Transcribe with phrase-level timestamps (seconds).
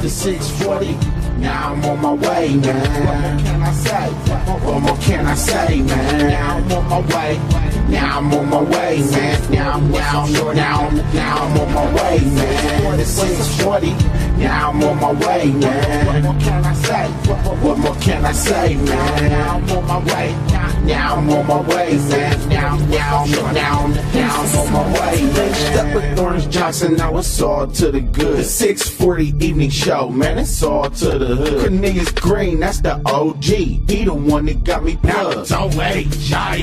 [0.00, 1.40] to 640.
[1.40, 3.06] Now I'm on my way, man.
[3.06, 4.10] What more can I say?
[4.64, 6.28] What more can I say, man?
[6.28, 7.38] Now I'm on my way.
[7.88, 9.52] Now I'm on my way, man.
[9.52, 12.98] Now, I'm now, now, now I'm on my way, man.
[12.98, 13.90] To 640.
[14.40, 16.06] Now I'm on my way, man.
[16.06, 17.08] What more can I say?
[17.62, 19.30] What more can I say, man?
[19.30, 20.32] Now I'm on my way.
[20.48, 20.69] Now
[21.20, 22.48] I'm on my way, man.
[22.48, 25.22] Now, now, now, now I'm on my way.
[25.22, 28.38] Lynched up with Orange Johnson, now it's all to the good.
[28.38, 31.60] The 640 evening show, man, it's all to the hood.
[31.60, 33.44] Cornelius Green, that's the OG.
[33.44, 35.48] He the one that got me plugged.
[35.48, 36.08] So wait,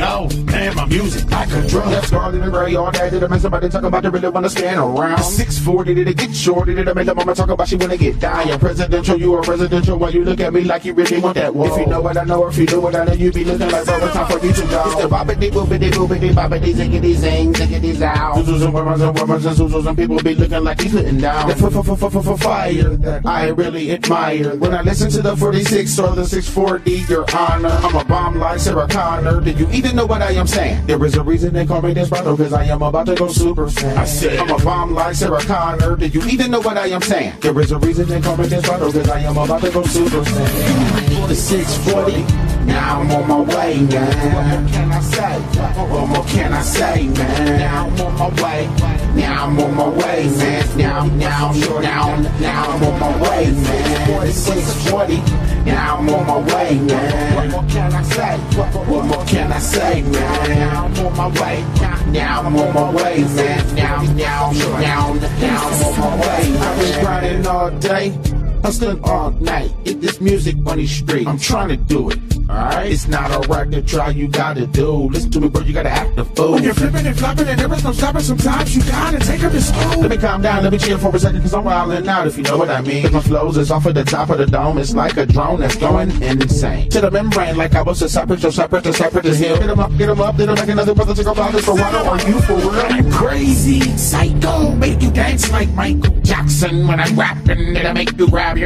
[0.02, 1.90] oh, man, my music like a drug.
[1.92, 3.10] That's Scarlet and Gray all day.
[3.10, 5.24] Did I make somebody talk about they really wanna stand around?
[5.24, 6.74] 640, did it get shorty?
[6.74, 8.58] Did I make the mama talk about she wanna get dying?
[8.60, 9.98] Presidential, you are presidential.
[9.98, 11.72] Why you look at me like you really want that wall?
[11.72, 13.44] If you know what I know, or if you do what I know, you be
[13.44, 14.84] looking like bro, it's time for you to go.
[14.88, 18.06] It's the bobbity boobity boobity bobbity ziggity zing ziggity zow.
[18.42, 21.52] Zoozos and wormers and wormers and zoozos and people be looking like he couldn't down.
[21.52, 24.56] F- f- f- f- fire that I really admire.
[24.56, 28.60] When I listen to the 46 or the 640, your honor, I'm a bomb like
[28.60, 29.42] Sarah Connor.
[29.42, 30.86] Do you even know what I am saying?
[30.88, 33.66] There is a reason they call me Desperado, cause I am about to go super
[33.68, 33.98] saiyan.
[33.98, 35.96] I said- I'm a bomb like Sarah Connor.
[35.96, 37.34] Do you even know what I am saying?
[37.42, 40.22] There is a reason they call me Desperado, cause I am about to go super
[40.24, 41.28] saiyan.
[41.28, 42.47] The 640.
[42.68, 44.34] Now I'm on my way, man.
[44.34, 45.40] What more can I say?
[45.40, 47.60] What more can I say, man?
[47.60, 48.68] Now I'm on my way.
[49.16, 50.78] Now I'm on my way, man.
[50.78, 54.26] Now, now, now, now I'm on my way, man.
[54.28, 55.18] The 640.
[55.66, 57.36] Now I'm on my way, man.
[57.36, 58.38] What more can I say?
[58.58, 60.60] What more can I say, man?
[60.60, 61.66] Now I'm on my way.
[62.12, 63.76] Now I'm on my way, man.
[63.76, 66.58] Now, now, now, now I'm on my way.
[66.58, 68.37] I've been grinding all day.
[68.68, 71.26] Hustling all night, get this music on these streets.
[71.26, 72.20] I'm trying to do it.
[72.50, 75.10] Alright, it's not a record try you gotta do.
[75.10, 76.54] Listen to me, bro, you gotta act the fool.
[76.54, 79.52] When you're flipping and flopping and there is no stopping, sometimes you gotta take them
[79.52, 80.02] to school.
[80.02, 82.38] Let me calm down, let me chill for a second, cause I'm wildin' out if
[82.38, 83.12] you know what I mean.
[83.12, 85.76] My flows is off of the top of the dome, it's like a drone that's
[85.76, 86.90] going insane.
[86.90, 89.58] To the membrane, like I was a separate, so separate, to separate, to hill.
[89.58, 91.66] Get 'em up, get 'em up, then I'm make another brother to go about this
[91.66, 91.98] for water.
[91.98, 92.86] Are you for real?
[92.90, 97.76] I'm crazy, psycho, make you dance like Michael Jackson when I'm rapping.
[97.76, 98.57] It'll make you grab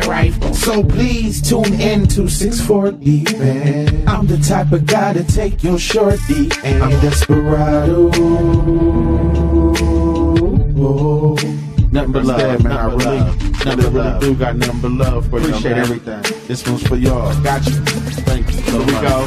[0.53, 4.07] So please tune in to 640, man.
[4.07, 8.09] I'm the type of guy to take your shorty, and I'm desperado.
[11.91, 12.71] Nothing but love, man.
[12.71, 13.19] I really,
[13.65, 15.47] but really do got nothing but love for you.
[15.47, 16.21] Appreciate everything.
[16.47, 17.33] This one's for y'all.
[17.43, 17.73] Got you.
[18.23, 18.61] Thank you.
[18.61, 19.25] Here we go.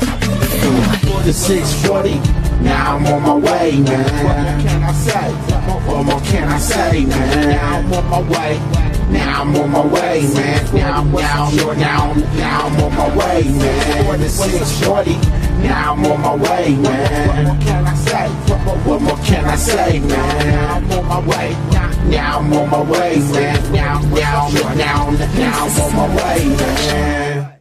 [1.24, 2.20] The 640.
[2.64, 4.04] Now I'm on my way, man.
[4.24, 5.30] What more can I say?
[5.90, 7.48] What more can I say, man?
[7.50, 8.60] Now I'm on my way.
[9.14, 10.74] Now I'm on my way, man.
[10.74, 14.04] Now, now, now, now I'm on my way, man.
[14.04, 15.14] For the 640.
[15.62, 17.46] Now I'm on my way, man.
[17.46, 18.28] What more can I say?
[18.28, 20.46] What more can I say, man?
[20.48, 21.52] Now I'm on my way.
[22.10, 23.72] Now I'm on my way, man.
[23.72, 27.60] Now, now, now, now I'm on my way, man.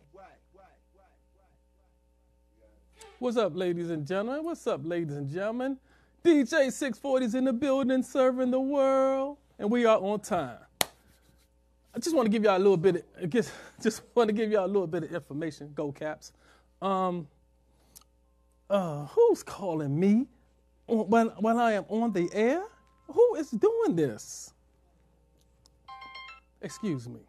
[3.19, 4.43] What's up, ladies and gentlemen?
[4.43, 5.77] What's up, ladies and gentlemen?
[6.25, 10.62] DJ 640's in the building, serving the world, and we are on time.
[11.95, 12.95] I just want to give y'all a little bit.
[12.95, 15.71] Of, I guess, just want to give y'all a little bit of information.
[15.75, 16.33] Go Caps.
[16.81, 17.27] Um,
[18.69, 20.25] uh, who's calling me
[20.87, 22.63] when when I am on the air?
[23.07, 24.53] Who is doing this?
[26.61, 27.19] Excuse me.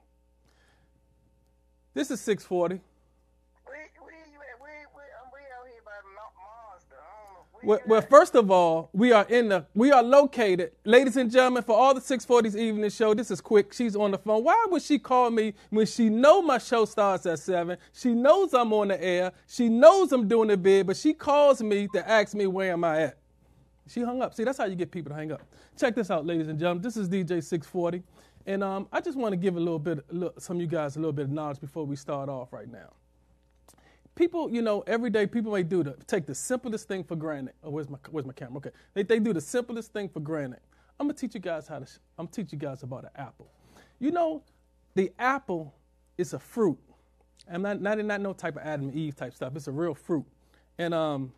[1.93, 2.81] This is 640.
[7.65, 11.63] Well, well, first of all, we are in the we are located, ladies and gentlemen,
[11.63, 13.15] for all the 640s evening show.
[13.15, 13.73] This is quick.
[13.73, 14.45] She's on the phone.
[14.45, 17.79] Why would she call me when she know my show starts at seven?
[17.95, 19.33] She knows I'm on the air.
[19.47, 22.85] She knows I'm doing the bid, but she calls me to ask me where am
[22.85, 23.19] I at.
[23.89, 24.35] She hung up.
[24.35, 25.43] See, that's how you get people to hang up.
[25.79, 26.83] Check this out, ladies and gentlemen.
[26.83, 28.03] This is DJ 640,
[28.47, 30.69] and um, I just want to give a little bit, a little, some of you
[30.69, 32.93] guys a little bit of knowledge before we start off right now
[34.15, 37.55] people, you know, every day people may do the take the simplest thing for granted.
[37.63, 38.59] Oh, where's my where's my camera?
[38.59, 40.61] Okay, they they do the simplest thing for granted.
[40.99, 41.87] I'm gonna teach you guys how to.
[42.19, 43.49] I'm gonna teach you guys about an apple.
[43.99, 44.43] You know,
[44.95, 45.75] the apple
[46.19, 46.79] is a fruit.
[47.51, 49.55] I'm not not not no type of Adam and Eve type stuff.
[49.57, 50.25] It's a real fruit,
[50.79, 51.33] and um.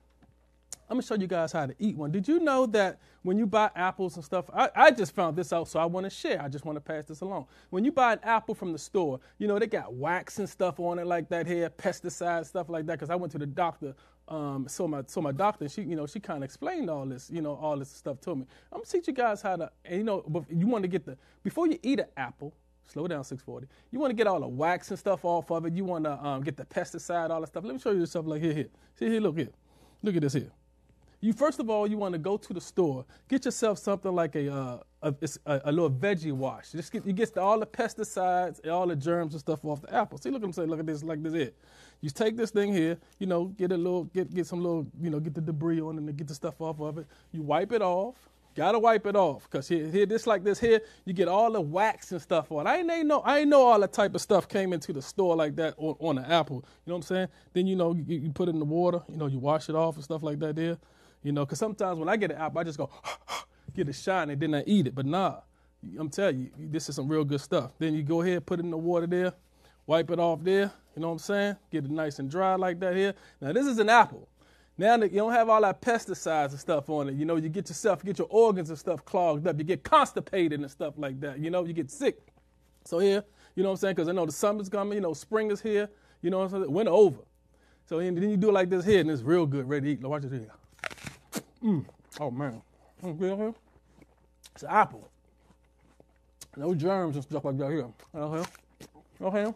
[0.89, 2.13] I'm gonna show you guys how to eat one.
[2.13, 5.53] Did you know that when you buy apples and stuff, I, I just found this
[5.53, 6.41] out, so I want to share.
[6.41, 7.47] I just want to pass this along.
[7.71, 10.79] When you buy an apple from the store, you know they got wax and stuff
[10.79, 12.93] on it like that here, pesticides stuff like that.
[12.93, 13.95] Because I went to the doctor,
[14.29, 17.31] um, so my so my doctor, she you know she kind of explained all this,
[17.31, 18.47] you know all this stuff to me.
[18.73, 21.19] I'm gonna teach you guys how to, and you know, you want to get the
[21.43, 22.55] before you eat an apple.
[22.89, 23.67] Slow down, 640.
[23.91, 25.73] You want to get all the wax and stuff off of it.
[25.73, 27.65] You want to um, get the pesticide, all that stuff.
[27.65, 28.69] Let me show you this stuff like here, here.
[28.95, 29.51] See here, look here.
[30.05, 30.53] Look at this here.
[31.21, 34.37] You first of all, you want to go to the store, get yourself something like
[34.37, 35.15] a uh, a,
[35.47, 36.73] a, a little veggie wash.
[36.73, 39.95] Just get you get all the pesticides and all the germs and stuff off the
[39.95, 40.19] apple.
[40.19, 41.57] See, look at them say, look at this, like this it.
[42.03, 45.11] You take this thing here, you know, get a little, get get some little, you
[45.11, 47.07] know, get the debris on it and get the stuff off of it.
[47.33, 48.17] You wipe it off.
[48.55, 51.61] Gotta wipe it off, cause here, here, this like this here, you get all the
[51.61, 52.67] wax and stuff on.
[52.67, 55.03] I ain't, ain't know, I ain't know all the type of stuff came into the
[55.03, 56.65] store like that on, on the apple.
[56.87, 57.29] You know what I'm saying?
[57.53, 59.75] Then you know, you, you put it in the water, you know, you wash it
[59.75, 60.57] off and stuff like that.
[60.57, 60.79] There,
[61.27, 62.89] you know, cause sometimes when I get an apple, I just go
[63.75, 64.95] get it shiny, and then I eat it.
[64.95, 65.41] But nah,
[65.99, 67.73] I'm telling you, this is some real good stuff.
[67.81, 69.33] Then you go ahead, put it in the water there,
[69.89, 70.71] wipe it off there.
[70.95, 71.57] You know what I'm saying?
[71.73, 73.13] Get it nice and dry like that here.
[73.41, 74.29] Now this is an apple.
[74.79, 77.69] Now you don't have all that pesticides and stuff on it, you know, you get
[77.69, 79.59] yourself, get your organs and stuff clogged up.
[79.59, 81.41] You get constipated and stuff like that.
[81.41, 82.21] You know, you get sick.
[82.85, 83.25] So here,
[83.57, 83.95] you know what I'm saying?
[83.97, 85.89] Because I know the summer's coming, you know, spring is here,
[86.23, 86.73] you know what I'm saying?
[86.73, 87.23] Winter over.
[87.87, 90.09] So then you do it like this here, and it's real good, ready to eat.
[90.09, 90.53] Watch this here.
[91.67, 91.85] Mm.
[92.21, 92.63] Oh man.
[93.03, 93.55] Mm,
[94.55, 95.09] it's an apple.
[96.57, 97.89] No germs and stuff like that here.
[98.15, 98.51] Oh, okay.
[99.21, 99.55] Okay.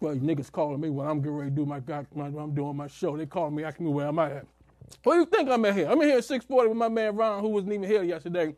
[0.00, 2.86] Well, niggas calling me when I'm getting ready to do my, when I'm doing my
[2.86, 3.16] show.
[3.16, 4.46] They calling me asking me where I'm at.
[5.02, 5.88] What do you think I'm at here?
[5.88, 8.54] I'm in here at 640 with my man Ron, who wasn't even here yesterday,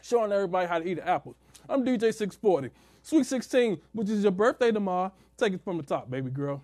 [0.00, 1.36] showing everybody how to eat an apple.
[1.68, 2.70] I'm DJ 640.
[3.02, 5.12] Sweet 16, which is your birthday tomorrow.
[5.36, 6.62] Take it from the top, baby girl.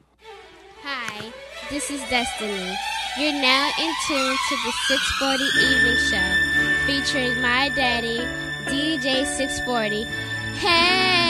[0.82, 1.32] Hi,
[1.70, 2.76] this is Destiny.
[3.18, 8.20] You're now in tune to the 640 Evening Show, featuring my daddy,
[8.66, 10.04] DJ 640.
[10.54, 11.27] Hey!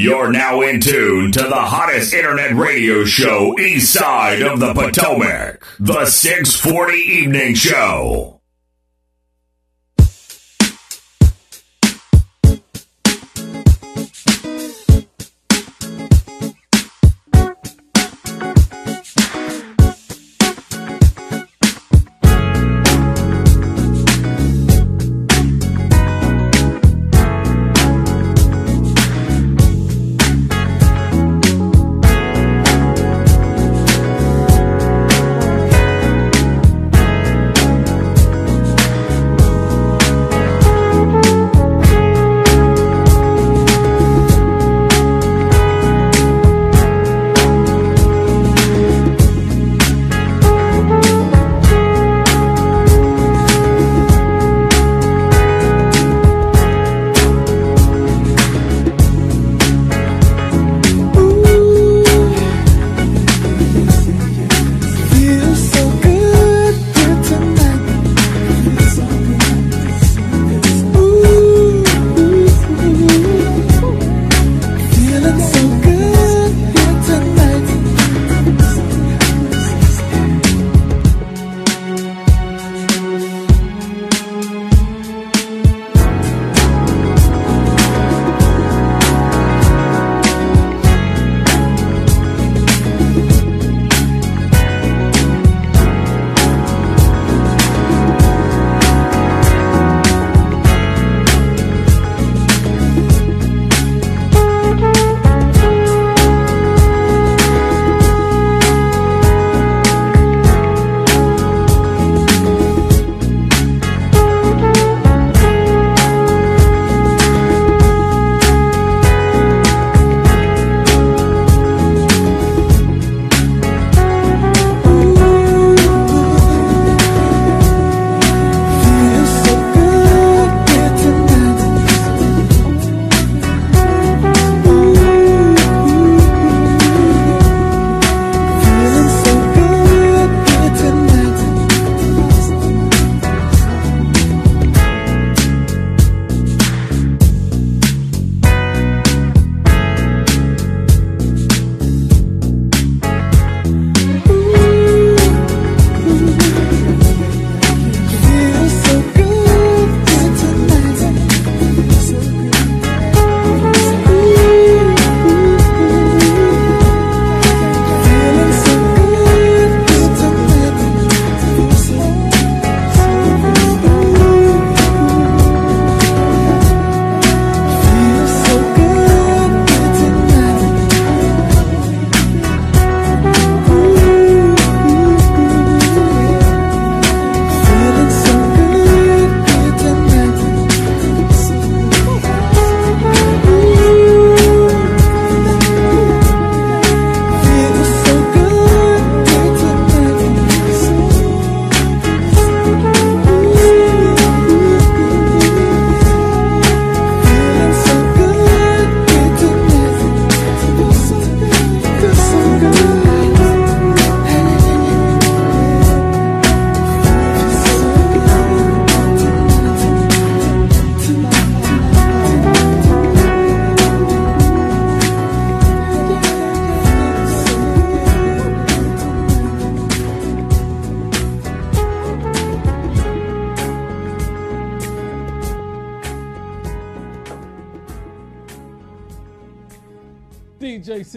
[0.00, 5.60] You're now in tune to the hottest internet radio show east side of the Potomac,
[5.80, 8.37] the 640 Evening Show.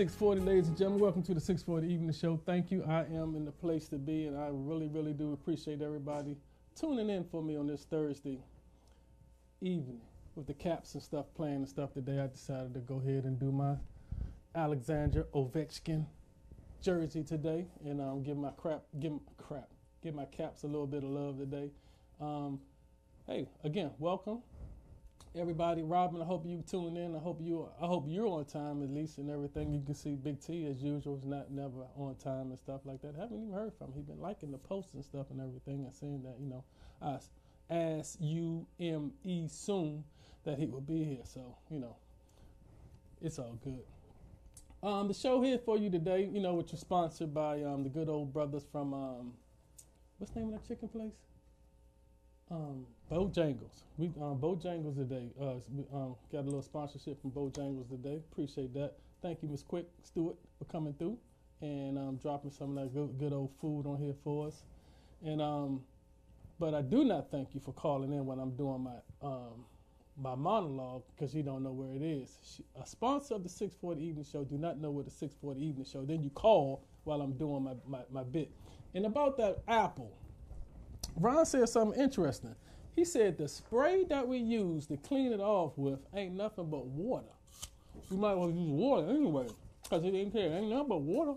[0.01, 2.41] 640, ladies and gentlemen, welcome to the 640 Evening Show.
[2.43, 2.83] Thank you.
[2.89, 6.37] I am in the place to be, and I really, really do appreciate everybody
[6.75, 8.39] tuning in for me on this Thursday
[9.61, 10.01] evening
[10.33, 12.19] with the caps and stuff playing and stuff today.
[12.19, 13.75] I decided to go ahead and do my
[14.55, 16.07] Alexander Ovechkin
[16.81, 19.69] jersey today, and um, give my crap, give my crap,
[20.01, 21.69] give my caps a little bit of love today.
[22.19, 22.59] Um,
[23.27, 24.41] hey, again, welcome
[25.39, 25.81] everybody.
[25.81, 27.15] Robin, I hope you tuning in.
[27.15, 29.71] I hope you I hope you're on time at least and everything.
[29.71, 33.01] You can see Big T as usual is not never on time and stuff like
[33.01, 33.15] that.
[33.15, 33.93] haven't even heard from him.
[33.95, 36.63] He's been liking the posts and stuff and everything and saying that, you know,
[37.01, 37.17] I
[37.69, 40.03] as you M E soon
[40.43, 41.23] that he will be here.
[41.23, 41.95] So, you know,
[43.21, 43.83] it's all good.
[44.83, 47.89] Um, the show here for you today, you know, which is sponsored by um, the
[47.89, 49.33] good old brothers from um,
[50.17, 51.13] what's the name of that chicken place?
[52.51, 53.83] Um, Bojangles.
[53.97, 55.29] We um, Bojangles today.
[55.39, 58.21] Uh, we, um, got a little sponsorship from Bojangles today.
[58.31, 58.95] Appreciate that.
[59.21, 61.17] Thank you, Miss Quick Stewart, for coming through
[61.61, 64.63] and um, dropping some of that good, good old food on here for us.
[65.23, 65.81] And um,
[66.59, 69.65] but I do not thank you for calling in when I'm doing my um,
[70.17, 72.37] my monologue because you don't know where it is.
[72.43, 75.85] She, a sponsor of the 640 Evening Show do not know where the 640 Evening
[75.85, 76.03] Show.
[76.03, 78.51] Then you call while I'm doing my, my, my bit.
[78.93, 80.11] And about that apple,
[81.15, 82.55] Ron said something interesting.
[82.95, 86.85] He said the spray that we use to clean it off with ain't nothing but
[86.85, 87.27] water.
[88.09, 89.47] We might want well use water anyway
[89.83, 90.51] because it ain't care.
[90.51, 91.33] Ain't nothing but water.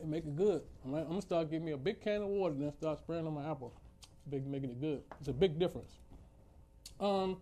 [0.00, 0.62] It make it good.
[0.84, 3.26] I'm, I'm gonna start giving me a big can of water and then start spraying
[3.26, 3.72] on my apple.
[4.28, 5.02] Big making it good.
[5.18, 5.98] It's a big difference.
[7.00, 7.38] Um,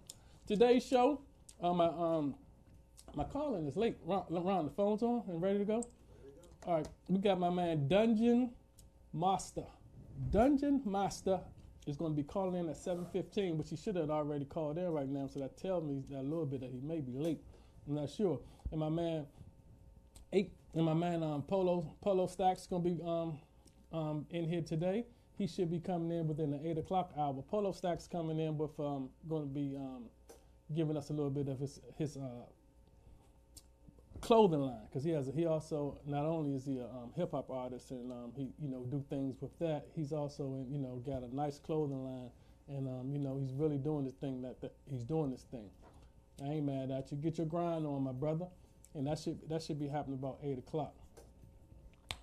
[0.47, 1.21] today's show,
[1.63, 2.35] uh, my um,
[3.15, 3.97] my calling is late.
[4.05, 5.87] Ron, Ron, the phone's on and ready to go.
[6.67, 8.53] All right, we got my man Dungeon
[9.13, 9.65] Masta.
[10.29, 11.41] Dungeon Masta
[11.87, 14.89] is going to be calling in at 7:15, which he should have already called in
[14.91, 15.27] right now.
[15.27, 17.41] So that tells me that a little bit that he may be late.
[17.89, 18.41] I'm not sure.
[18.71, 19.27] And my man
[20.33, 23.39] eight and my man um, Polo Polo Stacks going to be um,
[23.93, 25.07] um, in here today.
[25.37, 27.43] He should be coming in within the eight o'clock hour.
[27.50, 30.05] Polo Stacks coming in with um, going to be um,
[30.75, 32.45] giving us a little bit of his his uh,
[34.21, 37.31] clothing line because he has a, he also not only is he a um, hip
[37.33, 40.79] hop artist and um, he you know do things with that he's also in, you
[40.79, 42.31] know got a nice clothing line
[42.71, 45.69] and um, you know he's really doing this thing that, he's doing this thing.
[46.43, 47.19] I ain't mad at you.
[47.19, 48.47] Get your grind on, my brother,
[48.95, 50.95] and that should that should be happening about eight o'clock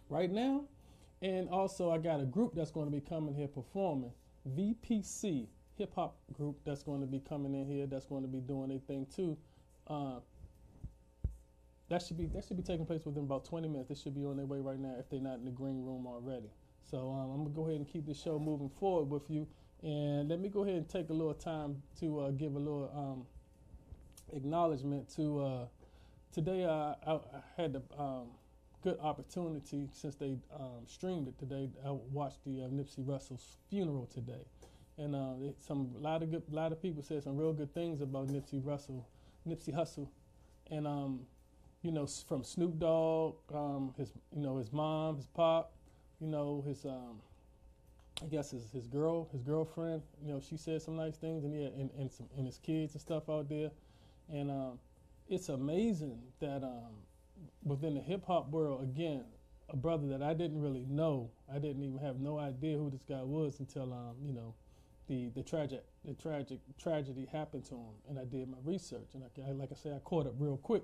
[0.09, 0.63] right now.
[1.21, 4.11] And also, I got a group that's going to be coming here performing
[4.55, 7.85] VPC hip hop group that's going to be coming in here.
[7.85, 9.37] That's going to be doing their thing too.
[9.87, 10.19] Uh,
[11.89, 13.89] that should be that should be taking place within about 20 minutes.
[13.89, 16.05] They should be on their way right now if they're not in the green room
[16.05, 16.49] already.
[16.89, 19.47] So um, I'm gonna go ahead and keep the show moving forward with you.
[19.83, 22.91] And let me go ahead and take a little time to uh, give a little
[22.95, 25.65] um, acknowledgement to uh,
[26.33, 26.65] today.
[26.65, 27.19] I, I
[27.55, 28.27] had the um,
[28.83, 31.69] good opportunity since they um, streamed it today.
[31.85, 34.45] I watched the uh, Nipsey Russell's funeral today,
[34.97, 37.73] and uh, it, some a lot of good, lot of people said some real good
[37.73, 39.07] things about Nipsey Russell,
[39.47, 40.07] Nipsey Hussle,
[40.71, 41.21] and um,
[41.81, 45.71] you know, from Snoop Dogg, um, his, you know, his mom, his pop,
[46.19, 47.21] you know, his, um,
[48.21, 51.53] I guess his, his girl, his girlfriend, you know, she said some nice things, and
[51.53, 53.69] yeah, and, and some, and his kids and stuff out there,
[54.31, 54.79] and um,
[55.29, 56.95] it's amazing that um,
[57.63, 59.23] within the hip hop world, again,
[59.69, 63.03] a brother that I didn't really know, I didn't even have no idea who this
[63.07, 64.53] guy was until, um, you know,
[65.07, 69.23] the the tragic the tragic tragedy happened to him, and I did my research, and
[69.23, 70.83] I, like I said, I caught up real quick.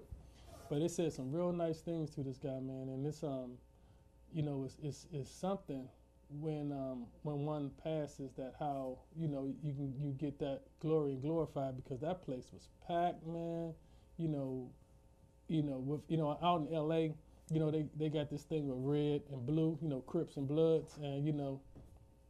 [0.69, 2.89] But it said some real nice things to this guy, man.
[2.89, 3.57] And it's um,
[4.33, 5.87] you know, it's it's, it's something
[6.39, 11.11] when um when one passes that how you know you can you get that glory
[11.11, 13.73] and glorified because that place was packed, man.
[14.17, 14.69] You know,
[15.47, 17.13] you know with you know out in L.A.
[17.51, 20.47] You know they they got this thing with red and blue, you know Crips and
[20.47, 21.59] Bloods, and you know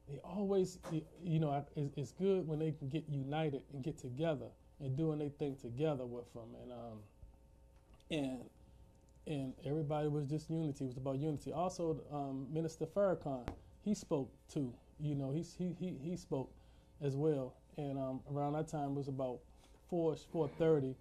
[0.09, 0.79] they always
[1.23, 4.47] you know it's, good when they can get united and get together
[4.81, 6.99] and doing their thing together with them and um
[8.13, 8.39] and
[9.25, 10.83] and everybody was just unity.
[10.83, 11.53] It was about unity.
[11.53, 13.47] Also, um, Minister Farrakhan,
[13.83, 14.73] he spoke too.
[14.99, 16.51] You know, he he he, he spoke
[17.01, 17.55] as well.
[17.77, 19.39] And um, around that time it was about
[19.89, 20.95] four four thirty,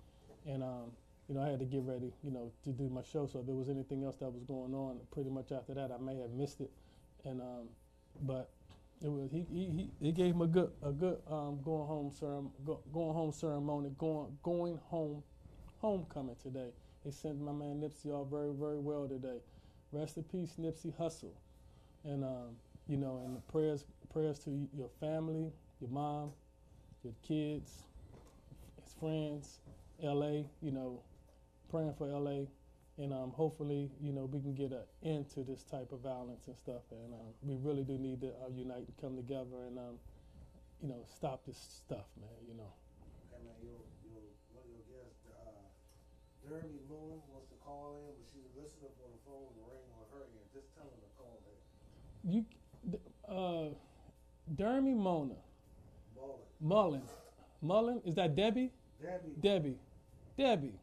[0.47, 0.93] and um,
[1.29, 3.27] you know I had to get ready, you know, to do my show.
[3.27, 5.99] So if there was anything else that was going on, pretty much after that, I
[6.03, 6.71] may have missed it.
[7.25, 7.69] And um,
[8.23, 8.51] but
[9.03, 12.51] it was he he he, gave him a good a good um, going home ceremony,
[12.65, 15.23] go, going home ceremony, going going home
[15.79, 16.71] homecoming today.
[17.05, 19.39] They sent my man Nipsey off very, very well today.
[19.93, 21.33] Rest in peace, Nipsey Hussle.
[22.05, 22.57] And um,
[22.89, 26.33] you know, and prayers prayers to your family, your mom,
[27.03, 27.85] your kids,
[28.83, 29.61] his friends,
[30.03, 31.01] LA, you know,
[31.71, 32.47] praying for LA.
[32.99, 36.47] And um, hopefully, you know, we can get an end to this type of violence
[36.47, 36.83] and stuff.
[36.91, 39.97] And um, we really do need to uh, unite and come together and, um,
[40.83, 42.29] you know, stop this stuff, man.
[42.47, 42.69] You know.
[43.33, 45.65] Okay, man, your, your, one of your guests, uh,
[46.53, 50.05] Jeremy Moon wants to call in, but she's listening on the phone and ring on
[50.13, 50.45] her end.
[50.53, 52.29] Just tell her to call in.
[52.29, 52.45] You,
[53.27, 53.73] uh,
[54.55, 55.35] Dermy Mona,
[56.15, 56.37] Mullen.
[56.61, 57.03] Mullen,
[57.63, 58.71] Mullen, is that Debbie?
[59.01, 59.33] Debbie.
[59.41, 59.79] Debbie,
[60.37, 60.75] Debbie,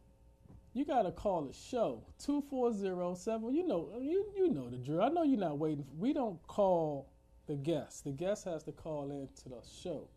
[0.74, 3.54] you gotta call the show two four zero seven.
[3.54, 5.02] You know, you you know the drill.
[5.02, 5.86] I know you're not waiting.
[5.96, 7.08] We don't call
[7.46, 8.02] the guest.
[8.02, 10.08] The guest has to call in to the show.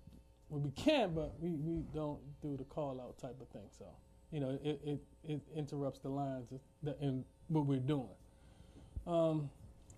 [0.50, 3.70] well, we can, but we, we don't do the call out type of thing.
[3.78, 3.86] So
[4.32, 6.48] you know it it, it interrupts the lines
[7.02, 8.08] in what we're doing.
[9.08, 9.50] Um,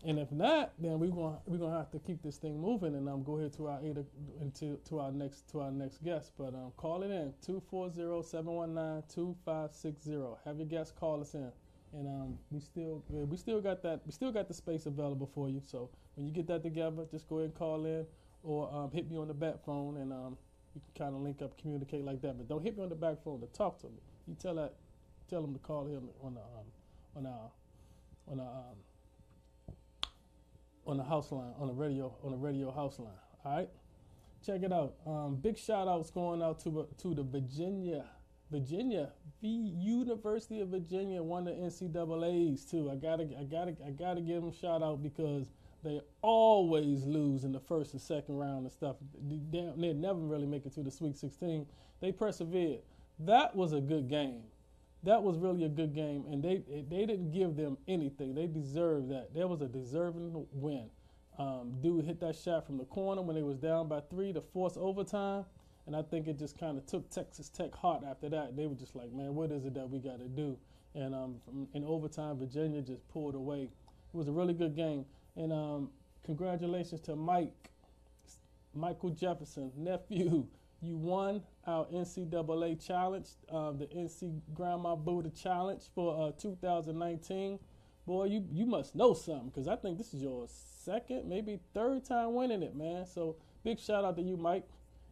[0.03, 3.07] and if not, then we're gonna we're gonna have to keep this thing moving and
[3.07, 4.05] um go ahead to our eight o-
[4.41, 6.31] into to our next to our next guest.
[6.37, 10.37] But um call it in 240-719-2560.
[10.45, 11.51] Have your guests call us in.
[11.93, 15.47] And um we still we still got that we still got the space available for
[15.49, 15.61] you.
[15.63, 18.05] So when you get that together, just go ahead and call in
[18.43, 20.37] or um, hit me on the back phone and um
[20.73, 22.37] can kind of link up, communicate like that.
[22.37, 23.99] But don't hit me on the back phone to talk to me.
[24.27, 24.73] You tell that
[25.29, 26.65] tell them to call him on the um
[27.15, 27.51] on our
[28.31, 28.77] on our um
[30.91, 33.07] on the house line, on the radio, on the radio house line.
[33.45, 33.69] All right,
[34.45, 34.95] check it out.
[35.07, 38.05] Um, big shout outs going out to to the Virginia,
[38.51, 42.91] Virginia, the University of Virginia won the NCAA's too.
[42.91, 45.47] I gotta, I gotta, I gotta give them shout out because
[45.83, 48.97] they always lose in the first and second round and stuff.
[49.27, 51.65] They, they never really make it to the Sweet 16.
[52.01, 52.81] They persevered.
[53.19, 54.41] That was a good game
[55.03, 58.35] that was really a good game, and they they didn't give them anything.
[58.35, 59.33] They deserved that.
[59.33, 60.89] That was a deserving win.
[61.39, 64.41] Um, dude hit that shot from the corner when they was down by three to
[64.41, 65.45] force overtime,
[65.87, 68.55] and I think it just kind of took Texas Tech heart after that.
[68.55, 70.57] They were just like, man, what is it that we got to do?
[70.93, 71.35] And um,
[71.73, 73.63] in overtime, Virginia just pulled away.
[73.63, 75.89] It was a really good game, and um,
[76.25, 77.71] congratulations to Mike,
[78.75, 80.45] Michael Jefferson, nephew.
[80.83, 87.59] You won our NCAA challenge, uh, the NC Grandma Buddha Challenge for uh, 2019.
[88.07, 92.03] Boy, you you must know something because I think this is your second, maybe third
[92.03, 93.05] time winning it, man.
[93.05, 94.67] So big shout out to you, Mike.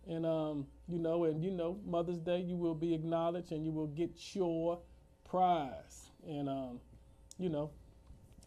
[0.08, 3.72] And um, you know, and you know, Mother's Day, you will be acknowledged and you
[3.72, 4.80] will get your
[5.24, 6.10] prize.
[6.28, 6.80] And um,
[7.38, 7.70] you know,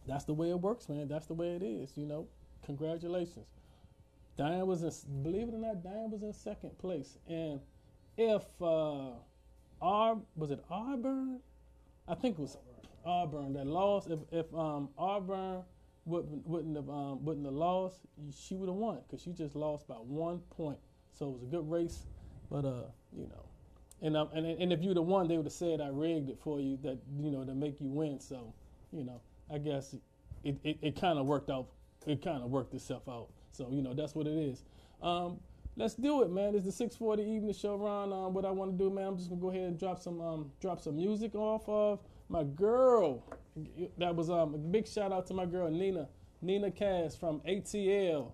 [0.09, 1.07] that's the way it works, man.
[1.07, 1.93] That's the way it is.
[1.97, 2.27] You know,
[2.65, 3.47] congratulations.
[4.37, 7.19] Diane was in, believe it or not, Diane was in second place.
[7.29, 7.61] And
[8.16, 9.11] if uh,
[9.81, 11.40] Ar was it Auburn?
[12.09, 12.57] I think it was
[13.05, 14.09] Auburn that lost.
[14.11, 15.62] If if um, Auburn
[16.05, 18.01] wouldn't wouldn't have um, wouldn't have lost,
[18.37, 20.79] she would have won because she just lost by one point.
[21.12, 22.07] So it was a good race,
[22.51, 22.85] but uh,
[23.16, 23.44] you know,
[24.01, 26.38] and um, and and if you'd have won, they would have said I rigged it
[26.42, 28.20] for you that you know to make you win.
[28.20, 28.53] So
[28.92, 29.20] you know,
[29.53, 29.94] I guess
[30.44, 31.68] it it, it kind of worked out.
[32.07, 33.29] It kind of worked itself out.
[33.53, 34.64] So you know that's what it is.
[35.03, 35.38] Um,
[35.77, 36.55] let's do it, man.
[36.55, 38.13] It's the 640 evening show, Ron.
[38.13, 40.21] Um, what I want to do, man, I'm just gonna go ahead and drop some
[40.21, 43.25] um, drop some music off of my girl.
[43.99, 46.09] That was um, a big shout out to my girl Nina
[46.41, 48.33] Nina Cass from ATL.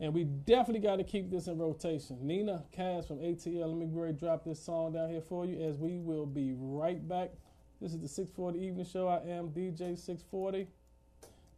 [0.00, 2.18] And we definitely got to keep this in rotation.
[2.20, 3.68] Nina Cass from ATL.
[3.68, 7.06] Let me ahead drop this song down here for you as we will be right
[7.06, 7.30] back.
[7.80, 9.06] This is the 640 evening show.
[9.06, 10.66] I am DJ 640.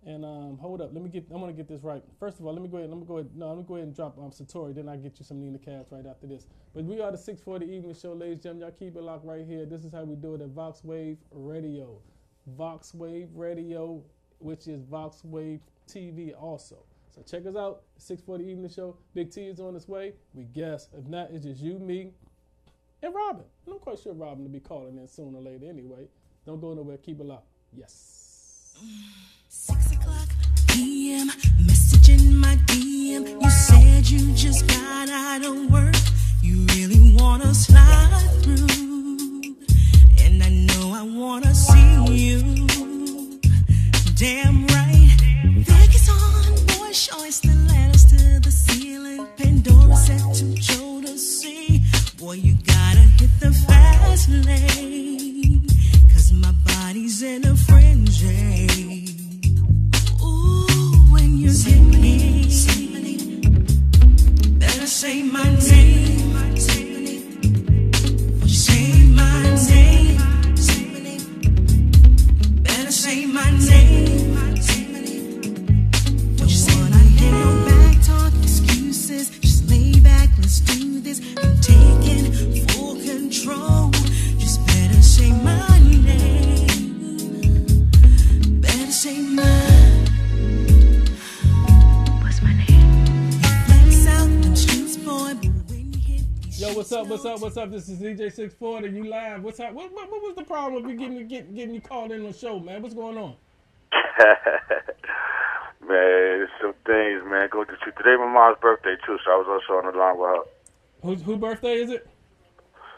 [0.07, 1.27] And um, hold up, let me get.
[1.33, 2.03] I'm gonna get this right.
[2.21, 2.90] First of all, let me go ahead.
[2.90, 3.31] Let me go ahead.
[3.35, 4.75] No, let me go ahead and drop um, Satori.
[4.75, 6.47] Then I get you some Nina Cass right after this.
[6.75, 8.69] But we are the 640 Evening Show, ladies and gentlemen.
[8.69, 9.64] Y'all keep it locked right here.
[9.64, 11.99] This is how we do it at VoxWav Radio,
[12.59, 14.03] VoxWav Radio,
[14.40, 16.85] which is VoxWav TV also.
[17.14, 17.83] So check us out.
[17.97, 18.97] 640 Evening Show.
[19.14, 20.12] Big T is on its way.
[20.35, 20.88] We guess.
[20.93, 22.11] If not, it's just you, me,
[23.03, 23.45] and Robin.
[23.64, 26.09] And I'm quite sure Robin will be calling in sooner or later anyway.
[26.45, 26.99] Don't go nowhere.
[26.99, 27.49] Keep it locked.
[27.73, 28.77] Yes.
[30.69, 31.29] P.m.
[31.67, 33.40] Message in my DM.
[33.43, 35.95] You said you just got out of work.
[36.43, 39.55] You really wanna slide through,
[40.23, 42.67] and I know I wanna see you.
[44.17, 45.17] Damn right.
[45.69, 49.27] Vegas on, boy, choice the letters to the ceiling.
[49.37, 51.81] Pandora set to Jodeci.
[52.19, 55.67] Boy, you gotta hit the fast lane.
[56.12, 59.13] Cause my body's in a frenzy.
[61.55, 62.49] Ooh, hit me,
[64.59, 66.74] better say my name.
[97.55, 97.71] What's up?
[97.71, 98.88] This is DJ 640.
[98.88, 99.45] You live?
[99.45, 99.73] What's up?
[99.75, 102.33] What, what, what was the problem with you getting get, getting you called in on
[102.33, 102.83] the show, man?
[102.83, 103.37] What's going on?
[105.87, 107.49] man, it's some things, man.
[107.53, 108.17] Go to today.
[108.19, 110.43] My mom's birthday too, so I was also on the line with her.
[111.03, 112.09] Whose who birthday is it?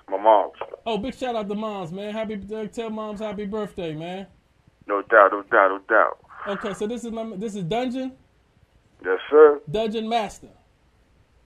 [0.09, 0.55] My mom's,
[0.87, 2.15] Oh, big shout out to moms, man.
[2.15, 2.39] Happy
[2.69, 4.27] tell moms happy birthday, man.
[4.87, 6.19] no doubt, no doubt, no doubt.
[6.49, 8.13] Okay, so this is my this is Dungeon.
[9.05, 9.61] Yes, sir.
[9.71, 10.49] Dungeon Masta.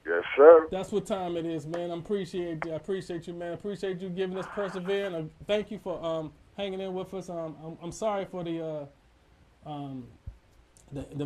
[0.06, 0.68] Yes, sir.
[0.70, 1.90] That's what time it is, man.
[1.90, 2.72] I appreciate you.
[2.72, 3.50] I appreciate you, man.
[3.52, 5.14] I appreciate you giving us persevering.
[5.14, 7.28] Uh, thank you for um, hanging in with us.
[7.28, 8.86] Um, I'm, I'm sorry for the
[9.66, 10.06] uh, um,
[10.92, 11.24] the the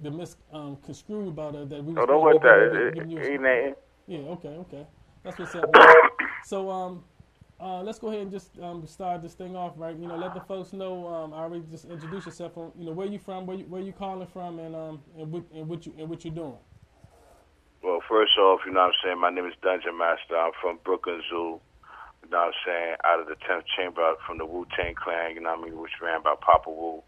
[0.00, 1.92] the misconstrued about it that we.
[1.92, 2.88] No, was don't worry gonna it.
[2.88, 3.74] It- give you a- ain't nothing.
[4.06, 4.18] Yeah.
[4.30, 4.48] Okay.
[4.48, 4.86] Okay.
[5.24, 5.70] That's what's up.
[5.74, 5.86] man.
[6.44, 7.04] so um.
[7.60, 9.96] Uh, let's go ahead and just um, start this thing off, right?
[9.96, 11.08] You know, let the folks know.
[11.08, 12.56] Um, I already just introduce yourself.
[12.56, 15.32] On, you know, where you from, where you where you calling from, and um, and
[15.32, 16.56] what and what you and what you're doing.
[17.82, 19.20] Well, first off, you know what I'm saying?
[19.20, 20.34] My name is Dungeon Masta.
[20.34, 21.60] I'm from Brooklyn Zoo.
[22.22, 22.96] You know what I'm saying?
[23.04, 25.70] Out of the 10th chamber out from the Wu Tang Clan, you know what I
[25.70, 25.78] mean?
[25.78, 27.02] Which ran by Papa Wu.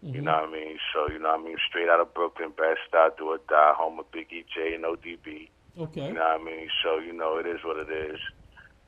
[0.00, 0.24] You mm-hmm.
[0.24, 0.78] know what I mean?
[0.92, 1.56] So, you know what I mean?
[1.68, 5.48] Straight out of Brooklyn, best style, do or die, home of Biggie J and ODB.
[5.78, 6.08] Okay.
[6.08, 6.68] You know what I mean?
[6.82, 8.20] So, you know, it is what it is.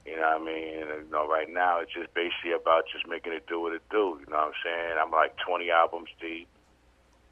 [0.05, 0.83] You know what I mean?
[0.83, 3.83] And, you know, right now it's just basically about just making it do what it
[3.91, 4.21] do.
[4.21, 4.97] You know what I'm saying?
[5.01, 6.49] I'm like 20 albums deep.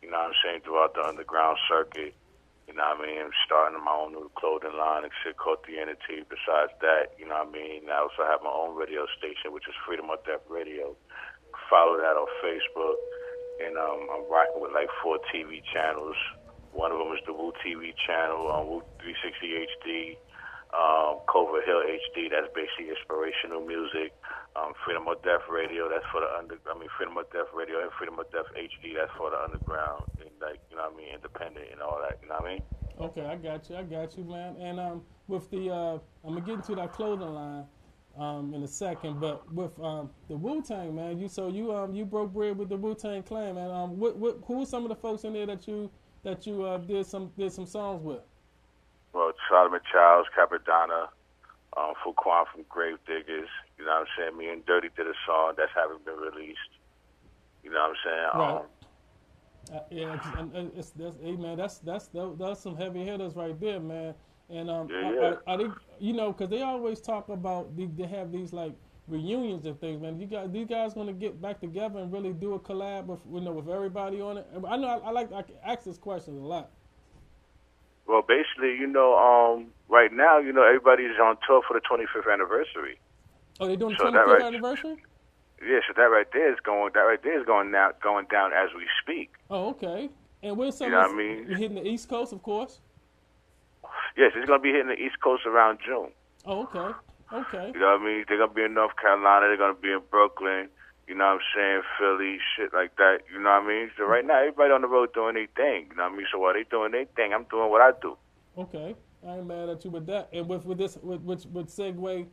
[0.02, 0.60] You know what I'm saying?
[0.64, 2.14] Throughout the underground circuit.
[2.66, 3.28] You know what I mean?
[3.44, 6.24] Starting my own new clothing line and shit called The Entity.
[6.24, 7.92] Besides that, you know what I mean?
[7.92, 10.96] I also have my own radio station, which is Freedom of Death Radio.
[11.68, 12.96] Follow that on Facebook.
[13.62, 16.16] And um, I'm rocking with like four TV channels.
[16.72, 20.18] One of them is the Wu TV channel on Wu 360 HD
[20.74, 21.22] um,
[21.64, 22.28] Hill HD.
[22.30, 24.12] That's basically inspirational music.
[24.54, 25.88] Um, Freedom of Death Radio.
[25.88, 26.58] That's for the under.
[26.66, 28.94] I mean, Freedom of Death Radio and Freedom of Death HD.
[28.94, 30.06] That's for the underground
[30.44, 32.18] like you know what I mean, independent and all that.
[32.22, 32.62] You know what I mean?
[33.00, 33.76] Okay, I got you.
[33.76, 34.56] I got you, man.
[34.60, 37.64] And um, with the uh, I'm gonna get into that clothing line
[38.18, 41.94] um in a second, but with um the Wu Tang man, you so you um
[41.94, 43.70] you broke bread with the Wu Tang Clan, man.
[43.70, 45.90] Um, what what who are some of the folks in there that you
[46.22, 48.20] that you uh did some did some songs with?
[49.12, 51.08] Well, Solomon Childs, Cappadonna,
[51.76, 53.46] um, Fuquan from Gravediggaz.
[53.78, 54.38] You know what I'm saying?
[54.38, 56.58] Me and Dirty did a song that's haven't been released.
[57.62, 58.28] You know what I'm saying?
[58.34, 58.56] Right.
[58.58, 58.62] Um,
[59.72, 63.04] Uh, yeah, it's, and, and it's that's hey man, that's that's that, that's some heavy
[63.04, 64.14] hitters right there, man.
[64.50, 65.20] And um, Yeah, yeah.
[65.20, 65.66] Are, are they,
[65.98, 68.74] you know, because they always talk about they, they have these like
[69.08, 70.20] reunions and things, man.
[70.20, 73.40] You guys, these guys gonna get back together and really do a collab with you
[73.40, 74.46] know with everybody on it.
[74.68, 76.70] I know I, I like I ask this question a lot.
[78.06, 82.30] well, basically, you know, um, right now, you know, everybody's on tour for the 25th
[82.32, 83.00] anniversary.
[83.60, 84.96] Oh, they're doing So the that 25th right- anniversary?
[85.66, 86.90] Yeah, so that right there is going.
[86.94, 89.32] That right there is going down, going down as we speak.
[89.50, 90.10] Oh, okay.
[90.42, 90.88] And some?
[90.88, 92.80] You know what I mean, you're hitting the East Coast, of course.
[94.16, 96.10] Yes, it's going to be hitting the East Coast around June.
[96.44, 96.94] Oh, okay.
[97.32, 97.72] Okay.
[97.74, 98.24] You know what I mean?
[98.28, 99.48] They're gonna be in North Carolina.
[99.48, 100.68] They're gonna be in Brooklyn.
[101.08, 101.82] You know what I'm saying?
[101.98, 103.20] Philly, shit like that.
[103.32, 103.90] You know what I mean?
[103.96, 105.88] So right now, everybody on the road doing their thing.
[105.90, 106.26] You know what I mean?
[106.30, 108.16] So while they doing their thing, I'm doing what I do.
[108.56, 108.94] Okay,
[109.26, 110.28] I ain't mad at you with that.
[110.32, 112.26] And with with this, with with, with segue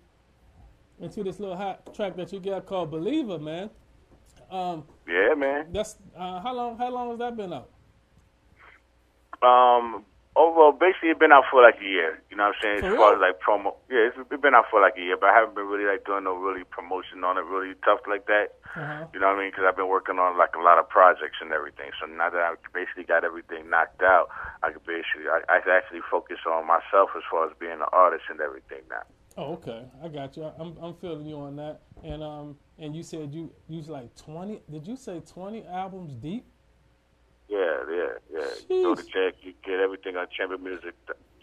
[1.02, 3.70] into this little hot track that you got called "Believer," man.
[4.50, 5.68] Um, Yeah, man.
[5.72, 6.78] that's uh, how long?
[6.78, 7.70] How long has that been out?
[9.42, 12.22] Um, overall, basically, it's been out for like a year.
[12.30, 12.86] You know what I'm saying?
[12.86, 15.30] As far as like promo, yeah, it's, it's been out for like a year, but
[15.30, 18.54] I haven't been really like doing no really promotion on it, really tough like that.
[18.76, 19.08] Uh-huh.
[19.14, 19.52] You know what I mean?
[19.52, 21.92] Because I've been working on like a lot of projects and everything.
[22.00, 24.30] So now that I basically got everything knocked out,
[24.64, 28.30] I could basically I, I actually focus on myself as far as being an artist
[28.30, 29.04] and everything now.
[29.42, 30.44] Oh, okay, I got you.
[30.60, 31.82] I'm I'm feeling you on that.
[32.04, 34.62] And um, and you said you you was like twenty.
[34.70, 36.46] Did you say twenty albums deep?
[37.50, 38.46] Yeah, yeah, yeah.
[38.70, 39.34] Go to check.
[39.42, 40.94] You get everything on Chamber Music,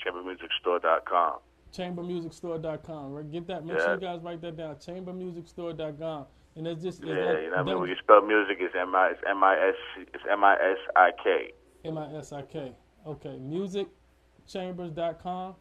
[0.06, 1.38] ChamberMusicStore.com.
[1.76, 3.12] ChamberMusicStore.com.
[3.12, 3.64] Right, get that.
[3.66, 3.84] Make Yeah.
[3.84, 4.76] sure you guys write that down.
[4.76, 6.26] ChamberMusicStore.com.
[6.56, 7.80] And it's just Yeah, it's you know what I mean.
[7.80, 9.74] When you spell music, it's M I it's M I S
[10.14, 11.52] it's M I S I K.
[11.84, 12.72] M I S I K.
[13.06, 15.54] Okay, musicchambers.com.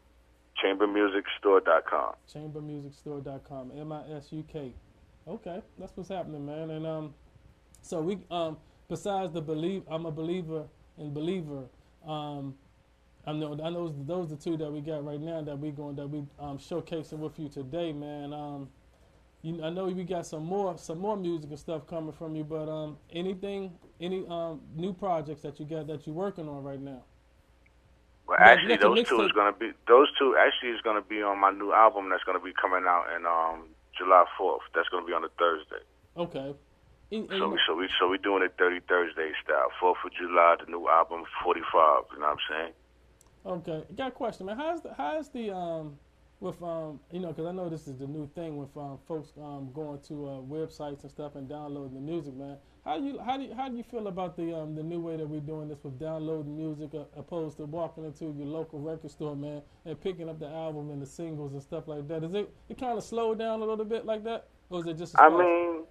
[0.64, 2.14] ChamberMusicStore.com.
[2.34, 4.74] chambermusicstore.com m i s u k.
[5.28, 6.70] Okay that's what's happening man.
[6.72, 7.14] And um
[7.82, 8.58] so we um
[8.90, 10.64] besides the believe i'm a believer
[10.98, 11.66] and believer
[12.08, 12.56] um
[13.26, 15.72] I know I know those are the two that we got right now that we
[15.72, 18.34] going that we um showcasing with you today man.
[18.34, 18.70] Um
[19.44, 22.44] you, I know we got some more some more music and stuff coming from you
[22.44, 26.80] but um anything any um new projects that you got that you're working on right
[26.82, 27.04] now
[28.28, 31.40] Well, actually, your those two is gonna be those two actually is gonna be on
[31.40, 34.64] my new album that's gonna be coming out in um July fourth.
[34.76, 35.84] That's gonna be on a Thursday.
[36.18, 36.54] okay
[37.12, 39.70] and you So we so we so we doing it thirty Thursday style.
[39.80, 42.04] Fourth of July, the new album forty five.
[42.14, 42.74] You know what I'm saying?
[43.46, 44.58] Okay, got a question, man.
[44.58, 45.98] How's the how's the um
[46.40, 49.32] with um you know because I know this is the new thing with um folks
[49.42, 52.58] um going to uh, websites and stuff and downloading the music, man.
[52.88, 55.18] How you how do you, how do you feel about the um the new way
[55.18, 59.12] that we're doing this with downloading music uh, opposed to walking into your local record
[59.12, 62.24] store, man, and picking up the album and the singles and stuff like that?
[62.24, 64.98] Is it it kind of slowed down a little bit like that, or is it
[64.98, 65.20] just?
[65.20, 65.84] I mean,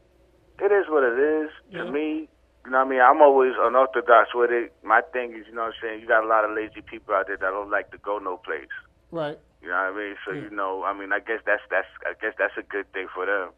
[0.58, 1.50] it is what it is.
[1.72, 2.30] To me,
[2.64, 3.00] you know what I mean?
[3.02, 4.72] I'm always unorthodox with it.
[4.82, 7.12] My thing is, you know what I'm saying, you got a lot of lazy people
[7.12, 8.72] out there that don't like to go no place.
[9.10, 9.38] Right.
[9.60, 10.16] You know what I mean?
[10.24, 10.48] So Yeah.
[10.48, 13.26] you know, I mean, I guess that's that's I guess that's a good thing for
[13.26, 13.50] them.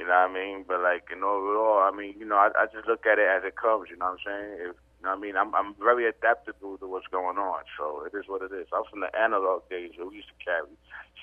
[0.00, 0.64] You know what I mean?
[0.66, 3.44] But like in overall, I mean, you know, I, I just look at it as
[3.44, 3.90] it comes.
[3.90, 4.52] You know what I'm saying?
[4.54, 5.36] If, you know what I mean?
[5.36, 7.60] I'm I'm very adaptable to what's going on.
[7.76, 8.66] So it is what it is.
[8.72, 10.72] I'm from the analog days where we used to carry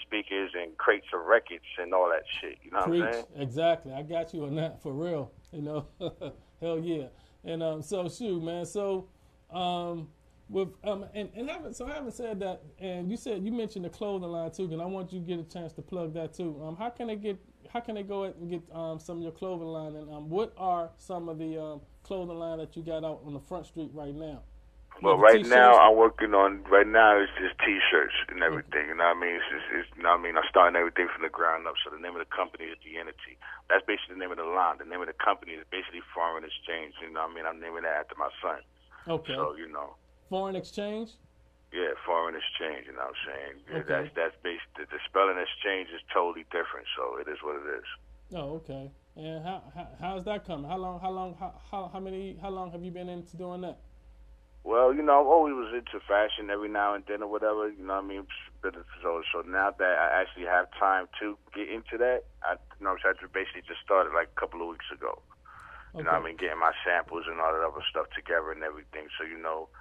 [0.04, 2.60] speakers and crates of records and all that shit.
[2.62, 3.26] You know what I'm saying?
[3.38, 3.94] Exactly.
[3.94, 5.32] I got you on that for real.
[5.52, 5.88] You know,
[6.62, 7.08] hell yeah.
[7.44, 8.68] And um, so shoot, man.
[8.68, 9.08] So
[9.52, 10.10] um,
[10.50, 13.90] with um, and, and having so having said that, and you said you mentioned the
[13.90, 16.62] clothing line too, and I want you to get a chance to plug that too.
[16.64, 17.38] Um, how can they get?
[17.72, 19.96] How can they go and get um some of your clothing line?
[19.96, 23.34] And um, what are some of the um clothing line that you got out on
[23.34, 24.42] the front street right now?
[25.02, 25.54] Well, right t-shirts?
[25.54, 26.64] now I'm working on.
[26.66, 28.90] Right now it's just T-shirts and everything.
[28.90, 29.38] You know what I mean?
[29.38, 30.34] It's just, it's, you know what I mean?
[30.34, 31.78] I'm starting everything from the ground up.
[31.86, 33.38] So the name of the company is The Entity.
[33.70, 34.82] That's basically the name of the line.
[34.82, 36.98] The name of the company is basically Foreign Exchange.
[36.98, 37.46] You know what I mean?
[37.46, 38.66] I'm naming that after my son.
[39.06, 39.38] Okay.
[39.38, 39.94] So you know,
[40.34, 41.14] Foreign exchange.
[41.70, 42.90] yeah, Foreign Exchange.
[42.90, 43.56] You know what I'm saying?
[43.86, 43.86] Okay.
[43.86, 44.66] That's that's based.
[44.82, 46.88] The spelling exchange is totally different.
[46.96, 47.88] So it is what it is.
[48.36, 48.92] Oh, okay.
[49.16, 50.70] And how, how how's that coming?
[50.70, 51.00] How long?
[51.00, 51.36] How long?
[51.40, 52.38] How, how how many?
[52.42, 53.80] How long have you been into doing that?
[54.68, 57.72] Well, you know, I've always was into fashion every now and then or whatever.
[57.72, 58.28] You know what I mean?
[59.02, 63.00] So so now that I actually have time to get into that, I you know
[63.00, 65.24] I just basically just started like a couple of weeks ago.
[65.96, 66.38] You know what I mean?
[66.38, 69.08] Getting my samples and all that other stuff together and everything.
[69.18, 69.72] So you know,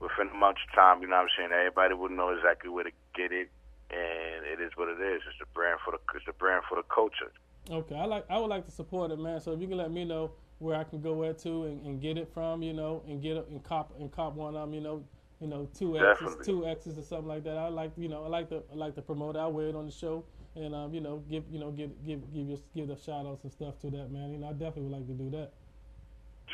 [0.00, 2.94] within a month's time, you know what I'm saying, everybody would know exactly where to
[3.18, 3.50] get it,
[3.90, 5.22] and it is what it is.
[5.28, 7.32] It's a brand for the it's a brand for the culture.
[7.70, 9.40] Okay, I like I would like to support it, man.
[9.40, 12.00] So if you can let me know where I can go at to and, and
[12.00, 14.74] get it from, you know, and get it and cop and cop one of them,
[14.74, 15.04] you know,
[15.40, 16.44] you know, two X's, Definitely.
[16.44, 17.58] two X's or something like that.
[17.58, 19.36] I like, you know, I like to I like to promote.
[19.36, 19.40] it.
[19.40, 20.24] I wear it on the show
[20.56, 23.44] and um, you know, give you know, give give give your give the shout outs
[23.44, 24.32] and stuff to that, man.
[24.32, 25.52] You know, I definitely would like to do that.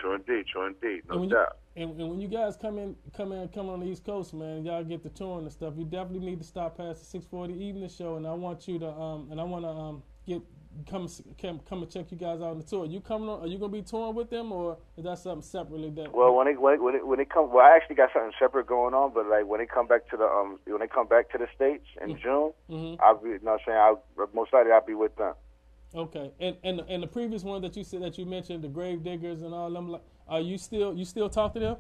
[0.01, 2.97] True indeed, true indeed, no and when you, and, and when you guys come in,
[3.17, 5.75] come in, come on the East Coast, man, y'all get the touring and stuff.
[5.77, 8.89] You definitely need to stop past the 640 evening show, and I want you to,
[8.91, 10.43] um, and I want to um get
[10.89, 11.09] come
[11.41, 12.87] come come and check you guys out on the tour.
[12.87, 13.41] You coming on?
[13.41, 16.13] Are you gonna be touring with them, or is that something separately that?
[16.15, 18.33] Well, when it when it, when it, when it come, well, I actually got something
[18.39, 19.13] separate going on.
[19.15, 21.47] But like when they come back to the um, when they come back to the
[21.55, 22.97] states in June, Mhm.
[23.01, 25.35] I'll be, you know, what I'm saying, I'll most likely I'll be with them.
[25.95, 29.45] Okay, and and and the previous one that you said that you mentioned, the Gravediggaz
[29.45, 31.77] and all them, are you still you still talk to them?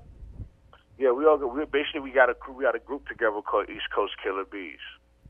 [0.98, 3.70] Yeah, we all we basically we got a crew- we got a group together called
[3.70, 4.78] East Coast Killer Bees.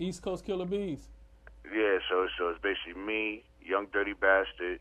[0.01, 1.09] East Coast Killer Bees.
[1.73, 4.81] Yeah, so so it's basically me, Young Dirty Bastard,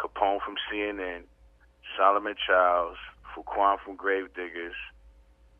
[0.00, 1.22] Capone from CNN,
[1.96, 2.98] Solomon Childs,
[3.32, 4.74] Frukwan from Gravediggaz.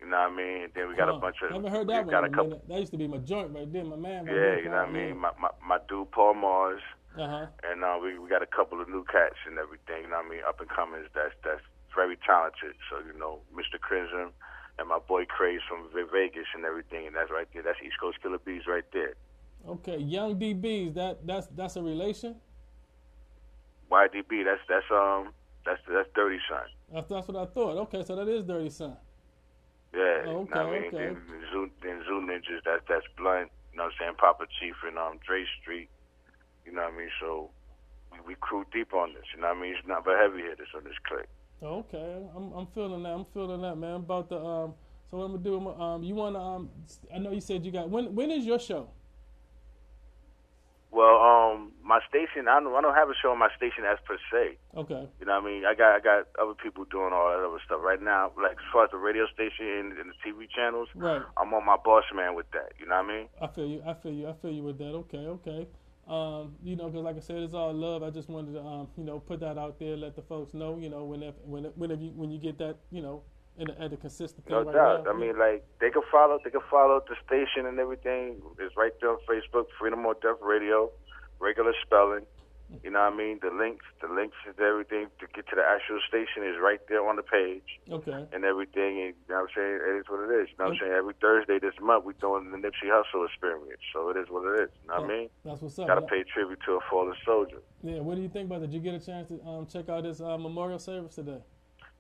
[0.01, 0.63] You know what I mean?
[0.65, 1.17] And then we got Huh.
[1.17, 2.25] a bunch of Haven't heard we that got one.
[2.25, 2.63] a a couple.
[2.67, 4.25] That used to be my joint right there, my man.
[4.27, 5.17] Right Yeah, you know what I mean.
[5.19, 6.83] My my, my dude Paul Mars.
[7.19, 7.47] Uh huh.
[7.67, 10.05] and uh, we we got a couple of new cats and everything.
[10.07, 10.41] You know what I mean?
[10.47, 11.63] Up and comers that's that's
[11.95, 12.77] very talented.
[12.89, 13.81] So you know, Mr.
[13.81, 14.31] Crimson
[14.79, 17.63] and my boy Craze from Vegas and everything, and that's right there.
[17.63, 19.15] That's East Coast Killer Bees right there.
[19.69, 20.95] Okay, Young DBs.
[20.95, 22.37] That that's that's a relation.
[23.91, 25.33] YDB, that's that's um
[25.67, 26.63] that's that's Dirty Son.
[26.95, 27.77] That's, that's what I thought.
[27.91, 28.97] Okay, so that is Dirty Son.
[29.93, 30.89] Yeah, Oh, what I okay, mean?
[30.89, 30.97] okay.
[30.97, 31.17] Then
[31.53, 33.51] Zoo, then Zoo Ninjas, that's that's Blunt.
[33.73, 34.15] You know what I'm saying?
[34.19, 35.89] Papa Chief and um Dre Street.
[36.71, 37.11] You know what I mean?
[37.21, 37.51] So
[38.13, 39.25] we, we crew deep on this.
[39.35, 39.75] You know what I mean?
[39.77, 41.29] It's not but heavy hitters on this click.
[41.63, 43.11] Okay, I'm I'm feeling that.
[43.11, 43.97] I'm feeling that, man.
[43.97, 44.75] About the um.
[45.11, 45.57] So what I'm gonna do?
[45.57, 46.71] I'm um, you wanna um?
[47.13, 48.89] I know you said you got when when is your show?
[50.93, 53.99] Well, um, my station, I don't, I don't have a show on my station as
[54.05, 54.59] per se.
[54.77, 55.07] Okay.
[55.21, 55.63] You know what I mean?
[55.65, 58.33] I got I got other people doing all that other stuff right now.
[58.41, 61.23] Like as far as the radio station and, and the TV channels, Right.
[61.37, 62.73] I'm on my boss man with that.
[62.79, 63.27] You know what I mean?
[63.41, 63.83] I feel you.
[63.87, 64.29] I feel you.
[64.29, 64.95] I feel you with that.
[65.07, 65.27] Okay.
[65.39, 65.69] Okay.
[66.11, 68.03] Um, you know, because like I said, it's all love.
[68.03, 70.77] I just wanted to, um, you know, put that out there, let the folks know,
[70.77, 73.23] you know, whenever, whenever, whenever you, when you get that, you know,
[73.59, 75.05] in a, at a consistent No right doubt.
[75.05, 75.13] now.
[75.13, 78.43] I mean, like they can follow, they can follow the station and everything.
[78.59, 80.91] It's right there on Facebook, Freedom or Death Radio,
[81.39, 82.27] regular spelling.
[82.85, 83.39] You know what I mean?
[83.43, 87.03] The links, the links and everything to get to the actual station is right there
[87.07, 88.27] on the page Okay.
[88.33, 89.01] and everything.
[89.03, 89.75] And you know what I'm saying?
[89.83, 90.49] It is what it is.
[90.51, 90.93] You know what I'm saying?
[90.93, 93.83] Every Thursday this month we're doing the Nipsey Hussle experience.
[93.93, 94.71] So it is what it is.
[94.83, 95.29] You know what I mean?
[95.45, 95.89] That's what's up.
[95.89, 96.11] Gotta man.
[96.11, 97.59] pay tribute to a fallen soldier.
[97.83, 98.01] Yeah.
[98.01, 98.71] What do you think about that?
[98.71, 101.43] Did you get a chance to um, check out this uh, memorial service today?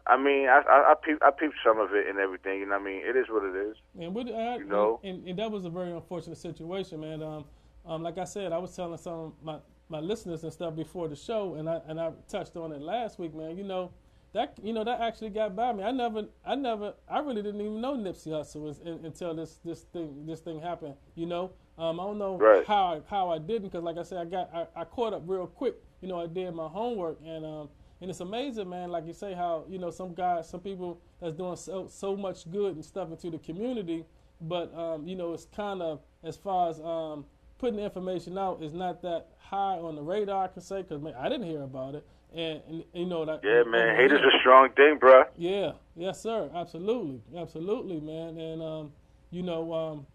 [0.06, 2.60] I mean, I I, I, peep, I peeped some of it and everything.
[2.60, 3.02] You know what I mean?
[3.04, 3.76] It is what it is.
[4.00, 5.00] And what, I, You know?
[5.04, 7.22] and, and that was a very unfortunate situation, man.
[7.22, 7.44] Um,
[7.86, 9.58] um, like I said, I was telling some of my,
[9.90, 13.18] my listeners and stuff before the show, and I and I touched on it last
[13.18, 13.58] week, man.
[13.58, 13.90] You know,
[14.32, 15.82] that you know that actually got by me.
[15.84, 19.58] I never, I never, I really didn't even know Nipsey Hussle was, in, until this
[19.64, 20.94] this thing this thing happened.
[21.16, 22.66] You know, um, I don't know Right.
[22.66, 25.22] how I, how I didn't because, like I said, I got I, I caught up
[25.26, 25.74] real quick.
[26.00, 27.68] You know, I did my homework and um
[28.00, 28.90] and it's amazing, man.
[28.90, 32.50] Like you say, how you know some guys, some people that's doing so so much
[32.50, 34.06] good and stuff into the community,
[34.40, 37.24] but um, you know it's kind of as far as um,
[37.60, 40.44] putting the information out is not that high on the radar.
[40.44, 43.40] I can say because I didn't hear about it, and, and you know that.
[43.44, 45.26] Yeah, man, hate is a strong thing, bruh.
[45.36, 46.50] Yeah, yes, sir.
[46.54, 48.38] Absolutely, absolutely, man.
[48.38, 48.92] And um,
[49.30, 50.06] you know, um,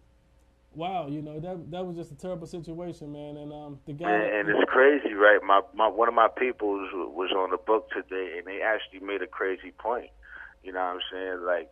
[0.74, 3.38] wow, you know that that was just a terrible situation, man.
[3.38, 4.12] And um, the guy.
[4.12, 5.40] And, and it's crazy, right?
[5.44, 9.06] My, my one of my people was, was on the book today, and they actually
[9.06, 10.10] made a crazy point.
[10.64, 11.46] You know what I'm saying?
[11.46, 11.70] Like,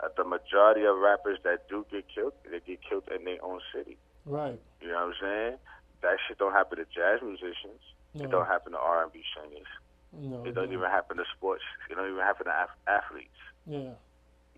[0.00, 3.60] uh, the majority of rappers that do get killed, they get killed in their own
[3.74, 3.96] city.
[4.26, 4.60] right.
[4.84, 5.56] You know what I'm saying?
[6.02, 7.80] That shit don't happen to jazz musicians.
[8.14, 8.24] No.
[8.24, 9.66] It don't happen to R&B singers.
[10.12, 10.44] No.
[10.44, 10.76] It don't no.
[10.76, 11.62] even happen to sports.
[11.90, 13.40] It don't even happen to af- athletes.
[13.66, 13.96] Yeah.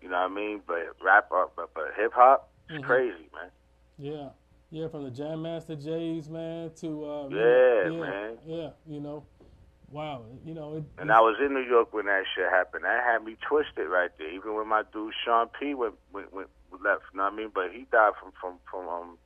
[0.01, 0.61] You know what I mean?
[0.67, 2.85] But rap, uh, but, but hip hop, it's Mhm.
[2.85, 3.49] crazy, man.
[3.97, 4.29] Yeah,
[4.69, 8.37] yeah, from the Jam Master Jays, man to uh, Yeah, yeah, man.
[8.45, 9.25] yeah, you know,
[9.89, 12.83] wow, you know, it, And I was in New York when that shit happened.
[12.83, 14.29] That had me twisted right there.
[14.29, 16.49] Even when my dude Sean P went went, went
[16.83, 17.49] left, you know what I mean?
[17.55, 19.17] But he died from from from um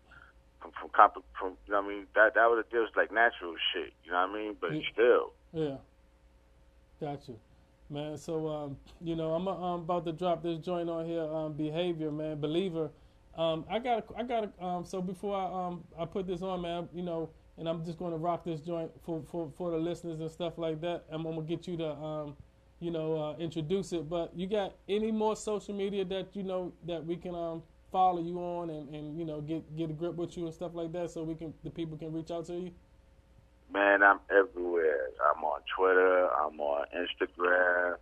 [0.62, 2.07] from from, compli- from you know what I mean?
[2.16, 4.55] That that was was like natural shit, you know what I mean?
[4.59, 4.82] But Yeah.
[4.93, 5.78] still, yeah,
[6.99, 7.39] got you,
[7.89, 8.18] man.
[8.18, 12.12] So um, you know, I'm, I'm about to drop this joint on here, um, behavior,
[12.12, 12.91] man, believer.
[13.38, 16.89] Um, I got, I got, um, so before I um I put this on, man,
[16.93, 20.20] you know, and I'm just going to rock this joint for for for the listeners
[20.20, 21.05] and stuff like that.
[21.09, 22.36] I'm gonna get you to um.
[22.84, 26.74] You know, uh, introduce it, but you got any more social media that you know
[26.88, 30.15] that we can um follow you on and, and you know get get a grip
[30.15, 32.53] with you and stuff like that, so we can the people can reach out to
[32.53, 32.71] you.
[33.73, 35.07] man, I'm everywhere.
[35.29, 37.95] I'm on Twitter, I'm on Instagram,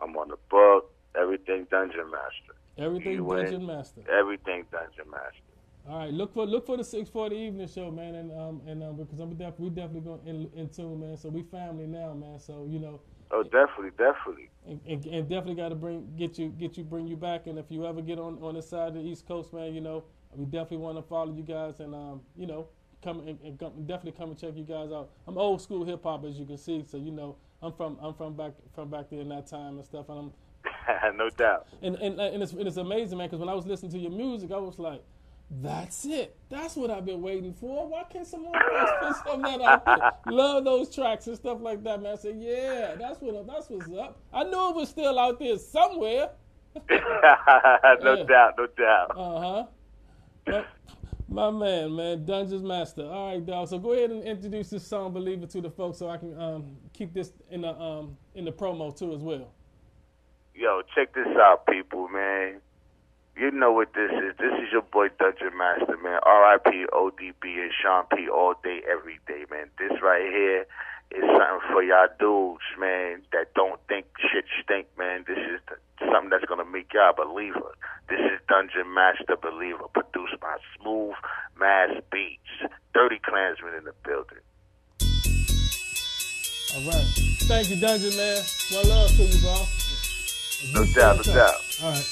[0.00, 2.58] I'm on the book, everything Dungeon Masta.
[2.78, 3.26] Everything.
[3.26, 4.00] Dungeon Masta.
[4.08, 5.42] Everything Dungeon Masta.
[5.88, 8.82] All right, look for look for the six forty evening show, man, and um and
[8.82, 11.16] um because I'm def- we definitely going in, in tune, man.
[11.16, 12.38] So we family now, man.
[12.38, 13.00] So you know,
[13.30, 14.50] Oh, definitely, definitely.
[14.66, 17.46] and, and, and definitely got to bring get you get you bring you back.
[17.46, 19.80] And if you ever get on on this side of the East Coast, man, you
[19.80, 20.04] know
[20.34, 22.68] we definitely want to follow you guys and um you know
[23.02, 25.10] come and, and come, definitely come and check you guys out.
[25.26, 28.14] I'm old school hip hop as you can see, so you know I'm from I'm
[28.14, 31.66] from back from back there in that time and stuff, and I'm no doubt.
[31.82, 33.26] and and, and it's and it's amazing, man.
[33.28, 35.02] Because when I was listening to your music, I was like,
[35.50, 36.36] "That's it.
[36.50, 37.88] That's what I've been waiting for.
[37.88, 40.32] Why can't someone else put some of that out there?
[40.34, 43.90] Love those tracks and stuff like that, man." I said, "Yeah, that's what that's what's
[43.92, 46.30] up." I knew it was still out there somewhere.
[46.90, 46.94] no
[48.14, 48.22] Yeah.
[48.24, 49.10] doubt, no doubt.
[49.16, 49.66] Uh
[50.46, 50.62] huh.
[51.30, 53.04] My man, man, Dungeons Master.
[53.04, 53.68] All right, dog.
[53.68, 56.76] So go ahead and introduce this song "Believer" to the folks, so I can um,
[56.94, 59.50] keep this in the um, in the promo too as well.
[60.54, 62.60] Yo, check this out, people, man.
[63.38, 64.34] You know what this is.
[64.36, 66.18] This is your boy Dungeon Masta, man.
[66.26, 66.86] R.I.P.
[66.92, 68.28] ODB and Sean P.
[68.28, 69.70] all day, every day, man.
[69.78, 70.66] This right here
[71.12, 75.24] is something for y'all dudes, man, that don't think shit stink, man.
[75.28, 75.76] This is the,
[76.10, 77.78] something that's gonna make y'all a believer.
[78.08, 81.14] This is Dungeon Masta Believer, produced by Smooth
[81.60, 82.42] Mass Beats.
[82.92, 84.42] Dirty Klansman in the building.
[86.74, 87.06] All right.
[87.46, 88.42] Thank you, Dungeon Man.
[88.72, 89.62] One love to you, bro.
[90.74, 91.62] No doubt, no doubt.
[91.82, 92.04] All right.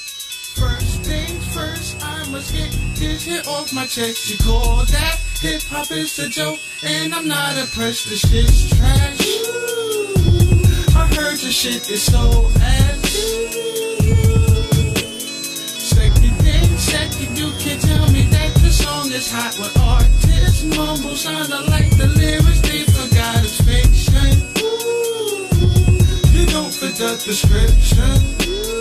[0.56, 4.30] First things first, I must get this hit off my chest.
[4.30, 8.08] You call that hip hop is a joke, and I'm not impressed.
[8.08, 9.22] This shit's trash.
[11.00, 13.02] I heard the shit is so ass.
[15.94, 21.16] Second thing, second, you can tell me that the song is hot when artists mumble,
[21.16, 24.30] sounding like the lyrics they forgot it's fiction.
[26.34, 28.75] You don't fit the description.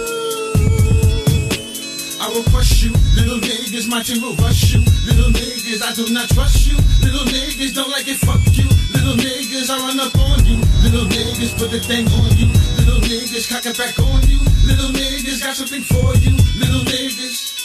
[2.36, 3.88] Will crush you, little niggas,
[4.20, 4.82] will rush you.
[5.08, 6.76] Little niggas, I do not trust you.
[7.00, 8.68] Little niggas don't like it, fuck you.
[8.92, 10.58] Little niggas, I run up on you.
[10.84, 12.52] Little niggas, put the thing on you.
[12.76, 14.40] Little niggas, cock it back on you.
[14.68, 16.36] Little niggas, got something for you.
[16.60, 17.56] Little niggas.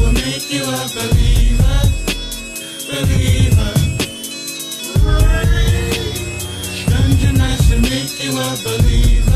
[0.00, 1.80] Will make you a believer.
[2.92, 3.72] Believer.
[5.32, 6.12] Hey,
[6.90, 8.56] Dungeon Masta make you a.
[8.68, 9.29] Believer.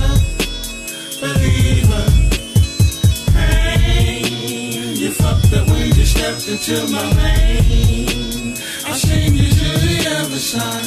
[6.14, 8.54] Stepped into my lane.
[8.86, 10.86] I send you to the other side.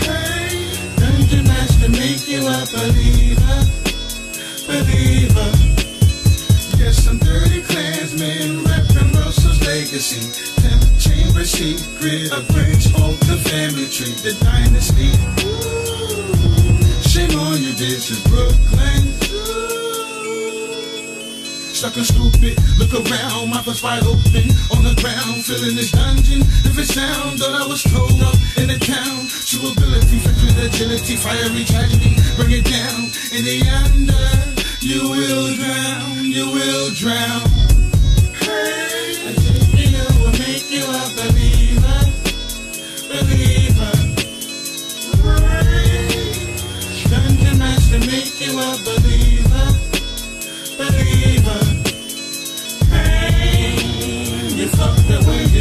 [0.00, 3.60] Hey, Dungeon Masta make you a believer.
[4.66, 5.50] Believer.
[6.80, 10.24] Yes, I'm dirty clansman, reppin' Russell's legacy.
[10.60, 15.12] Ten chamber secret, a branch of the family tree, the dynasty.
[15.44, 19.04] Ooh, shame on you, this is Brooklyn.
[19.32, 19.93] Ooh,
[21.84, 22.56] sucker stupid.
[22.78, 24.48] Look around, my is wide open.
[24.72, 26.40] On the ground, feeling this dungeon.
[26.64, 29.28] It sound, thought I was told up in the town.
[29.44, 32.16] True ability, with agility, fiery tragedy.
[32.36, 34.28] Bring it down in the under.
[34.80, 37.48] You will drown, you will drown.
[38.40, 39.20] Hey,
[40.20, 42.00] will make you a believer,
[43.12, 43.94] believer.
[47.12, 49.13] Dungeon Masta make you a believer,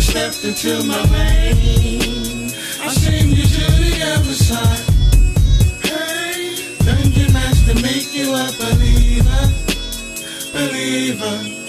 [0.03, 2.51] stepped into my lane.
[2.81, 4.85] I send you to the other side.
[5.81, 9.43] Hey, Dungeon Masta make you a believer,
[10.53, 11.62] believer.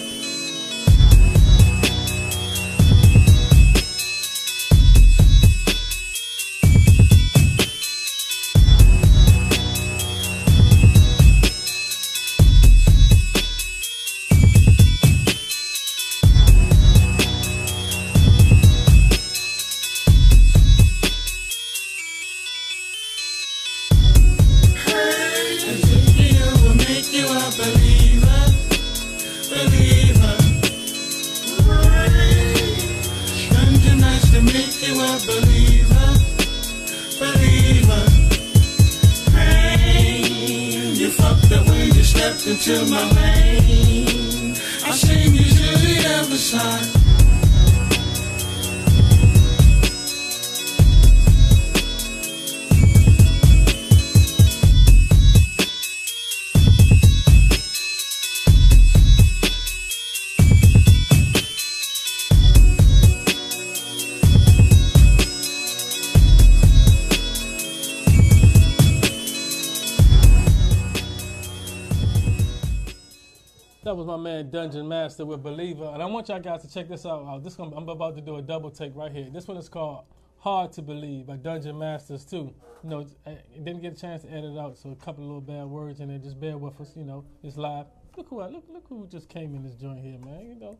[74.25, 77.27] Man Dungeon Masta with Believer, and I want y'all guys to check this out.
[77.27, 79.29] Uh, this one, I'm about to do a double take right here.
[79.31, 80.07] This one is called
[80.39, 82.55] "Hard to Believe" by Dungeon Mastas too.
[82.83, 85.29] You know, I didn't get a chance to edit it out, so a couple of
[85.29, 86.17] little bad words in there.
[86.17, 86.97] Just bear with us.
[86.97, 87.85] You know, it's live.
[88.17, 90.47] Look who I, look look who just came in this joint here, man.
[90.47, 90.79] You know.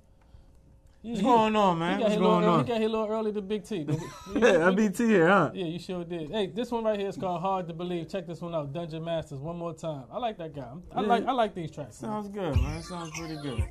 [1.05, 2.01] What's he- going on, man?
[2.01, 2.65] What's going early, on?
[2.65, 3.87] he got here a little early to Big T.
[4.37, 5.51] Yeah, I beat T here, huh?
[5.53, 6.31] Yeah, you sure did.
[6.31, 9.03] Hey, this one right here is called "Hard to Believe." Check this one out, Dungeon
[9.03, 9.39] Mastas.
[9.39, 10.05] One more time.
[10.11, 10.67] I like that guy.
[10.93, 11.07] I Yeah.
[11.07, 12.01] like I like these tracks.
[12.03, 12.11] man.
[12.11, 12.83] Sounds good, man.
[12.83, 13.63] Sounds pretty good.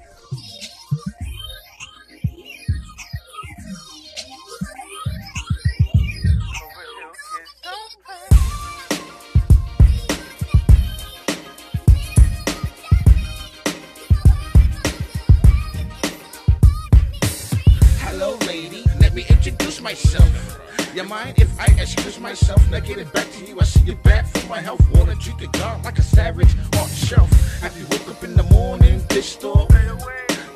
[19.94, 20.60] Myself.
[20.96, 22.60] You mind if I excuse myself?
[22.72, 23.60] Now get it back to you.
[23.60, 24.82] I see you bad for my health.
[24.90, 27.30] Wanna treat the God like a savage on the shelf.
[27.62, 29.02] Have you woke up in the morning,
[29.46, 29.70] off?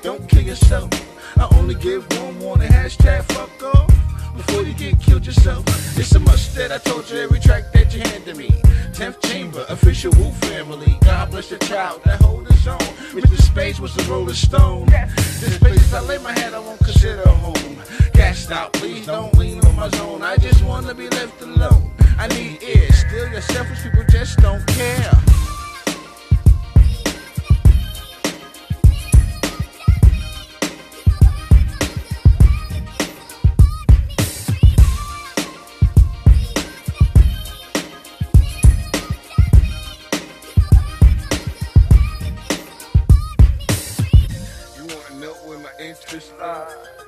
[0.02, 0.90] Don't kill yourself.
[1.38, 2.70] I only give one warning.
[2.70, 4.07] Hashtag fuck off.
[4.38, 5.66] Before you get killed yourself.
[5.98, 8.50] It's a must that I told you every track that you handed me.
[8.94, 10.98] 10th chamber, official Wu family.
[11.02, 12.78] God bless your child that hold his own.
[13.18, 13.42] Mr.
[13.42, 14.86] Space was the Rolling Stone.
[15.40, 17.82] This place if I lay my head, I won't consider home.
[18.14, 20.22] Gassed out, please don't lean on my zone.
[20.22, 21.92] I just wanna be left alone.
[22.20, 22.96] I need ears.
[22.96, 25.12] Still, your selfish people just don't care.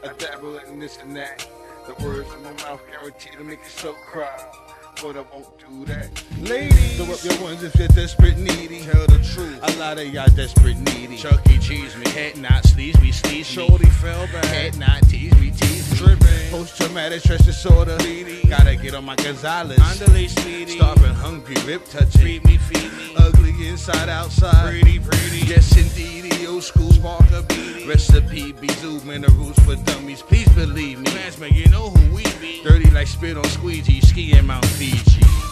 [0.03, 1.45] I dabble in this and that.
[1.85, 4.45] The words in my mouth guarantee to make you so cry.
[5.01, 6.09] But I won't do that.
[6.39, 8.81] Ladies, throw up your ones if you're desperate needy.
[8.81, 9.59] Tell the truth.
[9.61, 11.17] A lot of y'all desperate needy.
[11.17, 11.57] Chuck E.
[11.57, 12.09] Cheese me.
[12.09, 13.43] Head not sleaze me, sleaze me.
[13.43, 14.45] Shorty fell back.
[14.45, 16.07] Head not tease me, tease me.
[16.07, 16.51] Tripping.
[16.51, 17.97] Post traumatic stress disorder.
[18.47, 19.77] Gotta get on my Gonzalez.
[19.77, 22.21] Starving, hungry, lip touching.
[22.21, 23.15] Feed me, feed me.
[23.17, 24.69] Ugly inside, outside.
[24.69, 25.45] Pretty, pretty.
[25.45, 26.31] Yes, indeed.
[26.31, 27.87] The old school spark a beat.
[27.87, 30.21] Recipe be zoo minerals for dummies.
[30.21, 31.11] Please believe me.
[31.39, 32.61] Man, you know who we be.
[32.63, 34.01] Dirty like spit on squeegee.
[34.01, 35.48] Skiing Mount Fiji.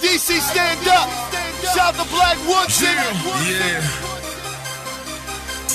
[0.00, 1.08] DC, stand up.
[1.74, 2.80] Shout the Black Woods.
[2.80, 3.80] Yeah.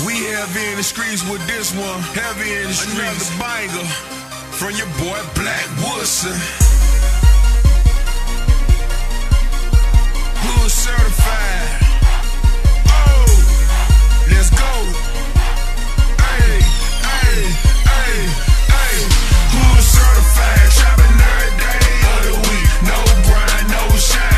[0.06, 2.02] We heavy in the streets with this one.
[2.18, 2.98] Heavy in the streets.
[2.98, 3.86] Another banger
[4.58, 6.34] from your boy Black Woodson.
[10.42, 11.86] Hood certified.
[12.90, 13.30] Oh,
[14.34, 14.74] let's go.
[16.18, 16.60] Hey,
[17.06, 17.46] hey,
[17.94, 18.18] hey,
[18.74, 18.96] hey.
[19.54, 20.70] Hood certified.
[20.74, 21.65] Trapping every day
[23.96, 24.35] grind,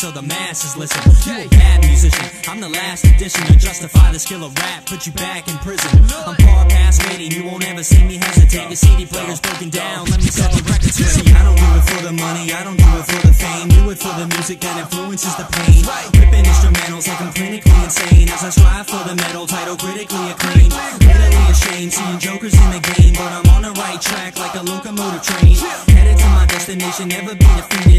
[0.00, 0.96] till the masses listen.
[1.28, 4.86] You a bad musician, I'm the last addition to justify the skill of rap.
[4.86, 5.92] Put you back in prison.
[6.24, 8.72] I'm far past waiting, you won't ever see me hesitate.
[8.72, 11.28] Your CD player's broken down, let me set the record straight.
[11.36, 13.68] I don't do it for the money, I don't do it for the fame.
[13.68, 15.84] Do it for the music that influences the pain.
[16.16, 20.72] Ripping instrumentals like I'm clinically insane as I strive for the metal title critically acclaimed.
[21.04, 24.64] Literally ashamed, seeing jokers in the game, but I'm on the right track like a
[24.64, 25.60] locomotive train.
[25.92, 27.89] Headed to my destination, never be defeated.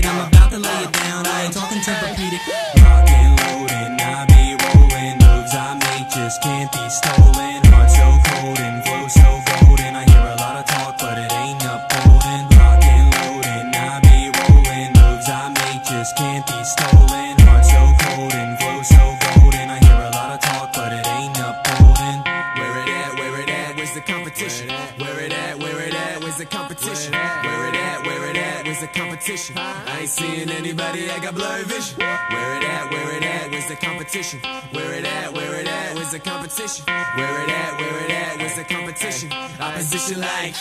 [27.45, 28.05] Where it at?
[28.05, 28.65] Where it at?
[28.65, 29.57] Where's the competition?
[29.57, 31.99] I ain't seeing anybody that got blurry vision.
[31.99, 32.91] Where it at?
[32.91, 33.51] Where it at?
[33.51, 34.39] Where's the competition?
[34.71, 35.33] Where it at?
[35.33, 35.95] Where it at?
[35.95, 36.85] Where's the competition?
[36.85, 37.79] Where it at?
[37.79, 38.37] Where it at?
[38.37, 39.31] Where's the competition?
[39.59, 40.55] Opposition like.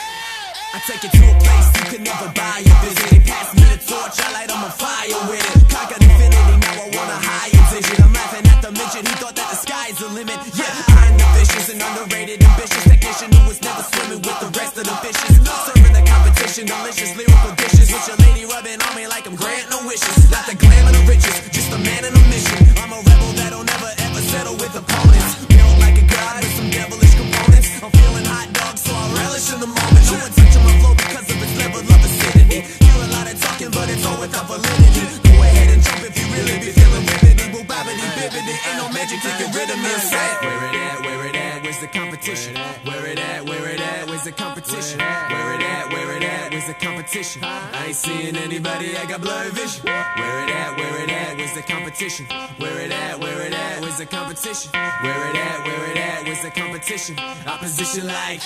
[0.70, 3.10] I take it to a place you could never buy a visit.
[3.10, 5.66] They pass me the torch, I light on my fire with it.
[5.66, 7.98] Conquered infinity, now I want a higher vision.
[7.98, 10.38] I'm laughing at the midget, he thought that the sky's the limit.
[10.54, 14.78] Yeah, I'm the vicious and underrated, ambitious technician who was never swimming with the rest
[14.78, 15.42] of the fishes.
[15.42, 17.90] Serving the competition, delicious lyrical dishes.
[17.90, 20.30] With your lady rubbing on me like I'm granting no wishes.
[20.30, 22.62] Not the glam and the riches, just a man in a mission.
[22.78, 25.50] I'm a rebel that'll never ever settle with opponents.
[25.50, 27.49] Built like a god with some devilish components.
[27.60, 30.04] I'm feeling hot dog, so I relish in the moment.
[30.08, 32.60] No one touching my flow because of its level of acidity.
[32.64, 35.04] Hear a lot of talking, but it's all without validity.
[35.28, 37.52] Go ahead and jump if you really be feeling ribbity.
[37.52, 38.54] Boo babbity bibbity.
[38.64, 39.92] Ain't no magic to get rid of me.
[39.92, 41.00] Where it at?
[41.04, 41.39] Where it at?
[41.70, 42.56] Where's the competition?
[42.82, 43.48] Where it at?
[43.48, 44.08] Where it at?
[44.08, 44.98] Where's the competition?
[44.98, 45.92] Where it at?
[45.92, 46.50] Where it at?
[46.50, 47.44] Where's the competition?
[47.44, 48.96] I ain't seeing anybody.
[48.96, 49.86] I got blurry vision.
[49.86, 50.76] Where it at?
[50.76, 51.36] Where it at?
[51.36, 52.26] Where's the competition?
[52.58, 53.20] Where it at?
[53.20, 53.80] Where it at?
[53.82, 54.72] Where's the competition?
[54.72, 55.64] Where it at?
[55.64, 56.24] Where it at?
[56.24, 57.16] Where's the competition?
[57.46, 58.40] Opposition like.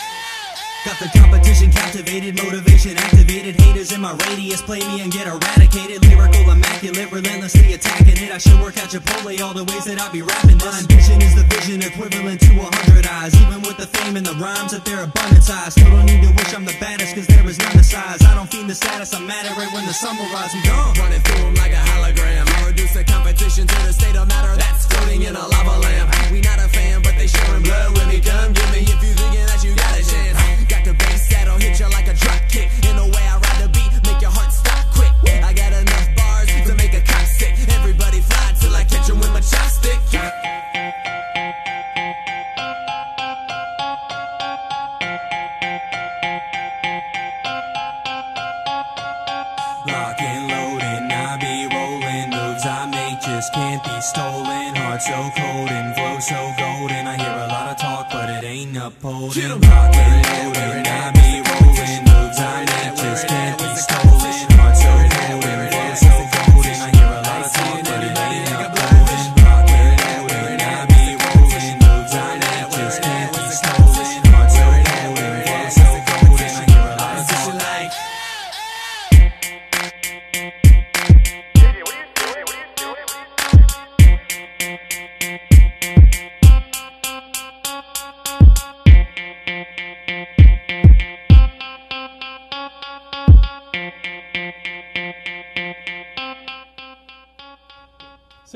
[0.85, 3.57] Got the competition captivated, motivation activated.
[3.57, 6.05] Haters in my radius play me and get eradicated.
[6.05, 8.29] Lyrical, immaculate, relentlessly attacking it.
[8.31, 10.69] I should work at Chipotle all the ways that I be rapping this.
[10.69, 13.33] My ambition is the vision equivalent to a hundred eyes.
[13.33, 15.73] Even with the fame and the rhymes that they're abundant size.
[15.73, 18.21] Still don't need to wish I'm the baddest, cause there is none the size.
[18.21, 20.53] I don't fiend the status, I'm mad at right when the sun will rise.
[20.53, 20.93] I'm gone.
[21.01, 22.45] Running through 'em like a hologram.
[22.45, 26.13] I reduce the competition to the state of matter that's floating in a lava lamp.
[26.31, 28.53] We not a fan, but they showing blood when they come.
[28.53, 28.85] Give me
[31.55, 32.69] I'll hit you like a drop kick.
[32.83, 35.13] In a way, I'd rather be, make your heart stop quick.
[35.23, 37.55] I got enough bars to make a cop sick.
[37.79, 40.01] Everybody fly till I catch him with my chopstick.
[49.87, 54.75] Lock and load and I be rolling moves I make just can't be stolen.
[54.75, 57.07] Heart so cold and flow so golden.
[57.07, 60.04] I hear a lot of talk, but it ain't upholding.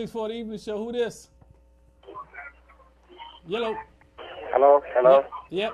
[0.08, 0.78] Six forty evening show.
[0.82, 1.28] Who this?
[3.46, 3.76] Yellow.
[4.54, 5.22] Hello, hello.
[5.50, 5.72] Yep.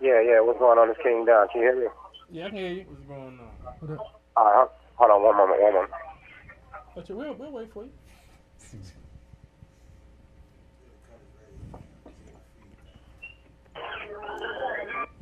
[0.00, 0.38] Yeah, yeah.
[0.40, 0.88] What's going on?
[0.90, 1.48] It's King Dom.
[1.48, 1.86] Can you hear me?
[2.30, 2.84] Yeah, I can hear you.
[2.86, 3.40] What's going
[3.90, 3.98] on?
[4.36, 5.92] All right, hold on one moment, one moment.
[6.94, 7.90] But you, we'll, we'll wait for you.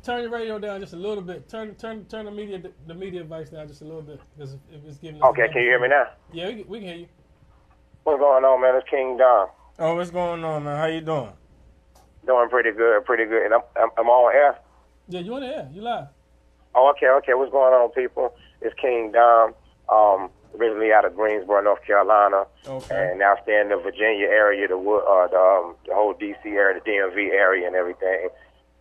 [0.03, 1.49] Turn your radio down just a little bit.
[1.49, 4.85] Turn turn turn the media the media device down just a little bit because if
[4.87, 5.21] it's giving.
[5.21, 6.05] us- Okay, can you hear me now?
[6.31, 7.07] Yeah, we, can- we can hear you.
[8.05, 8.75] What's going on, man?
[8.75, 9.47] It's King Dom.
[9.79, 10.77] Oh, what's going on, man?
[10.77, 11.31] How you doing?
[12.27, 13.43] Doing pretty good, pretty good.
[13.45, 14.59] And I'm, I'm, I'm on air.
[15.09, 15.67] Yeah, you on the air?
[15.73, 16.09] You live?
[16.75, 17.33] Oh, okay, okay.
[17.33, 18.35] What's going on, people?
[18.61, 19.55] It's King Dom.
[19.89, 23.09] Um, originally out of Greensboro, North Carolina, Okay.
[23.09, 26.45] and now stay in the Virginia area, the Wood- uh, the, um, the whole DC
[26.45, 28.29] area, the DMV area, and everything.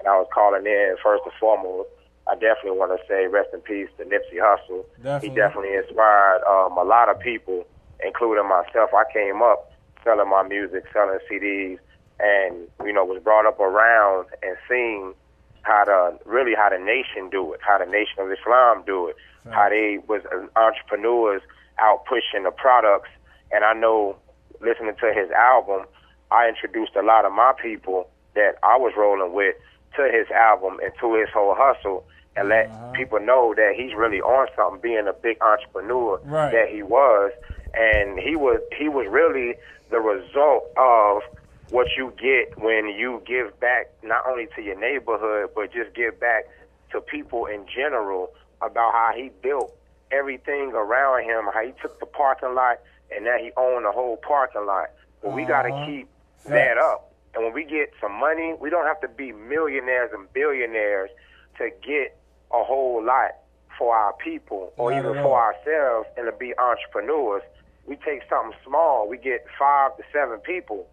[0.00, 1.88] And I was calling in first and foremost.
[2.28, 4.84] I definitely want to say rest in peace to Nipsey Hussle.
[5.02, 5.28] Definitely.
[5.30, 7.64] He definitely inspired um, a lot of people,
[8.04, 8.90] including myself.
[8.94, 9.70] I came up
[10.02, 11.78] selling my music, selling CDs,
[12.20, 15.14] and you know was brought up around and seeing
[15.62, 19.16] how the really how the nation do it, how the Nation of Islam do it,
[19.50, 21.42] how they was uh, entrepreneurs
[21.78, 23.08] out pushing the products.
[23.50, 24.16] And I know
[24.60, 25.86] listening to his album,
[26.30, 29.54] I introduced a lot of my people that I was rolling with
[29.96, 32.04] to his album and to his whole hustle
[32.36, 36.50] and let people know that he's really on something being a big entrepreneur Right.
[36.52, 37.30] that he was
[37.76, 39.54] and he was he was really
[39.90, 41.22] the result of
[41.70, 46.18] what you get when you give back not only to your neighborhood but just give
[46.20, 46.44] back
[46.92, 48.28] to people in general
[48.62, 49.72] about how he built
[50.12, 52.78] everything around him, how he took the parking lot
[53.14, 54.86] and now he owned the whole parking lot.
[55.22, 55.86] But we got to Uh-huh.
[55.86, 56.08] keep
[56.46, 57.12] that up.
[57.34, 61.10] And when we get some money, we don't have to be millionaires and billionaires
[61.58, 62.16] to get
[62.52, 63.32] a whole lot
[63.76, 67.42] for our people or even for ourselves and to be entrepreneurs.
[67.86, 70.88] We take something small, we get five to seven people,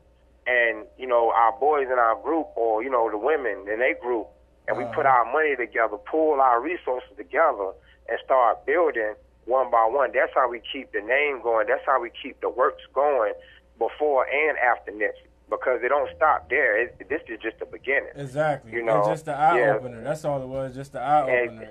[0.45, 3.95] and you know our boys in our group or you know the women in their
[3.95, 4.27] group,
[4.67, 5.23] and we put uh-huh.
[5.23, 7.71] our money together, pool our resources together,
[8.09, 9.13] and start building
[9.45, 10.11] one by one.
[10.13, 11.67] That's how we keep the name going.
[11.67, 13.33] That's how we keep the works going
[13.77, 15.27] before and after Nipsey.
[15.49, 16.81] Because it don't stop there.
[16.81, 18.11] It, this is just the beginning.
[18.15, 18.71] Exactly.
[18.71, 19.75] You know, it's just the eye yeah.
[19.75, 20.01] opener.
[20.01, 20.73] That's all it was.
[20.73, 21.69] Just the eye opener.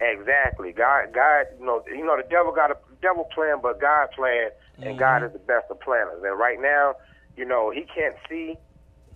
[0.00, 0.72] Exactly.
[0.72, 4.48] God, God, you know, you know, the devil got a devil plan, but God plan,
[4.82, 6.22] and God is the best of planners.
[6.24, 6.94] And right now,
[7.36, 8.56] you know, he can't see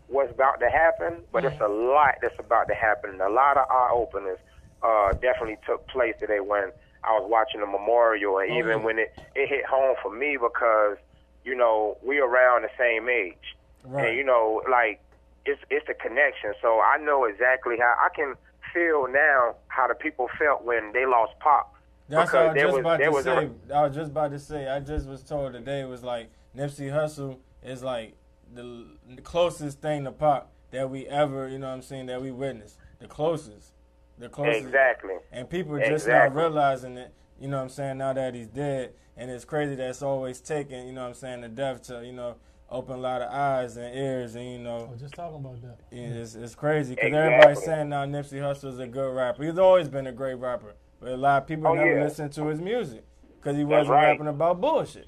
[0.08, 3.10] what's about to happen, but it's a lot that's about to happen.
[3.16, 4.38] And a lot of eye openers
[4.82, 6.68] uh, definitely took place today when
[7.02, 10.36] I was watching the memorial, and Oh, even when it it hit home for me
[10.36, 10.96] because
[11.44, 14.08] you know we around the same age, Right.
[14.08, 15.00] and you know, like
[15.46, 16.52] it's it's the connection.
[16.60, 18.34] So I know exactly how I can
[18.74, 21.74] feel now how the people felt when they lost Pop.
[22.08, 23.50] That's what I was just about to was say.
[23.70, 24.68] a, I was just about to say.
[24.68, 28.14] I just was told today it was like Nipsey Hussle is like
[28.54, 32.20] the, the closest thing to pop that we ever, you know what I'm saying, that
[32.20, 32.76] we witnessed.
[32.98, 33.72] The closest.
[34.18, 34.66] The closest.
[34.66, 35.14] Exactly.
[35.32, 38.92] And people just not realizing it, you know what I'm saying, now that he's dead.
[39.16, 42.04] And it's crazy that it's always taken, you know what I'm saying, the death to,
[42.04, 42.36] you know,
[42.70, 44.90] open a lot of eyes and ears and, you know.
[44.92, 45.78] Oh, just talking about that.
[45.90, 47.32] Yeah, it's, it's crazy because Exactly.
[47.34, 49.44] everybody's saying now Nipsey Hussle is a good rapper.
[49.44, 52.04] He's always been a great rapper, but a lot of people Oh, never yeah.
[52.04, 53.04] listen to his music
[53.40, 54.10] because he wasn't right.
[54.10, 55.06] rapping about bullshit.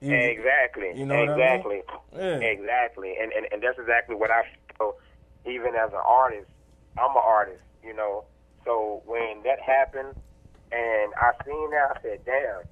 [0.00, 0.92] He Exactly.
[0.94, 1.40] You know what I mean?
[1.40, 1.82] exactly.
[2.16, 2.36] Yeah.
[2.36, 3.14] Exactly.
[3.20, 4.42] And, and and that's exactly what I
[4.76, 4.96] feel.
[5.44, 6.48] Even as an artist,
[6.96, 7.62] I'm an artist.
[7.82, 8.24] You know.
[8.64, 10.14] So when that happened,
[10.70, 12.62] and I seen that, I said, "Damn,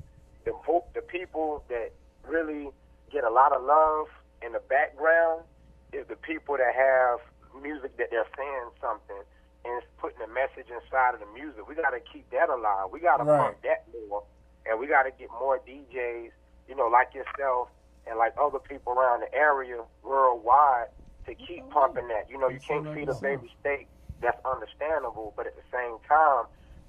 [0.44, 1.90] the po- the people that
[2.28, 2.68] really
[3.12, 4.06] get a lot of love
[4.42, 5.44] in the background
[5.92, 7.20] is the people that have
[7.62, 9.22] music that they're saying something
[9.64, 11.66] and it's putting a message inside of the music.
[11.68, 12.90] We got to keep that alive.
[12.92, 13.38] We got to Right.
[13.50, 14.22] pump that more,
[14.64, 16.30] and we got to get more DJs,
[16.68, 17.68] you know, like yourself
[18.06, 20.88] and like other people around the area worldwide
[21.26, 22.30] to keep pumping that.
[22.30, 23.88] You know, you can't feed a baby steak.
[24.22, 26.46] That's understandable, but at the same time,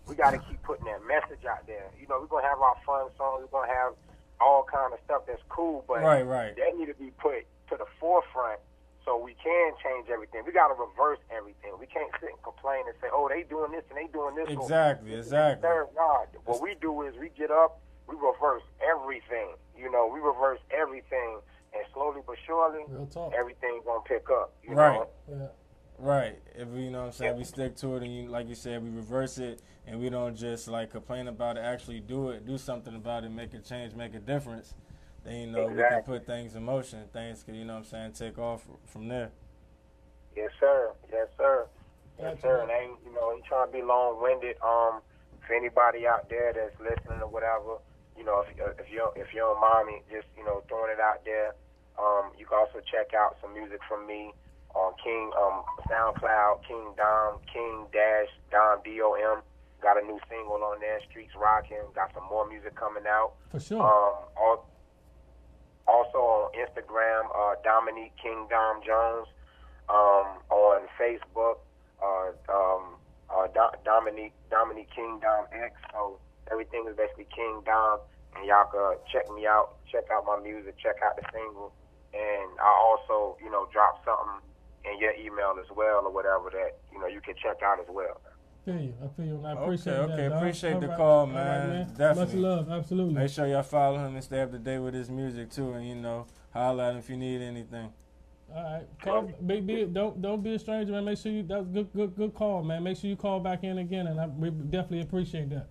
[0.08, 1.90] we got to keep putting that message out there.
[2.00, 3.42] You know, we're gonna have our fun songs.
[3.50, 3.94] We're gonna have
[4.40, 6.56] all kind of stuff that's cool, but Right, right.
[6.56, 8.62] that need to be put to the forefront
[9.04, 10.44] so we can change everything.
[10.46, 11.74] We got to reverse everything.
[11.80, 14.48] We can't sit and complain and say, "Oh, they doing this and they doing this."
[14.50, 15.68] Exactly, this, exactly.
[15.68, 16.28] Third God.
[16.46, 19.56] What we do is we get up, we reverse everything.
[19.76, 21.40] You know, we reverse everything,
[21.74, 22.84] and slowly but surely,
[23.36, 24.54] everything gonna pick up.
[24.64, 25.08] You Right.
[25.28, 25.50] Know?
[26.00, 26.40] Right.
[26.56, 28.54] If we, you know what I'm saying, we stick to it and you, like you
[28.56, 32.46] said, we reverse it and we don't just like complain about it, actually do it,
[32.46, 34.76] do something about it, make a change, make a difference,
[35.28, 37.04] then, you know, we can put things in motion.
[37.12, 39.32] Things can, you know what I'm saying, take off from there.
[40.36, 40.92] Yes, sir.
[41.12, 41.68] Yes, sir.
[42.20, 42.62] Yes, sir.
[42.62, 44.56] And ain't, you know, ain't trying to be long winded.
[44.64, 45.02] Um,
[45.46, 47.80] for anybody out there that's listening or whatever,
[48.18, 51.00] you know, if if you if you don't mind me, just you know, throwing it
[51.00, 51.56] out there.
[51.98, 54.34] Um, you can also check out some music from me
[54.76, 59.42] on King um SoundCloud, King Dom, King Dash Dom D O M.
[59.82, 61.86] Got a new single on there, Streets Rocking.
[61.94, 63.34] Got some more music coming out.
[63.50, 63.82] For sure.
[63.82, 64.66] Um, al-
[65.88, 69.28] also on Instagram, uh, Dominique King Dom Jones.
[69.88, 71.64] Um, on Facebook,
[72.04, 73.00] uh, um,
[73.32, 75.76] uh, Do- Dominique Dominique King Dom X.
[75.94, 76.20] So
[76.52, 78.00] everything is basically King Dom,
[78.36, 81.72] and y'all can check me out, check out my music, check out the single,
[82.14, 84.44] and I also, you know, drop something
[84.84, 87.88] in your email as well or whatever that you know you can check out as
[87.90, 88.20] well.
[88.68, 88.94] Feel you.
[89.04, 89.42] I feel you.
[89.46, 90.30] I Okay, appreciate okay, that.
[90.30, 90.38] dog.
[90.38, 90.98] appreciate All the right.
[90.98, 92.16] call, All right, man.
[92.16, 93.14] Much love, absolutely.
[93.14, 95.88] Make sure y'all follow him and stay up to date with his music too, and
[95.88, 97.92] you know, holler at him if you need anything.
[98.54, 99.22] All right, call.
[99.46, 101.06] Be, be, don't don't be a stranger, man.
[101.06, 102.84] Make sure you that was good good good call, man.
[102.84, 105.68] Make sure you call back in again, and I we definitely appreciate that.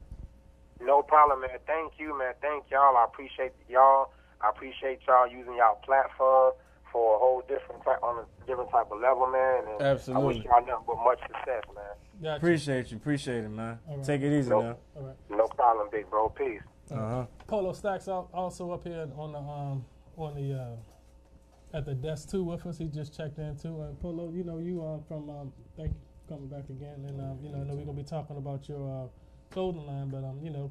[0.81, 1.51] No problem, man.
[1.67, 2.35] Thank you, man.
[2.41, 2.97] Thank y'all.
[2.97, 4.13] I appreciate y'all.
[4.41, 6.53] I appreciate y'all using y'all platform
[6.97, 9.65] for a whole different type on a different type of level, man.
[9.69, 9.83] And
[10.17, 12.37] I wish y'all nothing but much success, man.
[12.37, 13.79] Appreciate you, appreciate it, man.
[13.87, 14.07] All right.
[14.07, 15.15] Take it easy No, now.
[15.29, 16.31] no problem, big bro.
[16.31, 16.63] Peace.
[16.91, 17.27] Uh huh.
[17.47, 19.85] Polo Stacks al- also up here on the um
[20.17, 22.79] on the uh, at the desk too with us.
[22.79, 23.83] He just checked in too.
[23.83, 27.05] And Polo, you know you uh, from um thank you for coming back again.
[27.07, 29.09] And um, you know I know we're gonna be talking about your uh,
[29.51, 30.71] clothing line, but um you know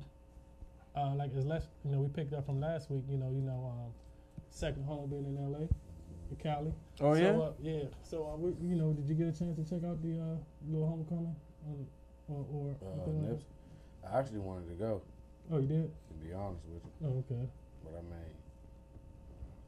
[0.95, 3.03] uh, like as less you know we picked up from last week.
[3.07, 3.91] You know you know um
[4.49, 5.67] second home being in L.A.
[6.29, 6.73] in Cali.
[7.01, 7.29] Oh, so, yeah?
[7.29, 7.83] Uh, yeah.
[8.03, 10.37] So uh, we, you know did you get a chance to check out the uh,
[10.67, 11.35] little homecoming?
[11.67, 11.87] Um,
[12.27, 13.45] or, or Uh, Nips,
[14.01, 15.01] I actually wanted to go.
[15.51, 15.91] Oh, you did?
[15.91, 16.91] To be honest with you.
[17.05, 17.45] Oh, okay.
[17.83, 18.33] But I mean,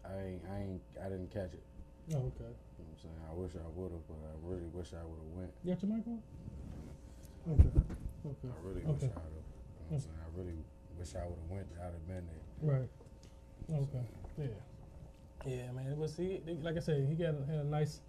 [0.05, 1.61] I ain't, I ain't, I didn't catch it.
[2.13, 2.49] Oh, okay.
[2.49, 3.21] You know what I'm saying?
[3.29, 5.51] I wish I would have, but I really wish I would have went.
[5.61, 6.21] You got your mic on?
[7.51, 7.71] Okay.
[8.25, 8.49] Okay.
[8.49, 9.05] I really okay.
[9.05, 9.53] wish I would have.
[9.53, 10.21] You know what I'm saying?
[10.23, 10.57] I really
[10.97, 11.67] wish I would have went.
[11.77, 12.45] I'd have been there.
[12.63, 12.89] Right.
[13.69, 14.05] Okay.
[14.39, 14.76] Yeah.
[15.45, 15.87] Yeah, man.
[15.91, 18.01] It was he, like I said, he got a, had a nice,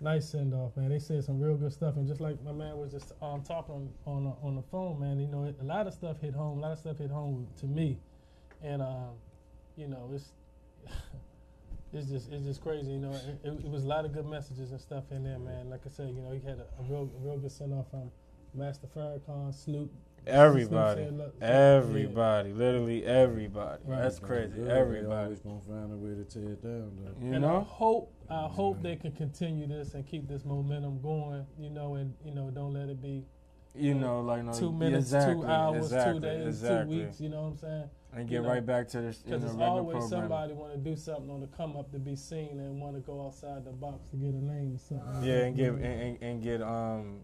[0.00, 0.88] nice send off, man.
[0.88, 3.90] They said some real good stuff, and just like my man was just um talking
[4.06, 5.20] on the, on the phone, man.
[5.20, 6.58] You know, a lot of stuff hit home.
[6.58, 7.98] A lot of stuff hit home to me,
[8.62, 9.14] and um,
[9.76, 10.32] you know, it's.
[11.94, 13.12] It's just it's just crazy, you know.
[13.12, 15.68] It, it, it was a lot of good messages and stuff in there, man.
[15.68, 17.90] Like I said, you know, he had a, a real a real good send off
[17.90, 18.10] from
[18.54, 19.92] Master Farrakhan, Snoop,
[20.26, 21.46] Everybody, Snoop yeah.
[21.48, 23.82] everybody, literally everybody.
[23.84, 24.02] Right.
[24.02, 24.54] That's crazy.
[24.54, 25.24] Good, Everybody.
[25.24, 26.92] Always gonna find a way to tear it down.
[27.02, 27.26] Though.
[27.26, 31.44] You and I hope I hope they can continue this and keep this momentum going.
[31.58, 33.24] You know, and you know, don't let it be.
[33.74, 36.96] You know, like, no, two minutes, exactly, two hours, exactly, two days, exactly.
[36.96, 37.20] two weeks.
[37.20, 37.90] You know what I'm saying?
[38.12, 40.08] And You get know, right back to this, Because it's always programming.
[40.08, 43.00] somebody want to do something on the come up to be seen and want to
[43.00, 45.24] go outside the box to get a name or something.
[45.24, 47.20] Yeah, and you get and, and, and get um,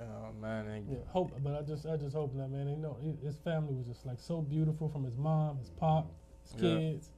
[0.00, 3.36] oh man, Yeah, hope, but I just, I just hope that man, you know, his
[3.38, 6.10] family was just like so beautiful from his mom, his pop,
[6.44, 6.78] his Yeah.
[6.78, 7.10] kids.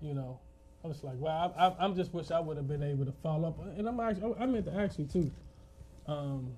[0.00, 0.38] You know,
[0.84, 3.12] I was like, wow, I, I, I'm just wish I would have been able to
[3.22, 3.58] follow up.
[3.78, 5.30] And I'm actually, I meant to ask you too.
[6.06, 6.52] Um,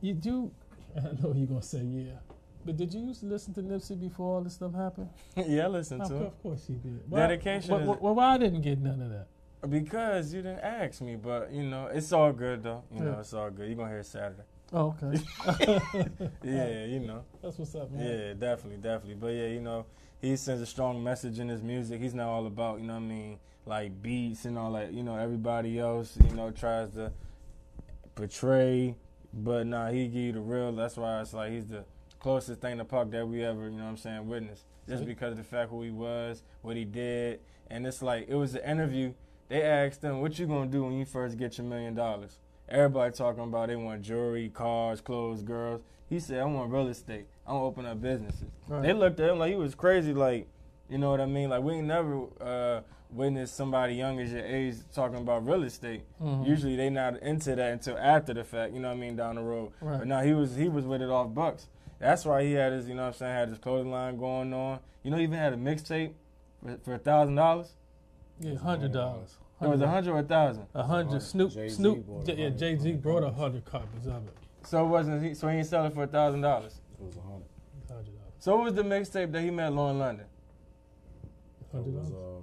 [0.00, 0.50] you do,
[0.96, 2.12] I know you're gonna say yeah,
[2.64, 5.08] but did you used to listen to Nipsey before all this stuff happened?
[5.36, 6.22] yeah, I listened Of to it.
[6.28, 7.00] Of course you did.
[7.08, 9.26] Why- Dedication why, why, why I didn't get none of that?
[9.68, 12.82] Because you didn't ask me, but you know, it's all good though.
[12.92, 13.68] You know, it's all good.
[13.68, 14.42] You're gonna hear it Saturday.
[14.72, 15.22] Oh, okay.
[16.42, 17.24] yeah, you know.
[17.42, 18.06] That's what's up, man.
[18.06, 19.14] Yeah, definitely, definitely.
[19.14, 19.84] But yeah, you know,
[20.20, 22.00] he sends a strong message in his music.
[22.00, 24.92] He's not all about, you know what I mean, like beats and all that.
[24.92, 27.12] You know, everybody else, you know, tries to
[28.14, 28.96] portray,
[29.34, 30.72] but nah, he give you the real.
[30.72, 31.84] That's why it's like he's the
[32.18, 34.64] closest thing to Pac that we ever, you know what I'm saying, witnessed.
[34.88, 38.34] Just because of the fact who he was, what he did, and it's like it
[38.34, 39.12] was an interview.
[39.52, 42.38] They asked him, "What you gonna do when you first get your million dollars?"
[42.70, 45.82] Everybody talking about they want jewelry, cars, clothes, girls.
[46.08, 47.26] He said, "I want real estate.
[47.46, 48.82] I'm gonna open up businesses." Right.
[48.82, 50.14] They looked at him like he was crazy.
[50.14, 50.46] Like,
[50.88, 51.50] you know what I mean?
[51.50, 52.80] Like we ain't never uh,
[53.10, 56.00] witnessed somebody young as your age talking about real estate.
[56.18, 56.46] Mhm.
[56.46, 58.72] Usually they not into that until after the fact.
[58.72, 59.16] You know what I mean?
[59.16, 59.72] Down the road.
[59.82, 59.98] Right.
[59.98, 61.68] But now he was he was with it off bucks.
[61.98, 64.54] That's why he had his, you know what I'm saying, had his clothing line going
[64.54, 64.78] on.
[65.02, 66.14] You know, he even had a mixtape
[66.64, 67.74] for- for a thousand dollars.
[68.40, 69.36] Yeah, hundred dollars.
[69.62, 70.66] It was a hundred or a thousand.
[70.74, 71.22] A hundred.
[71.22, 71.52] Snoop.
[71.52, 72.26] Jay-Z Snoop.
[72.26, 74.34] J- yeah, Jay Z brought a hundred copies of it.
[74.64, 75.34] So it wasn't he?
[75.34, 76.80] So he ain't selling for a thousand dollars.
[77.00, 77.46] It was a hundred.
[77.88, 78.32] Hundred dollars.
[78.38, 80.26] So what was the mixtape that he met Lauren London?
[81.70, 82.36] Hundred was, dollars.
[82.36, 82.42] um,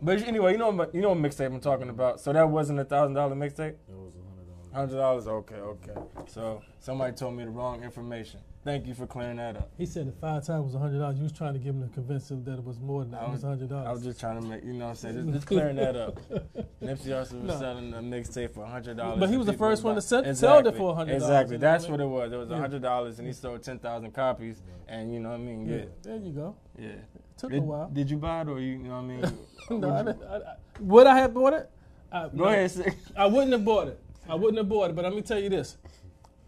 [0.00, 2.20] But anyway, you know what you know what mixtape I'm talking about.
[2.20, 3.68] So that wasn't a thousand dollar mixtape.
[3.70, 4.72] It was a hundred dollars.
[4.72, 5.26] Hundred dollars.
[5.28, 5.94] Okay, okay.
[6.28, 8.40] So somebody told me the wrong information.
[8.64, 9.70] Thank you for clearing that up.
[9.76, 11.16] He said the five times was hundred dollars.
[11.16, 13.22] You was trying to give him to convince him that it was more than that.
[13.22, 13.86] I It was was, hundred dollars.
[13.88, 15.96] I was just trying to make you know what I'm saying just, just clearing that
[15.96, 16.14] up.
[16.80, 17.58] Nipsey Hussle was No.
[17.58, 19.18] selling a mixtape for hundred dollars.
[19.18, 21.56] But he was the first one to sell- sell it for $100, Exactly.
[21.56, 22.32] That's what it was.
[22.32, 24.62] It was hundred dollars, and he sold ten thousand copies.
[24.86, 25.66] And you know what I mean?
[25.66, 25.84] Yeah, Yeah.
[26.02, 26.54] there you go.
[26.78, 26.86] Yeah.
[26.90, 27.04] It
[27.38, 27.90] Took did, a while.
[27.92, 29.20] Did you buy it or you, you know what I mean?
[29.70, 30.40] no, Would I didn't, I, I,
[30.80, 31.70] would I have bought it?
[32.12, 33.98] I, Go ahead, say- I wouldn't have bought it.
[34.28, 34.94] I wouldn't have bought it.
[34.96, 35.78] But let me tell you this: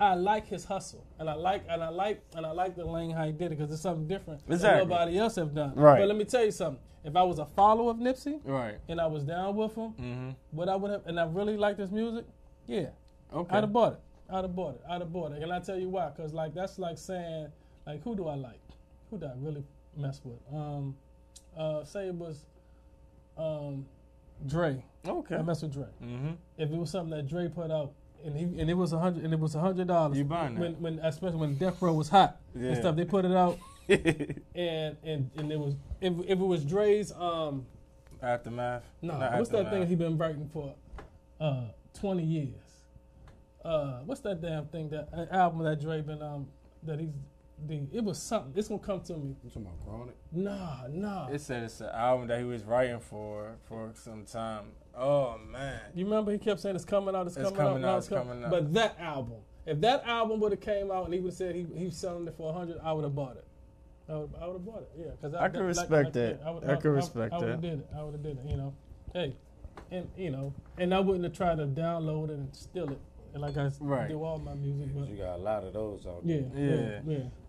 [0.04, 3.10] I like his hustle, and I like, and I like, and I like the lane
[3.10, 4.80] how he did it because it's something different Exactly.
[4.80, 5.74] that nobody else have done.
[5.74, 5.98] Right.
[6.00, 8.76] But let me tell you something: if I was a follower of Nipsey, Right.
[8.88, 10.30] and I was down with him, Mm-hmm.
[10.52, 12.24] what I would have, and I really liked his music,
[12.66, 12.90] yeah,
[13.32, 13.56] Okay.
[13.56, 14.00] I'd have bought it.
[14.30, 14.80] I'd have bought it.
[14.88, 15.42] I'd have bought it.
[15.42, 17.48] And I tell you why, because like that's like saying,
[17.86, 18.60] like who do I like?
[19.10, 19.64] Who do I really
[19.96, 20.38] mess with?
[20.52, 20.96] Um,
[21.56, 22.46] uh, say it was,
[23.36, 23.86] um,
[24.46, 24.82] Dre.
[25.06, 25.36] Okay.
[25.36, 25.86] I mess with Dre.
[26.02, 26.30] Mm-hmm.
[26.58, 27.92] If it was something that Dre put out.
[28.24, 30.16] And, he, and it was a hundred and it was a hundred dollars.
[30.16, 30.60] You buying that?
[30.60, 32.68] when, when especially when Death Row was hot Yeah.
[32.68, 32.96] and stuff.
[32.96, 33.58] They put it out,
[33.88, 37.66] and and and it was if, if it was Dre's um
[38.22, 38.82] Aftermath.
[39.02, 40.74] no Not what's that thing he been writing for
[41.40, 41.64] uh
[41.98, 42.54] twenty years.
[43.64, 46.46] Uh, what's that damn thing that uh, album that Dre been um
[46.82, 47.12] that he's
[47.66, 48.52] the it was something.
[48.56, 49.36] It's gonna come to me.
[49.42, 50.14] You talking about Chronic?
[50.32, 51.28] Nah, nah.
[51.28, 54.72] It said it's an album that he was writing for for some time.
[54.96, 55.80] Oh man.
[55.94, 57.98] You remember he kept saying it's coming out, it's, It's coming, coming out, now out,
[57.98, 58.50] it's coming out.
[58.50, 61.54] But that album, if that album would have came out and he would have said
[61.54, 63.44] he he was selling it for hundred, I would have bought it.
[64.08, 64.90] I would, I would have bought it.
[64.98, 66.40] Yeah, because I can respect that.
[66.66, 67.36] I can respect it.
[67.36, 67.86] I would have did it.
[67.96, 68.44] I would have did it.
[68.46, 68.74] You know,
[69.14, 69.34] hey,
[69.90, 72.98] and you know, and I wouldn't have tried to download it and steal it.
[73.32, 74.08] And like I Right.
[74.08, 76.44] do all my music, but You got a lot of those out there.
[76.54, 77.18] yeah, yeah.
[77.24, 77.24] Bootleggers.
[77.26, 77.43] That's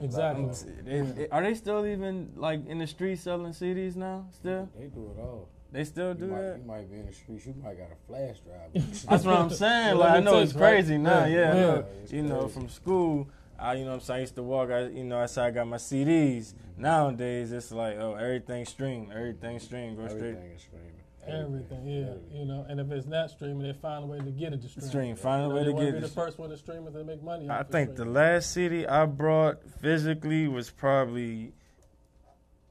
[0.00, 0.44] Exactly.
[0.44, 3.96] What I call They- they- are they still even like in the street selling CDs
[3.96, 4.26] now?
[4.32, 4.68] Still?
[4.78, 5.48] They do it all.
[5.72, 6.58] They still do you might, that?
[6.58, 7.46] You might be in the streets.
[7.46, 8.72] You might got a flash drive.
[9.08, 9.96] That's what I'm saying.
[9.98, 11.26] Like I know it's crazy now.
[11.26, 11.84] Yeah, I know.
[12.08, 13.28] you know, from school,
[13.58, 14.70] I you know what I'm saying I used to walk.
[14.70, 16.54] I you know outside I got my CDs.
[16.54, 16.82] Mm-hmm.
[16.82, 20.22] Nowadays it's like oh everything stream, everything stream, go straight.
[20.22, 20.90] Everything is streaming.
[21.26, 22.64] Everything, yeah, you know.
[22.68, 24.86] And if it's not streaming, they find a way to get it to stream.
[24.86, 26.56] Stream, find a You know, way to wanna get be it the first one to
[26.56, 26.94] stream it.
[26.94, 27.48] They make money.
[27.48, 31.52] I off the think the last city I brought physically was probably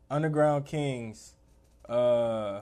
[0.09, 1.33] Underground Kingz.
[1.87, 2.61] Uh,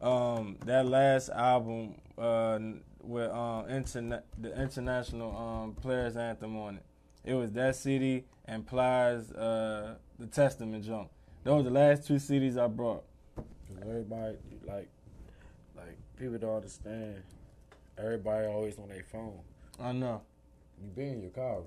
[0.00, 2.58] um, that last album uh,
[3.02, 6.82] with um, interna- the international um, players anthem on it.
[7.24, 11.10] It was that city and Plies uh, the Testament jump.
[11.44, 13.04] Those were the last two CDs I brought.
[13.36, 13.44] Cause
[13.82, 14.88] everybody like, like
[16.18, 17.22] people don't understand.
[17.98, 19.38] Everybody always on their phone.
[19.80, 20.22] I know.
[20.82, 21.58] You be in your car.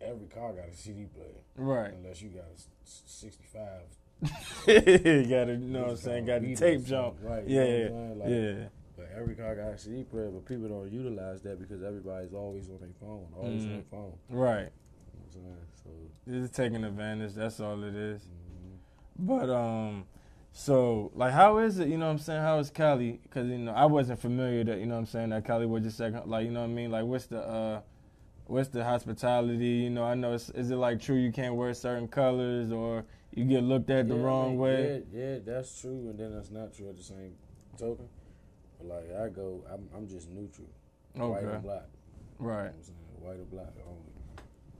[0.00, 1.28] Every car got a CD player.
[1.56, 1.92] Right.
[1.92, 3.68] Unless you got a 65.
[4.66, 7.16] you gotta, you know what I'm saying, got the tape jump.
[7.22, 7.42] Right.
[7.46, 8.18] Yeah, you know what I'm saying?
[8.18, 8.68] Like, yeah.
[8.96, 12.68] But every car got a CD player, but people don't utilize that because everybody's always
[12.68, 13.26] on their phone.
[13.36, 13.72] Always on Mhm.
[13.74, 14.12] their phone.
[14.28, 14.68] Right.
[15.34, 16.10] You know what I'm saying?
[16.26, 17.32] So It's taking advantage.
[17.34, 18.20] That's all it is.
[18.22, 19.26] Mm-hmm.
[19.26, 20.04] But um,
[20.52, 21.88] so like, how is it?
[21.88, 22.42] You know what I'm saying?
[22.42, 23.20] How is Cali?
[23.22, 25.82] Because you know, I wasn't familiar that you know what I'm saying that Cali was
[25.84, 26.26] just second.
[26.26, 26.90] Like, you know what I mean?
[26.90, 27.80] Like, what's the uh,
[28.46, 29.66] what's the hospitality?
[29.66, 30.34] You know, I know.
[30.34, 34.08] It's, is it like true you can't wear certain colors or you get looked at
[34.08, 35.02] the Yeah, I wrong mean, way?
[35.12, 37.34] Yeah, yeah, that's true, and then that's not true at the same
[37.78, 38.08] token.
[38.78, 40.66] But like I go, I'm, I'm just neutral,
[41.14, 41.52] white Okay.
[41.54, 41.82] and black.
[42.38, 42.56] Right.
[42.56, 42.96] You know what I'm saying?
[43.20, 44.12] White or black only.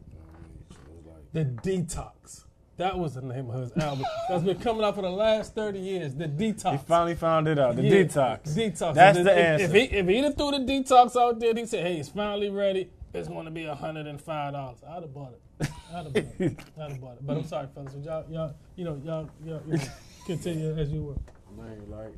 [0.08, 0.64] You know what I mean?
[0.70, 2.44] So it's like The Detox.
[2.81, 4.07] That was the name of his album.
[4.31, 6.14] That's been coming out for the last 30 years.
[6.14, 6.72] The Detox.
[6.72, 7.76] He finally found it out.
[7.76, 8.55] The Yeah, detox.
[8.57, 8.95] Detox.
[8.95, 9.64] That's If- the if, answer.
[9.66, 12.49] If he, if he'd have threw the detox out there, he said, hey, it's finally
[12.49, 12.89] ready.
[13.12, 14.28] It's going to be $105.
[14.33, 15.70] I'd have bought it.
[15.93, 16.59] I'd have bought it.
[16.81, 17.26] I'd have bought it.
[17.26, 17.93] But I'm sorry, fellas.
[17.93, 19.85] But y'all, y'all, you know, y'all, y'all, you know,
[20.24, 21.62] continue as you were.
[21.62, 22.14] Man, like,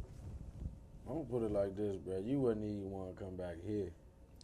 [1.08, 2.22] I'm gonna put it like this, bro.
[2.24, 3.90] You wouldn't even want to come back here.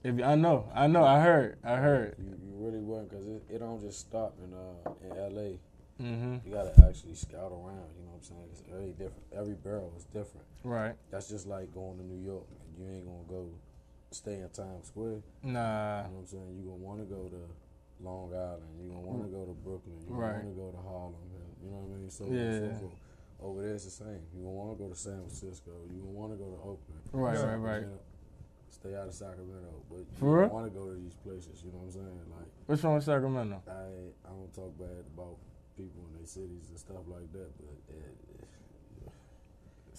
[0.02, 2.16] If I know, I know, I heard, I heard.
[2.18, 5.58] You, you really wouldn't, cause it, it don't just stop in uh in L.A.
[6.00, 6.44] Mhm.
[6.46, 7.90] You gotta actually scout around.
[7.98, 8.48] You know what I'm saying?
[8.52, 9.24] It's very different.
[9.32, 10.46] Every barrel is different.
[10.64, 10.94] Right.
[11.10, 12.46] That's just like going to New York.
[12.78, 13.50] You ain't gonna go
[14.10, 15.22] stay in Times Square.
[15.42, 16.02] Nah.
[16.02, 16.56] You know what I'm saying?
[16.56, 17.40] You gonna want to go to
[18.00, 18.62] Long Island.
[18.80, 19.98] You gonna want to go to Brooklyn.
[20.06, 20.38] You Right.
[20.38, 21.14] gonna want to go to Harlem.
[21.64, 22.10] You know what I mean?
[22.10, 22.78] So, Yeah.
[22.78, 22.92] so forth.
[23.40, 24.22] Over there, it's the same.
[24.34, 25.70] You gonna want to go to San Francisco.
[25.90, 27.02] You gonna want to go to Oakland.
[27.12, 27.80] Right, So, right, right.
[27.82, 27.98] you know,
[28.70, 29.82] stay out of Sacramento.
[29.90, 31.62] But you want to go to these places.
[31.64, 32.30] You know what I'm saying?
[32.30, 33.62] Like What's wrong with Sacramento?
[33.66, 33.72] I
[34.24, 35.36] I don't talk bad about
[35.78, 39.12] people in their cities and stuff like that, but it, it,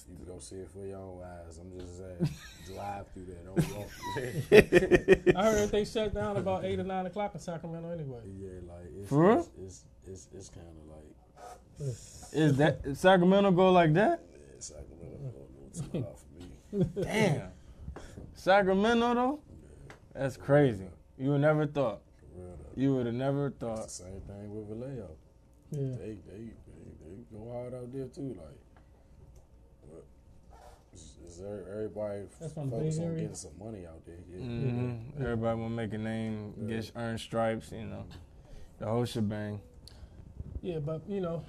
[0.10, 1.58] you can go see it for your own eyes.
[1.60, 2.30] I'm just saying,
[2.74, 3.44] drive through there.
[3.46, 5.36] Don't walk.
[5.36, 8.20] I heard they shut down about eight or nine o'clock in Sacramento anyway.
[8.40, 9.40] Yeah, like it's For real?
[9.40, 11.90] it's, it's it's it's kind of like
[12.34, 14.22] Is that is Sacramento go like that?
[14.32, 17.04] yeah, Sacramento go a little too hard for me.
[17.04, 17.52] Damn.
[18.36, 19.40] Sacramento though?
[20.16, 20.88] That's crazy.
[21.18, 22.02] You would never thought.
[22.20, 22.82] For real though.
[22.82, 23.84] You would have never It's thought.
[23.84, 25.10] the same thing with Vallejo.
[25.72, 25.80] Yeah.
[26.00, 28.36] They, they they they go hard out there too.
[28.38, 28.58] Like,
[29.90, 30.06] but
[30.94, 34.16] it's, it's every- everybody That's from the focus on getting some money out there.
[34.32, 34.44] Yeah.
[34.46, 38.06] hmm Everybody want to make a name, get earn stripes, you know,
[38.80, 39.62] the whole shebang.
[40.62, 41.44] Yeah, but you know,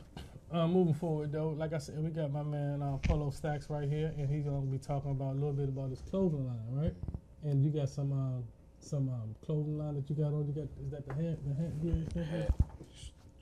[0.53, 3.89] uh, moving forward though, like I said, we got my man uh, Polo Stacks right
[3.89, 6.95] here, and he's gonna be talking about a little bit about his clothing line, right?
[7.43, 8.45] And you got some um,
[8.81, 10.47] some um, clothing line that you got on.
[10.47, 11.39] You got is that the hat?
[11.47, 11.73] The hat?
[11.83, 12.65] Yeah, Hat, sh-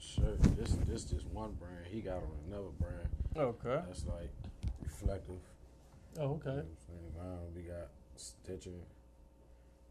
[0.09, 0.41] shirt.
[0.57, 1.87] This this just one brand.
[1.91, 3.09] He got on another brand.
[3.37, 3.83] Okay.
[3.87, 4.31] That's like
[4.83, 5.37] reflective.
[6.19, 6.51] Oh, okay.
[6.51, 6.63] You know
[7.15, 8.81] what I'm we got stitching.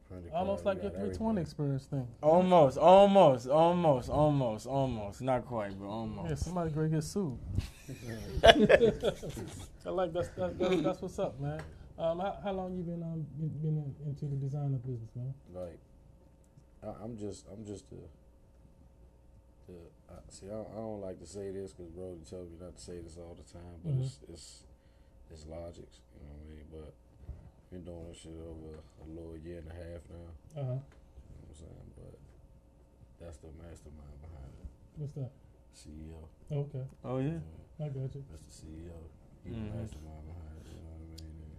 [0.09, 2.07] printed Almost like your 320 experience thing.
[2.21, 5.21] Almost, almost, almost, almost, almost.
[5.21, 6.29] Not quite, but almost.
[6.29, 7.37] Yeah, somebody great get sued.
[8.43, 11.61] I like that's that's, that's that's what's up, man.
[11.97, 15.33] Um, how, how long you been um been, been in, into the designer business, man?
[15.53, 15.79] like
[16.83, 17.97] I, I'm just I'm just the
[19.67, 19.77] the
[20.09, 22.75] uh, see I don't, I don't like to say this because Brody tells me not
[22.75, 24.05] to say this all the time, but Mhm.
[24.05, 24.47] it's it's
[25.31, 26.67] it's logics, you know what I mean.
[26.71, 26.93] But
[27.71, 30.27] been doing this shit over a little year and a half now.
[30.55, 30.79] Uh huh.
[30.79, 31.87] You know what I'm saying?
[31.99, 32.15] But
[33.19, 35.31] that's the mastermind behind it, What's that?
[35.75, 36.23] CEO.
[36.51, 37.39] Okay, Oh yeah.
[37.79, 38.23] I got you.
[38.31, 38.97] That's the CEO.
[39.43, 39.67] He Mhm.
[39.67, 40.71] the mastermind behind it.
[40.71, 41.37] You know what I mean?
[41.43, 41.55] And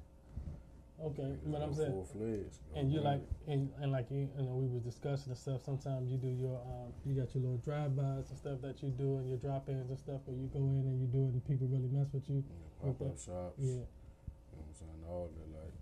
[0.99, 2.59] Okay, niggas but I'm saying, full fledged.
[2.75, 5.39] Go and you bring like, and, and like you, you know, we was discussing and
[5.39, 5.63] stuff.
[5.63, 9.19] Sometimes you do your, um, you got your little drive-bys and stuff that you do,
[9.19, 11.69] and your drop-ins and stuff, where you go in and you do it, and people
[11.71, 12.43] really mess with you.
[12.43, 13.15] Yeah, pop up Okay.
[13.15, 13.63] shops.
[13.63, 13.87] Yeah.
[13.87, 15.01] You know what I'm saying?
[15.07, 15.77] All that like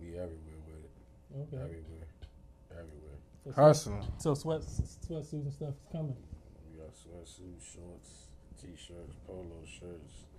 [0.00, 0.94] we everywhere with it.
[1.44, 1.60] Okay.
[1.60, 2.08] Everywhere.
[2.72, 3.18] Everywhere.
[3.44, 4.00] So, Hustle.
[4.16, 6.16] So sweat, sweatsuits and stuff is coming.
[6.64, 10.33] We got sweatsuits, shorts, t-shirts, polo shirts, like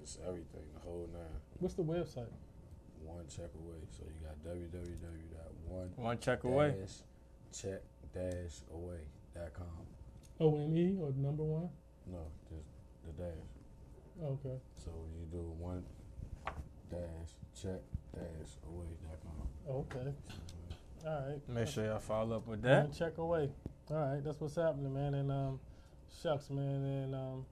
[0.00, 1.22] just everything, the whole nine.
[1.58, 2.26] What's the website?
[3.04, 3.76] One check away.
[3.90, 6.74] So you got www.one One check away.
[7.52, 7.82] check
[8.14, 8.98] dash away
[9.34, 9.66] dot com.
[10.40, 11.68] O N E or number one?
[12.10, 12.66] No, just
[13.06, 13.32] the dash.
[14.22, 14.56] Okay.
[14.76, 15.82] So you do one
[16.90, 17.80] dash check
[18.14, 19.74] dash away dot com.
[19.74, 20.12] Okay.
[21.06, 21.48] All right.
[21.48, 22.92] Make sure y'all follow up with Yeah, that.
[22.92, 23.50] check away.
[23.90, 25.14] All right, that's what's happening, man.
[25.14, 25.60] And um,
[26.22, 26.84] shucks, man.
[26.84, 27.46] And um,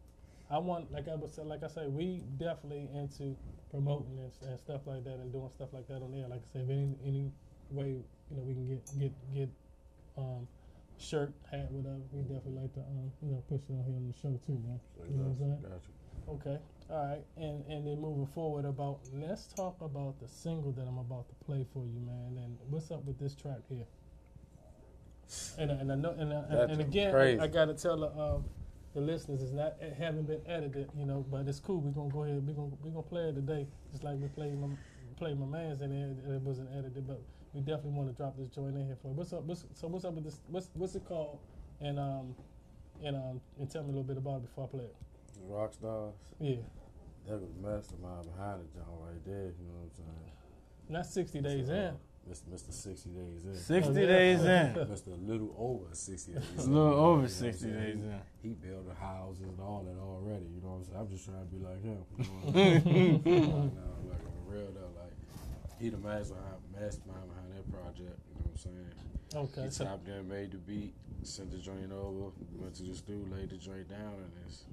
[0.50, 3.36] I want, like I was, like I say, we definitely into
[3.70, 6.26] promoting and, and stuff like that, and doing stuff like that on there.
[6.28, 7.30] Like I said, if any any
[7.70, 8.00] way
[8.30, 9.48] you know we can get get get
[10.16, 10.48] um
[10.98, 14.08] shirt, hat, whatever, we definitely like to um you know push it on here on
[14.08, 14.80] the show too, man.
[15.04, 15.60] You know what I'm saying?
[15.62, 15.98] Got you.
[16.28, 16.58] Okay.
[16.90, 17.24] All right.
[17.36, 21.34] And and then moving forward about let's talk about the single that I'm about to
[21.44, 22.42] play for you, man.
[22.42, 23.84] And what's up with this track here?
[25.58, 27.40] And and I know and I, That's and again crazy.
[27.40, 28.44] I, gotta tell the um,
[28.94, 31.80] the listeners is not it haven't been edited, you know, but it's cool.
[31.80, 32.46] We're gonna go ahead.
[32.46, 34.68] We're gonna we're gonna play it today, just like we played my
[35.16, 36.08] played my man's in there.
[36.08, 37.20] and It wasn't edited, but
[37.52, 39.08] we definitely want to drop this joint in here for.
[39.08, 39.14] you.
[39.14, 39.42] What's up?
[39.44, 40.40] What's, so what's up with this?
[40.48, 41.38] What's what's it called?
[41.80, 42.34] And um
[43.04, 44.96] and um and tell me a little bit about it before I play it.
[45.46, 46.14] Rock stars.
[46.40, 46.56] Yeah.
[47.26, 49.52] That was mastermind behind it, John, right there.
[49.52, 50.32] You know what I'm saying?
[50.88, 51.90] Not 60 days Mr.
[51.90, 51.96] in.
[52.30, 52.42] Mr.
[52.52, 52.72] Mr.
[52.72, 53.54] 60 days in.
[53.54, 54.74] 60 days in.
[54.74, 55.26] Mr.
[55.26, 56.72] Little over 60 days A in.
[56.74, 58.14] little over what I'm 60 days in.
[58.42, 60.44] He built the houses and all that already.
[60.54, 60.98] You know what I'm saying?
[61.00, 62.04] I'm just trying to be like him.
[62.18, 63.64] You know what I'm?
[63.68, 65.12] Like, no, like real though, like
[65.80, 68.18] he the mastermind, mastermind behind that project.
[68.28, 68.92] You know what I'm saying?
[69.34, 72.94] Okay, He so- tapped in, made the beat, sent the joint over, went to the
[72.94, 74.64] studio, laid the joint down, and it's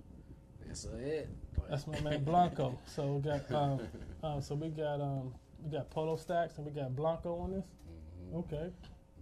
[0.68, 1.00] that's it.
[1.04, 1.30] hit.
[1.60, 2.78] Like- That's my man Blanco.
[2.88, 3.80] So we got um,
[4.24, 5.34] um so we got um
[5.66, 7.66] we got Polo Stacks and we got Blanco on this.
[8.34, 8.70] Okay.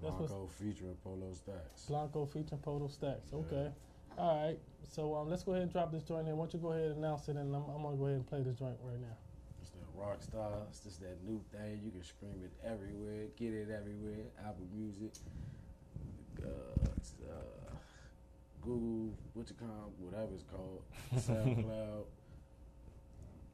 [0.01, 1.85] That's Blanco featuring Polo Stacks.
[1.87, 3.31] Blanco featuring Polo Stacks.
[3.33, 3.69] Okay.
[4.17, 4.59] All right.
[4.89, 6.35] So um let's go ahead and drop this joint in.
[6.35, 8.27] Why don't you go ahead and announce it and I'm, I'm gonna go ahead and
[8.27, 9.15] play this joint right now.
[9.61, 10.67] It's that rock stars.
[10.69, 11.79] It's just that new thing.
[11.83, 13.27] You can scream it everywhere.
[13.37, 14.25] Get it everywhere.
[14.39, 15.13] Apple Music,
[16.43, 17.75] uh, uh,
[18.61, 20.83] Google, what you call, whatever it's called,
[21.15, 22.03] SoundCloud,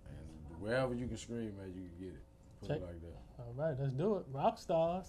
[0.10, 2.24] and wherever you can scream at, you can get it.
[2.61, 2.77] Put Check.
[2.77, 3.19] it like that.
[3.40, 4.26] All right, let's do it.
[4.31, 5.06] Rock stars.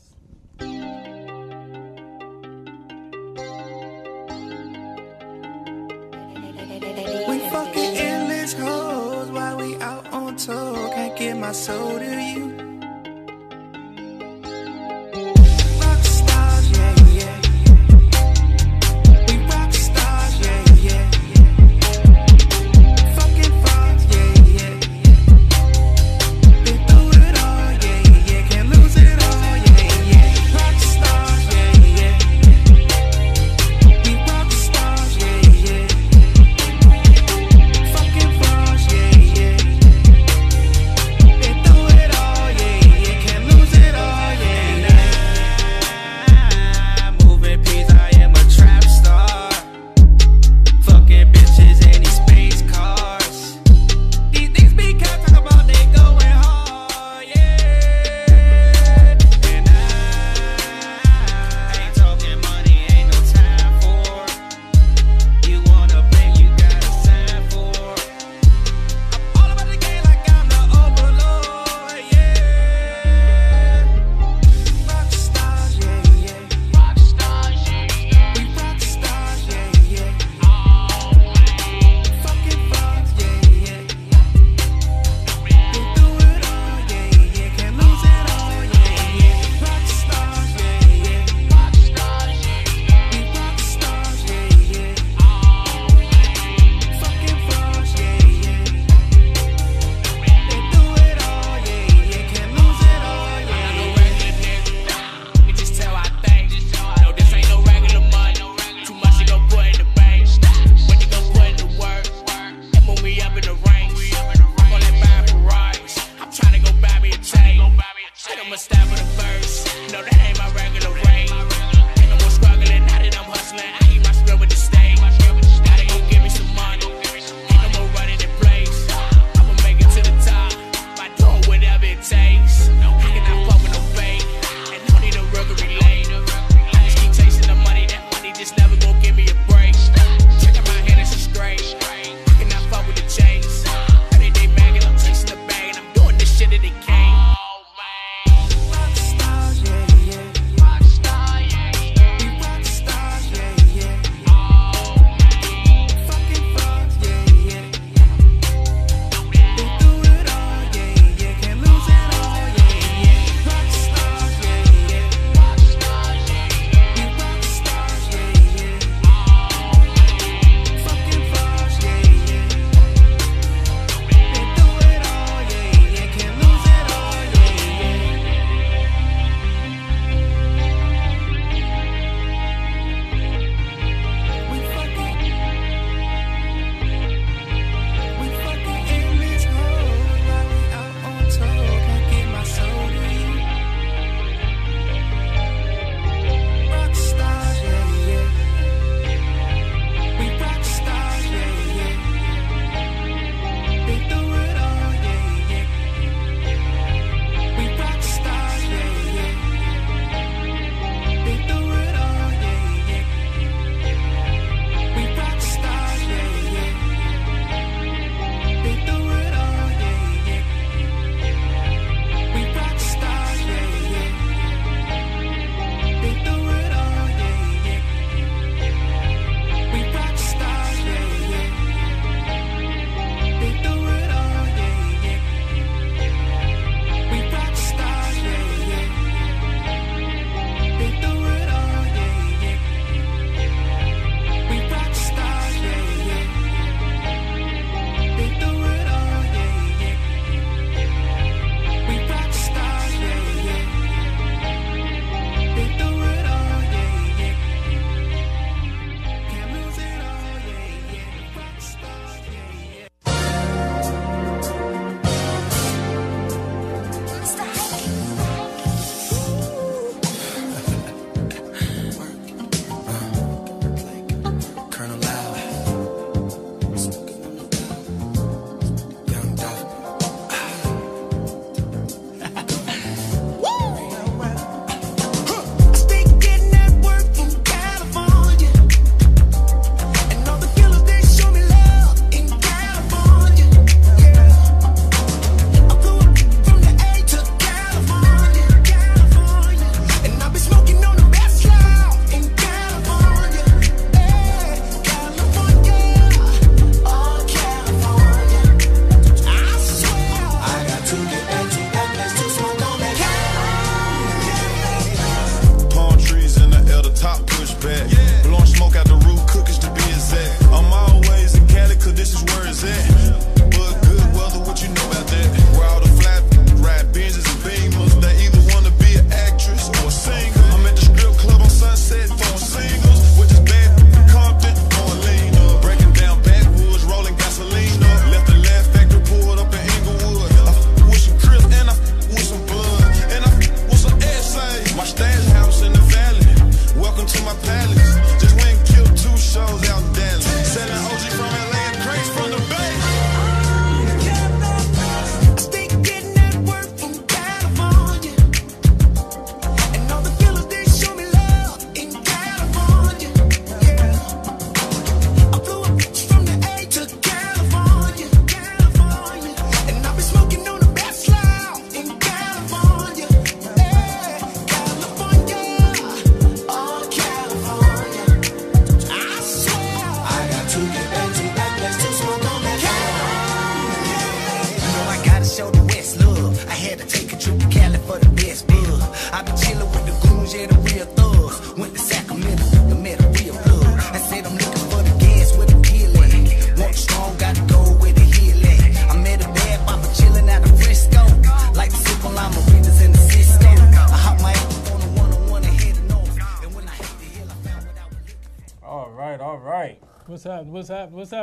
[7.29, 10.91] We fucking endless hoes while we out on tour.
[10.95, 12.70] Can't get my soul to you.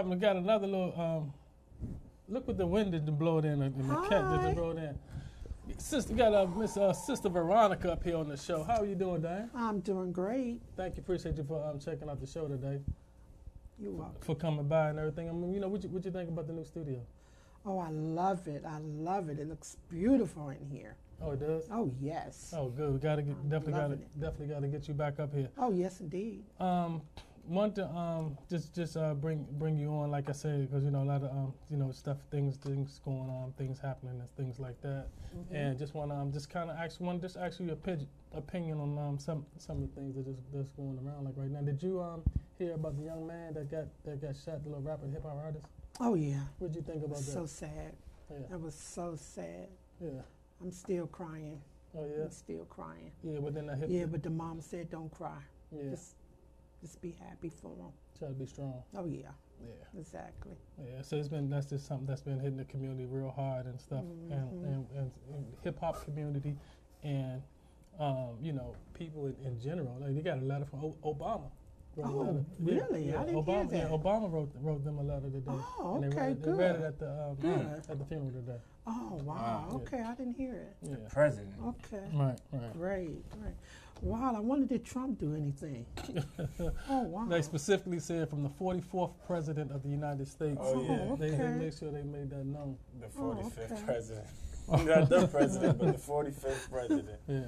[0.06, 1.34] We got another little um
[2.30, 5.00] Look what the wind did blow it in and the cat just blow in.
[5.78, 8.64] Sister, got uh, Miss uh, Sister Veronica up here on the show.
[8.64, 9.50] How are you doing, Diane?
[9.56, 10.62] I'm doing great.
[10.76, 11.02] Thank you.
[11.02, 12.80] Appreciate you for um, checking out the show today.
[13.80, 14.22] You're welcome.
[14.22, 15.30] For coming by and everything.
[15.30, 17.00] I mean, you know, what you, what you think about the new studio?
[17.66, 18.64] Oh, I love it.
[18.66, 19.40] I love it.
[19.40, 20.96] It looks beautiful in here.
[21.22, 21.68] Oh, it does.
[21.72, 22.54] Oh, yes.
[22.56, 22.94] Oh, good.
[22.94, 25.50] We gotta get definitely gotta definitely gotta get you back up here.
[25.58, 26.44] Oh, yes, indeed.
[26.60, 27.02] Um,
[27.48, 30.92] want to um just just uh bring bring you on like I said because you
[30.92, 34.30] know a lot of um you know stuff things things going on things happening and
[34.36, 35.46] things like that Mhm.
[35.56, 38.08] and just want to um just kind of ask want just ask you your opi-
[38.34, 41.50] opinion on um some some of the things that is that's going around like right
[41.50, 41.62] now.
[41.62, 42.22] Did you um
[42.58, 45.38] hear about the young man that got that got shot, the little rapper hip hop
[45.44, 45.66] artist?
[46.00, 46.42] Oh, yeah.
[46.60, 47.24] What'd you think about that?
[47.24, 47.94] So sad.
[48.30, 48.38] Yeah.
[48.50, 49.68] That was so sad.
[50.00, 50.22] Yeah.
[50.62, 51.60] I'm still crying.
[51.98, 52.26] Oh yeah.
[52.26, 53.12] I'm still crying.
[53.24, 55.40] Yeah, but then the hip Yeah, but the mom said, "Don't cry.
[55.72, 55.90] Yeah.
[55.90, 56.16] Just,
[56.82, 57.92] just be happy for them.
[58.18, 58.84] Try to be strong.
[58.96, 59.30] Oh yeah.
[59.64, 60.00] Yeah.
[60.00, 60.56] Exactly.
[60.80, 63.80] Yeah, so it's been that's just something that's been hitting the community real hard and
[63.80, 64.64] stuff, and, Mhm.
[64.64, 66.56] and, and, and hip hop community,
[67.04, 67.42] and
[68.00, 69.98] um, you know people in, in general.
[70.00, 71.50] Like they got a letter from o- Obama.
[72.04, 72.46] Oh, letter.
[72.60, 73.12] really?
[73.16, 73.92] I didn't hear Obama, Yeah, that.
[73.92, 75.52] Obama wrote wrote them a letter today.
[75.80, 77.60] Oh, and they okay, read, it- They read it at the um, Good.
[77.90, 78.60] at the funeral today.
[78.86, 79.34] Oh wow.
[79.34, 79.70] Wow.
[79.78, 80.76] Okay, I didn't hear it.
[80.84, 80.96] Yeah.
[81.10, 81.56] president.
[81.66, 82.04] Okay.
[82.14, 82.74] Right, right.
[82.74, 83.56] Great, great.
[84.02, 85.86] Wow, I wonder did Trump do anything?
[86.90, 87.26] oh wow.
[87.28, 90.58] They specifically said from the 44th president of the United States.
[90.62, 91.16] Oh, yeah.
[91.20, 91.58] They, they okay.
[91.58, 92.78] made sure they made that known.
[93.00, 93.82] The Oh, 45th okay.
[93.86, 94.28] president.
[94.70, 97.20] Not the president, but the 45th president.
[97.28, 97.40] Yeah,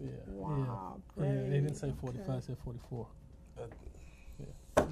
[0.00, 0.10] yeah.
[0.28, 1.24] Wow, yeah.
[1.24, 2.34] Yeah, they didn't say 45, okay.
[2.40, 3.06] they said 44.
[3.58, 3.62] Uh,
[4.38, 4.84] Yeah.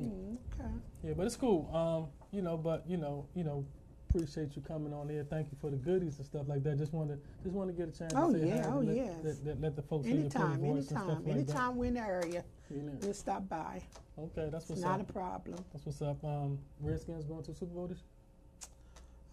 [0.00, 0.70] Mm, okay.
[1.02, 1.68] Yeah, but it's cool.
[1.74, 3.64] Um, you know, but you know, you know,
[4.08, 5.24] appreciate you coming on here.
[5.28, 6.78] Thank you for the goodies and stuff like that.
[6.78, 8.70] Just want to, just want to get a chance Oh, to say yeah, hi.
[8.72, 9.14] oh, let, yes.
[9.22, 11.76] Let, let, let the folks hear your Anytime, pretty voice and anytime, stuff like anytime
[11.76, 12.92] we're in the area, You know.
[13.02, 13.82] we'll stop by.
[14.18, 14.98] Okay, that's It's what's not up.
[14.98, 15.64] Not a problem.
[15.72, 16.24] That's what's up.
[16.24, 18.02] Um, Redskins going to Super Bowl this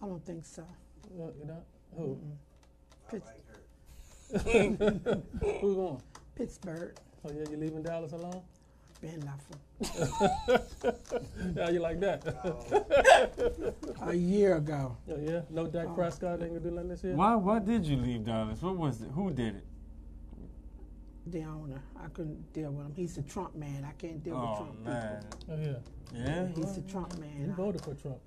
[0.02, 0.64] I don't think so.
[1.16, 1.30] year?
[1.40, 1.62] You know,
[1.96, 2.18] who?
[3.10, 3.30] Pitts-
[5.60, 6.02] Who's going?
[6.34, 6.96] Pittsburgh.
[7.24, 8.42] Oh yeah, you leaving Dallas alone?
[9.00, 9.58] Ben Lapham.
[11.56, 12.24] How you like that?
[14.02, 14.96] A year ago.
[15.10, 15.94] Oh yeah, no Dak Oh.
[15.94, 17.14] Prescott ain't gonna do nothing this year.
[17.14, 17.34] Why?
[17.36, 18.62] Why did you leave Dallas?
[18.62, 19.10] What was it?
[19.14, 19.64] Who did it?
[21.26, 21.82] The owner.
[22.02, 22.92] I couldn't deal with him.
[22.94, 23.84] He's a Trump man.
[23.84, 25.22] I can't deal with Oh Trump man.
[25.22, 25.54] people.
[25.54, 26.24] Oh yeah.
[26.26, 26.46] Yeah.
[26.54, 27.54] He's a Trump You man.
[27.56, 28.18] voted for Trump.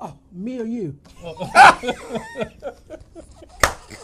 [0.00, 0.98] Oh, me or you?
[1.24, 1.34] Oh.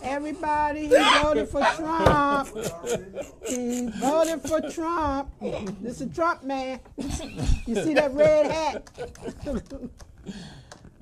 [0.02, 2.48] Everybody, he voted for Trump.
[3.46, 5.30] He voted for Trump.
[5.80, 6.80] This is Trump man.
[7.66, 8.90] You see that red hat?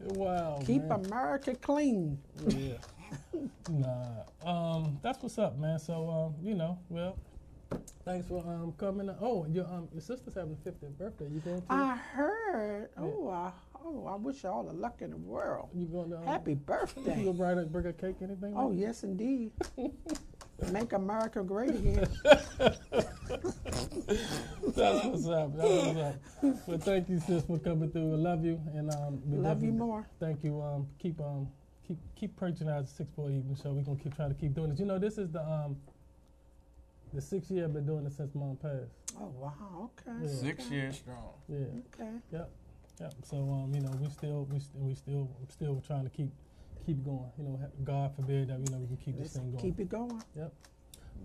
[0.01, 0.63] wow.
[0.65, 1.05] Keep man.
[1.07, 2.19] America clean.
[2.49, 2.75] Yeah.
[3.71, 4.23] nah.
[4.45, 5.79] Um, that's what's up, man.
[5.79, 7.19] So um, you know, well,
[8.05, 9.11] thanks for um coming.
[9.21, 11.29] Oh, your um your sister's having a 50th birthday.
[11.33, 11.73] You going to?
[11.73, 12.89] I heard.
[12.97, 13.53] Oh, I,
[13.87, 15.69] oh, I wish you all the luck in the world.
[15.75, 16.19] you going to?
[16.19, 17.25] Um, Happy You birthday.
[17.25, 18.55] gonna bring a, bring a cake, anything?
[18.57, 19.53] Oh, like yes, indeed.
[20.73, 22.09] Make America great again.
[22.25, 22.49] That's
[25.05, 25.55] what's up.
[25.57, 26.17] That's what's up.
[26.67, 28.15] Well, thank you, sis, for coming through.
[28.15, 30.07] I love you, and um, we Love you more.
[30.19, 30.61] Thank you.
[30.63, 31.49] Um, keep um,
[31.87, 33.73] keep keep patronizing the six boy evening show.
[33.73, 34.79] We're gonna keep trying to keep doing it.
[34.79, 35.77] You know, this is the um,
[37.13, 38.93] the sixth year I've been doing it since mom passed.
[39.21, 39.91] Oh, wow.
[40.01, 40.19] Okay.
[40.23, 40.29] Yeah.
[40.29, 41.35] Six years strong.
[41.49, 41.59] Yeah.
[41.95, 42.11] Okay.
[42.33, 42.51] Yep.
[43.01, 43.15] Yep.
[43.25, 46.31] So um, you know, we still we st- we still still trying to keep
[46.85, 47.31] keep going.
[47.39, 49.63] You know, God forbid that you know we can keep this Let's thing going.
[49.63, 50.23] keep it going.
[50.37, 50.53] Yep.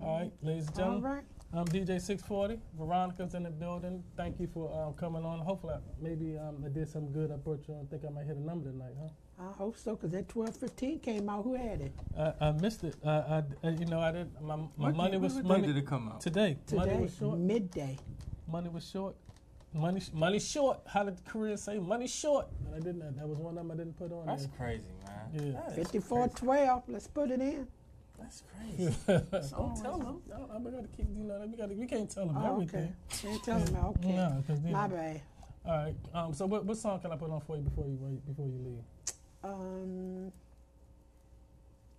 [0.02, 1.04] All right, ladies and gentlemen.
[1.04, 1.24] right.
[1.54, 2.60] I'm DJ 640.
[2.78, 4.02] Veronica's in the building.
[4.16, 5.40] Thank you for um, coming on.
[5.40, 7.30] Hopefully, I, maybe um, I did some good.
[7.30, 7.82] I brought you on.
[7.82, 9.10] I think I might hit a number tonight, huh?
[9.50, 11.44] I hope so, because that 1215 came out.
[11.44, 11.92] Who had it?
[12.18, 12.96] I, I missed it.
[13.06, 14.32] I, I, I- you know, I did.
[14.42, 15.68] My, my What money was what money.
[15.68, 16.22] did it come out?
[16.22, 16.58] Today.
[16.74, 17.38] Money Today, was short.
[17.38, 17.98] midday.
[18.50, 19.16] Money was short.
[19.74, 20.80] Money, money short.
[20.86, 21.80] How did the Koreans say?
[21.80, 22.48] Money short.
[22.66, 23.16] And I didn't.
[23.18, 24.26] That was one of them I didn't put on.
[24.26, 24.56] That's there.
[24.58, 25.54] crazy, man.
[25.54, 25.62] Yeah.
[25.62, 26.84] That is 5412.
[26.90, 27.68] Let's put it in.
[28.20, 28.94] That's crazy.
[29.08, 30.22] Don't tell them.
[30.30, 31.08] No, I'm gonna keep.
[31.18, 31.74] You know, we gotta.
[31.74, 32.94] We can't tell them Oh, everything.
[33.14, 33.28] okay.
[33.30, 33.76] Can't tell them.
[33.98, 34.16] Okay.
[34.16, 35.22] No, 'cause, you My bad.
[35.66, 35.96] All right.
[36.14, 36.34] Um.
[36.34, 38.60] So, what, what song can I put on for you before you wait, before you
[38.66, 38.84] leave?
[39.44, 40.32] Um,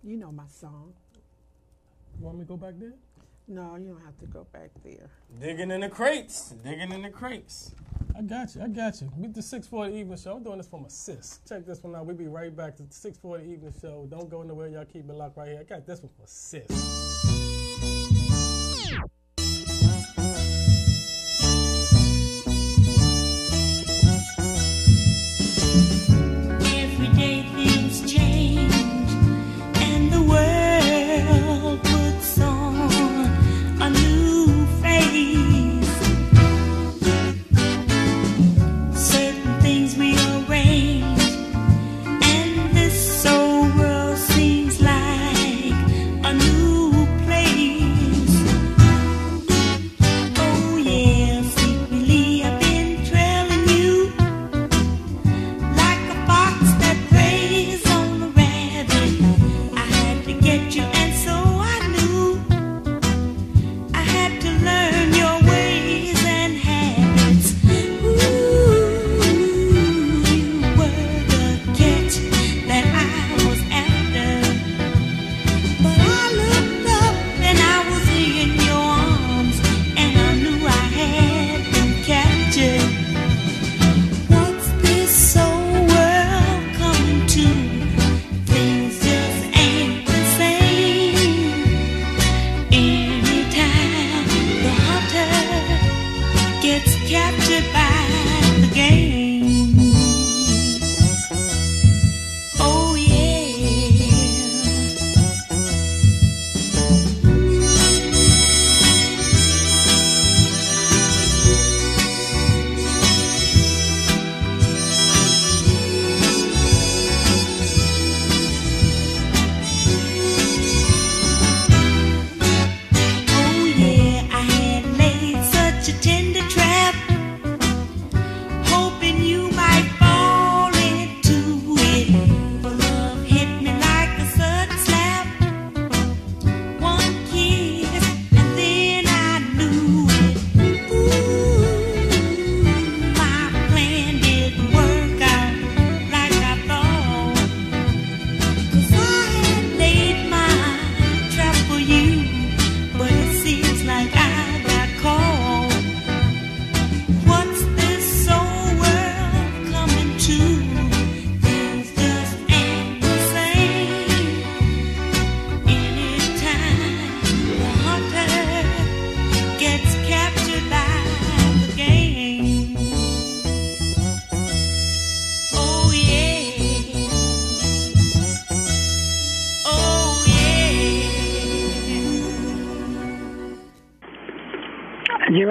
[0.03, 0.93] you know my song.
[2.19, 2.93] You want me to go back there?
[3.47, 5.09] No, you don't have to go back there.
[5.39, 6.53] Digging in the crates.
[6.63, 7.75] Digging in the crates.
[8.17, 8.61] I got you.
[8.61, 9.11] I got you.
[9.17, 10.37] Meet the 640 Evening Show.
[10.37, 11.39] I'm doing this for my sis.
[11.47, 12.05] Check this one out.
[12.05, 14.07] We'll be right back to the 640 Evening Show.
[14.09, 14.69] Don't go nowhere.
[14.69, 15.59] Y'all keep it locked right here.
[15.59, 17.12] I got this one for sis.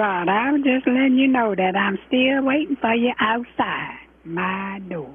[0.03, 5.13] Gerard, I'm just letting you know that I'm still waiting for you outside my door.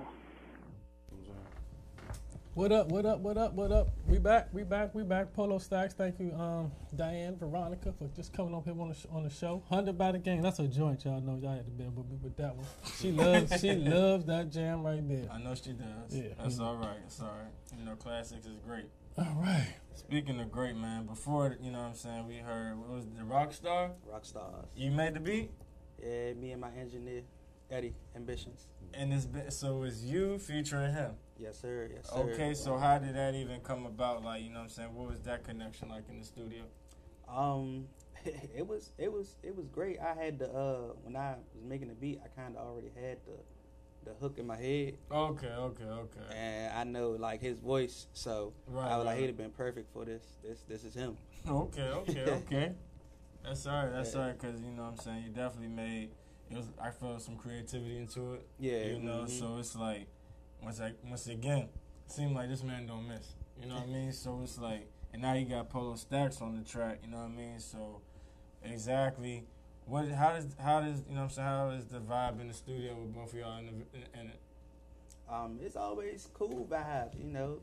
[2.54, 2.88] What up?
[2.88, 3.20] What up?
[3.20, 3.52] What up?
[3.52, 3.88] What up?
[4.06, 4.48] We back.
[4.50, 4.94] We back.
[4.94, 5.34] We back.
[5.34, 5.92] Polo Stacks.
[5.92, 9.30] Thank you, um, Diane, Veronica, for just coming up here on the, sh- on the
[9.30, 9.62] show.
[9.68, 10.40] Hundred by the game.
[10.40, 11.36] That's a joint, y'all know.
[11.36, 12.66] Y'all had to bear with me with that one.
[12.98, 13.60] She loves.
[13.60, 15.28] she loves that jam right there.
[15.30, 16.16] I know she does.
[16.16, 16.28] Yeah.
[16.40, 16.98] That's all right.
[17.02, 17.78] That's all right.
[17.78, 18.86] You know, classics is great.
[19.18, 19.74] All right.
[19.94, 23.16] Speaking of great, man, before, you know what I'm saying, we heard, what was it,
[23.16, 23.90] the Rockstar?
[24.08, 24.66] Rockstars.
[24.76, 25.50] You made the beat?
[26.00, 27.22] Yeah, me and my engineer,
[27.68, 28.68] Eddie, Ambitions.
[28.94, 31.14] And it's been, so it's you featuring him?
[31.36, 31.90] Yes, sir.
[31.92, 32.30] Yes, sir.
[32.30, 34.22] Okay, so how did that even come about?
[34.22, 34.94] Like, you know what I'm saying?
[34.94, 36.62] What was that connection like in the studio?
[37.28, 37.86] Um,
[38.24, 39.98] it was it was it was great.
[39.98, 43.18] I had the uh when I was making the beat, I kind of already had
[43.26, 43.34] the
[44.08, 44.94] the hook in my head.
[45.10, 46.34] Okay, okay, okay.
[46.36, 49.20] And I know like his voice, so Right, I was like, right.
[49.20, 50.22] he'd have been perfect for this.
[50.42, 51.16] This this is him.
[51.48, 52.72] Okay, okay, okay.
[53.44, 53.92] That's all right.
[53.92, 54.20] That's Yeah.
[54.20, 54.38] all right.
[54.38, 55.24] Cause you know what I'm saying.
[55.24, 56.10] You definitely made.
[56.50, 56.66] It was.
[56.82, 58.46] I felt some creativity into it.
[58.58, 59.24] Yeah, You know.
[59.24, 59.30] mhm.
[59.30, 60.06] So it's like,
[60.62, 61.68] once I once again,
[62.06, 63.34] seemed like this man don't miss.
[63.60, 64.12] You know what I mean?
[64.12, 67.00] So it's like, and now you got Polo Stacks on the track.
[67.04, 67.58] You know what I mean?
[67.60, 68.00] So,
[68.62, 69.46] exactly.
[69.88, 70.06] What?
[70.10, 70.46] How does?
[70.62, 71.02] How does?
[71.08, 71.48] You know what I'm saying?
[71.48, 74.26] How is the vibe in the studio with both of y'all in, the, in, in
[74.28, 74.40] it?
[75.30, 77.58] Um, it's always cool vibe, you know.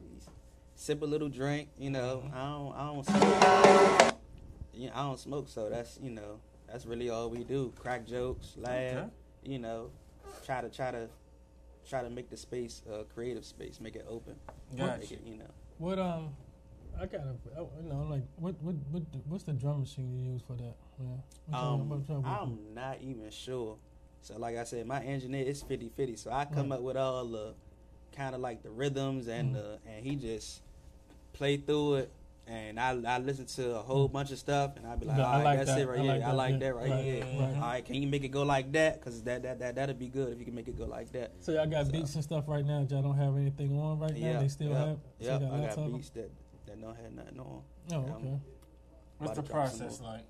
[0.75, 2.23] Sip a little drink, you know.
[2.25, 2.35] Mm-hmm.
[2.35, 4.17] I don't I don't smoke.
[4.73, 7.71] You know, I don't smoke, so that's you know that's really all we do.
[7.77, 9.07] Crack jokes, laugh, Okay.
[9.43, 9.91] you know.
[10.43, 11.07] Try to try to
[11.87, 14.35] try to make the space a creative space, make it open.
[14.75, 14.97] Gotcha.
[14.99, 15.51] Make it, you know.
[15.77, 16.35] What um,
[16.99, 17.35] I got a,
[17.83, 20.75] you know, like what what what what's the drum machine you use for that?
[20.99, 21.59] Yeah.
[21.59, 23.77] Um, what y'all I'm not even sure.
[24.21, 26.17] So like I said, my engineer is 50-50.
[26.17, 26.77] So I come Right.
[26.77, 27.53] up with all the
[28.15, 29.53] kind of like the rhythms and Mhm.
[29.53, 30.61] the and he just
[31.33, 32.11] play through it.
[32.47, 35.25] And I, I listen to a whole bunch of stuff, and I be like, Yeah,
[35.25, 35.81] all I right, like that's that.
[35.81, 36.11] it right I here.
[36.11, 36.57] like I that, like yeah.
[36.59, 37.23] that right, Right, here.
[37.25, 37.55] right.
[37.55, 39.01] All right, can you make it go like that?
[39.01, 41.31] Cause that that that that'd be good if you can make it go like that.
[41.39, 42.85] So y'all got beats and stuff right now.
[42.87, 44.39] Y'all don't have anything on right now.
[44.41, 44.97] They still have.
[45.19, 45.91] So Yeah, you got I laptop got on?
[45.93, 46.31] beats that
[46.67, 47.61] that don't have nothing on.
[47.91, 48.39] Oh, Um, okay.
[49.17, 50.11] What's about the to drop some process more.
[50.11, 50.25] like?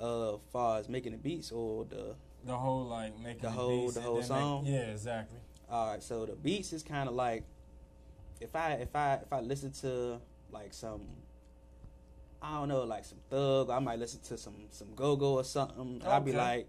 [0.00, 2.14] Uh, far as making the beats or the
[2.44, 4.66] The whole like making the the whole beats the whole then make- song.
[4.66, 5.38] yeah, exactly.
[5.70, 7.44] All right, so the beats is kind of like
[8.40, 10.20] if I if I if I listen to
[10.50, 11.02] like some
[12.40, 15.44] I don't know like some thug, I might listen to some some go go or
[15.44, 16.00] something.
[16.06, 16.68] I'll be like,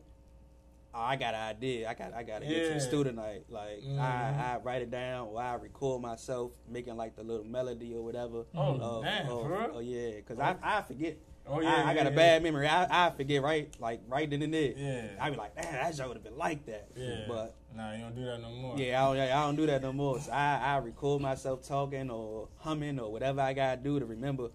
[0.95, 1.88] oh, I got an idea.
[1.88, 3.43] I got I got to get to the studio tonight.
[3.49, 3.99] Like Mhm.
[3.99, 8.03] I I write it down or I record myself making like the little melody or
[8.03, 8.45] whatever.
[8.56, 9.30] Oh, of- damn?
[9.30, 11.18] Oh yeah, because I I forget.
[11.52, 12.16] Oh, yeah, I, I yeah, got a yeah.
[12.16, 12.68] bad memory.
[12.68, 14.74] I, I forget right like right then and there.
[14.76, 15.08] Yeah.
[15.20, 16.90] I be like, damn, that would have been like that.
[16.96, 17.26] Yeah.
[17.28, 18.78] But nah, you don't do that no more.
[18.78, 20.20] yeah, I don't, I don't do that no more.
[20.20, 24.50] So I, I record myself talking or humming or whatever I gotta do to remember.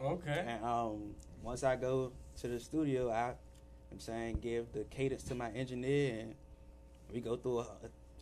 [0.00, 0.44] Okay.
[0.46, 3.34] And um, once I go to the studio, I,
[3.90, 6.34] I'm saying give the cadence to my engineer, and
[7.12, 7.62] we go through a,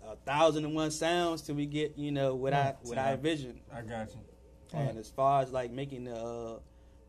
[0.07, 3.13] a, a thousand and one sounds till we get you know what I what I
[3.13, 3.61] envision.
[3.73, 4.21] I got you.
[4.73, 6.59] And as far as like making the, uh,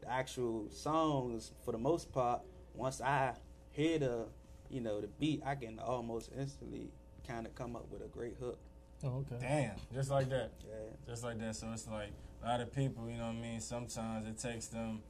[0.05, 2.41] the actual songs, for the most part,
[2.73, 3.33] once I
[3.71, 4.25] hear the,
[4.69, 6.89] you know, the beat, I can almost instantly
[7.27, 8.59] kind of come up with a great hook.
[9.03, 9.37] Oh, okay.
[9.39, 10.51] Damn, just like that.
[10.65, 10.73] Yeah.
[11.07, 11.55] Just like that.
[11.55, 12.11] So it's like
[12.43, 13.59] a lot of people, you know what I mean.
[13.59, 15.01] Sometimes it takes them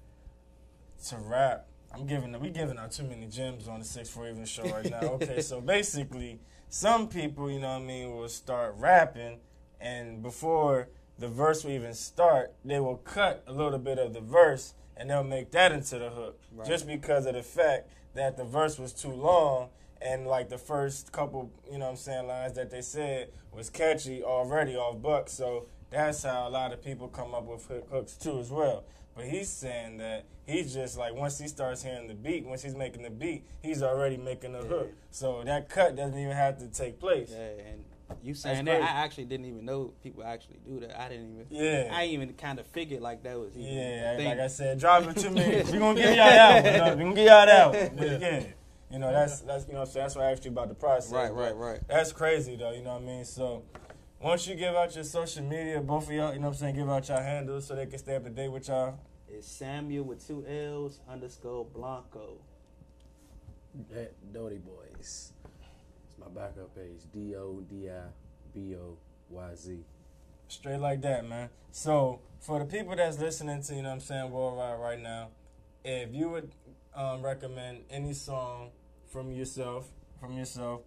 [1.08, 1.68] to rap.
[1.94, 4.90] I'm giving we giving out too many gems on the six four even show right
[4.90, 5.00] now.
[5.16, 9.40] Okay, so basically, some people, you know what I mean, will start rapping,
[9.80, 14.20] and before the verse will even start, they will cut a little bit of the
[14.20, 16.68] verse, and they'll make that into the hook, Right.
[16.68, 19.70] just because of the fact that the verse was too long.
[20.02, 23.70] And like the first couple, you know what I'm saying, lines that they said was
[23.70, 25.30] catchy already off Buck.
[25.30, 28.84] So that's how a lot of people come up with hooks too as well.
[29.16, 32.76] But he's saying that he's just like once he starts hearing the beat, once he's
[32.76, 34.92] making the beat, he's already making the hook.
[35.12, 37.32] So that cut doesn't even have to take place.
[37.32, 37.85] Yeah, and
[38.24, 38.82] you That's saying that.
[38.82, 41.00] I actually didn't even know people actually do that.
[41.00, 41.46] I didn't even.
[41.50, 41.90] Yeah.
[41.92, 43.56] I even kind of figured like that was.
[43.56, 44.28] Even Yeah, a thing.
[44.28, 45.64] like I said, drop it to me.
[45.72, 46.64] we gonna give y'all out.
[46.64, 46.74] one.
[46.74, 46.96] though.
[46.96, 47.96] We gonna give y'all that one.
[47.98, 48.54] But again,
[48.92, 50.70] you know that's that's you know what I'm saying that's why I asked you about
[50.70, 51.12] the process.
[51.12, 51.80] Right, right, right.
[51.88, 52.72] That's crazy though.
[52.72, 53.26] You know what I mean?
[53.26, 53.64] So
[54.20, 56.76] once you give out your social media, both of y'all, you know what I'm saying,
[56.76, 59.00] give out your handles so they can stay up to date with y'all.
[59.28, 62.38] It's Samuel with two L's underscore Blanco.
[63.92, 65.32] That Dodi Boyz.
[66.26, 67.02] It's my backup page.
[67.14, 68.10] D O D I
[68.54, 68.98] B O
[69.30, 69.80] Y Z.
[70.48, 71.50] Straight like that, man.
[71.72, 75.30] So for the people that's listening to, you know what I'm saying, Worldwide right now,
[75.84, 76.52] if you would
[76.96, 78.72] um, recommend any song
[79.12, 79.88] from yourself,
[80.20, 80.82] from yourself,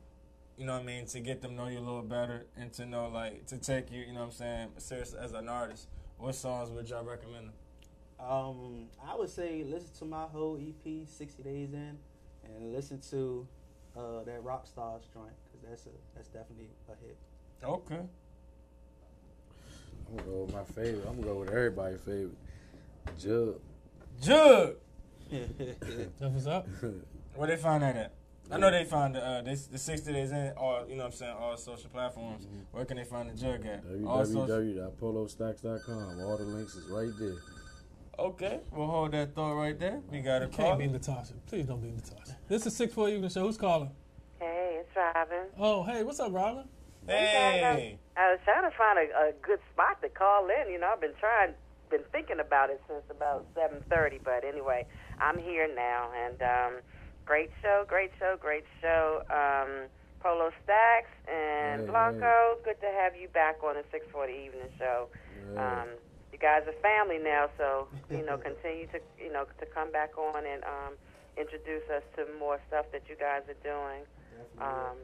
[0.57, 2.87] you know what I mean, to get them know you a little better and to
[2.87, 5.89] know like to take you, you know what I'm saying, serious as an artist,
[6.19, 7.51] what songs would y'all recommend?
[8.19, 11.99] Um, I would say listen to my whole EP, 60 Days In,
[12.45, 13.47] and listen to
[13.99, 17.17] uh, that Rock Stars joint because that's a that's definitely a hit.
[17.65, 18.01] Okay.
[20.09, 21.05] I'm gonna go with my favorite.
[21.09, 22.37] I'm gonna go with everybody's favorite.
[23.19, 23.61] Jug.
[24.23, 24.77] Jug.
[25.31, 26.67] That's what's up.
[27.35, 28.13] Where they find that at?
[28.51, 31.13] I know they find the, uh, this, the 60 days in all, you know what
[31.13, 32.47] I'm saying, all social platforms.
[32.73, 33.85] Where can they find the jug at?
[34.07, 36.21] All social- www.polostacks.com.
[36.23, 37.37] All the links is right there.
[38.19, 40.01] Okay, we'll hold that thought right there.
[40.11, 40.57] We got a call.
[40.57, 40.77] Can't call.
[40.79, 41.35] be Natasha.
[41.47, 42.37] Please don't be Natasha.
[42.49, 43.43] This is six four evening show.
[43.43, 43.91] Who's calling?
[44.41, 45.47] Hey, it's Robin.
[45.57, 46.65] Oh, hey, what's up, Robin?
[47.07, 47.97] Hey.
[48.17, 50.73] I was trying to find a, a good spot to call in.
[50.73, 51.55] You know, I've been trying,
[51.91, 54.19] been thinking about it since about seven thirty.
[54.23, 54.85] But anyway,
[55.21, 56.81] I'm here now, and um,
[57.25, 59.23] great show, great show, great show.
[59.31, 59.87] Um,
[60.21, 64.69] Polo Stacks and Hey, Blanco, good to have you back on the six forty evening
[64.77, 65.07] show.
[65.55, 65.83] Yeah.
[65.83, 65.89] Um,
[66.33, 70.17] you guys are family now, so you know, continue to you know to come back
[70.17, 70.95] on and um,
[71.37, 74.05] introduce us to more stuff that you guys are doing.
[74.59, 74.99] Um,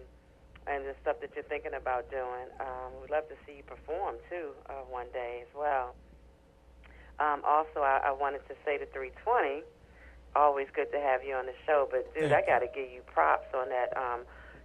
[0.66, 2.48] and the stuff that you're thinking about doing.
[2.60, 5.94] Um, we'd love to see you perform too uh, one day as well.
[7.20, 9.62] Um, also, I, I wanted to say to 320,
[10.34, 11.86] always good to have you on the show.
[11.90, 14.24] But dude, I got to give you props on that um,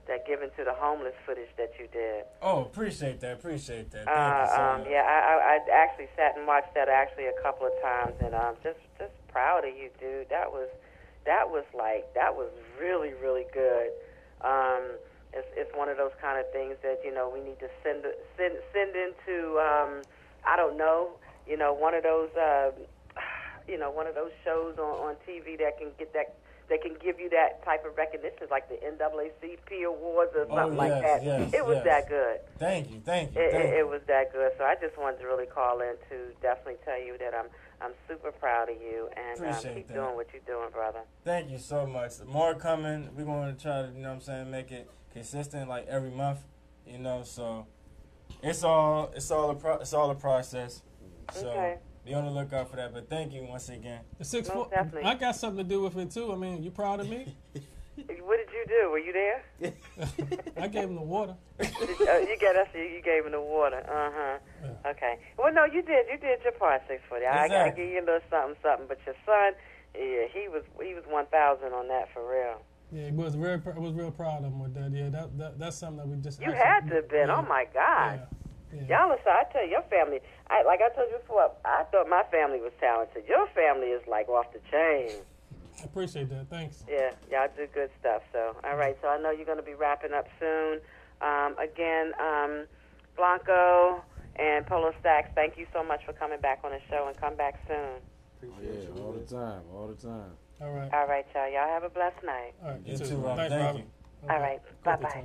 [0.10, 2.26] that giving to the homeless footage that you did.
[2.41, 3.40] Oh, appreciate that.
[3.40, 4.06] Appreciate that.
[4.06, 4.88] Thank Uh, you so um, much.
[4.90, 8.34] yeah, I, I, I actually sat and watched that actually a couple of times, and
[8.36, 10.27] um, just just proud of you, dude.
[10.30, 10.68] That was
[11.26, 12.49] that was like that was
[12.81, 13.94] really really good.
[14.41, 14.98] Um,
[15.31, 18.03] it's it's one of those kind of things that you know we need to send
[18.36, 20.02] send send into um,
[20.45, 21.15] I don't know,
[21.48, 22.72] you know, one of those uh,
[23.69, 26.36] you know one of those shows on on TV that can get that.
[26.70, 30.78] That can give you that type of recognition, like the NAACP awards or Oh, something
[30.78, 31.24] like that.
[31.24, 31.86] yes, it was yes.
[31.86, 32.40] that good.
[32.60, 33.02] Thank you.
[33.04, 33.41] Thank you.
[33.41, 33.80] It, thank it, you.
[33.80, 34.52] it was that good.
[34.58, 37.48] So I just wanted to really call in to definitely tell you that I'm
[37.82, 39.94] I'm super proud of you and um, keep that.
[39.96, 41.00] doing what you're doing, brother.
[41.24, 42.12] Thank you so much.
[42.28, 43.10] More coming.
[43.16, 46.12] We're going to try to, you know what I'm saying, make it consistent like every
[46.12, 46.40] month,
[46.86, 47.66] you know, so
[48.44, 50.84] it's all it's all a pro- it's all a process.
[51.34, 51.78] So Okay.
[52.06, 52.94] Be on the lookout for that.
[52.94, 54.02] But thank you once again.
[54.18, 54.68] The six Most four.
[54.70, 55.04] definitely.
[55.10, 56.32] I got something to do with it too.
[56.32, 57.36] I mean, you proud of me?
[58.22, 58.92] What did you do?
[58.92, 59.44] Were you there?
[60.58, 61.36] I gave him the water.
[61.60, 62.68] uh, you get us.
[62.74, 63.80] You you gave him the water.
[63.90, 64.90] Uh huh.
[64.92, 65.20] Okay.
[65.38, 66.06] Well, no, you did.
[66.10, 67.26] You did your part, six forty.
[67.26, 67.84] I, I Exactly.
[67.84, 68.88] give you a little something, something.
[68.88, 69.52] But your son,
[69.96, 72.62] yeah, he was he was one thousand on that for real.
[72.94, 73.62] Yeah, he was very.
[73.76, 74.92] I was real proud of him with that.
[74.94, 76.40] Yeah, that, that that's something that we just.
[76.40, 77.28] You actually- had to have been.
[77.28, 77.36] Yeah.
[77.38, 78.22] Oh my God.
[78.22, 78.26] Yeah.
[78.72, 80.20] Y'all are so I tell you, your family.
[80.50, 81.52] I like I told you before.
[81.66, 83.24] I thought my family was talented.
[83.28, 85.22] Your family is like off the chain.
[85.82, 86.50] I appreciate that.
[86.50, 86.84] Thanks.
[86.90, 88.22] Yeah, y'all do good stuff.
[88.32, 88.98] So, all right.
[89.02, 90.80] So I know you're going to be wrapping up soon.
[91.22, 92.66] Um, again, um,
[93.16, 94.04] Blanco
[94.36, 97.36] and Polo Stacks, thank you so much for coming back on the show and come
[97.36, 98.02] back soon.
[98.44, 100.32] Oh, yeah, all the time, all the time.
[100.62, 100.94] All right.
[100.94, 101.50] All right, y'all.
[101.52, 102.54] Y'all have a blessed night.
[102.64, 102.82] All right.
[102.86, 103.50] You too, Robin.
[103.50, 103.84] Thank you.
[104.30, 104.62] All right.
[104.84, 105.24] Bye bye.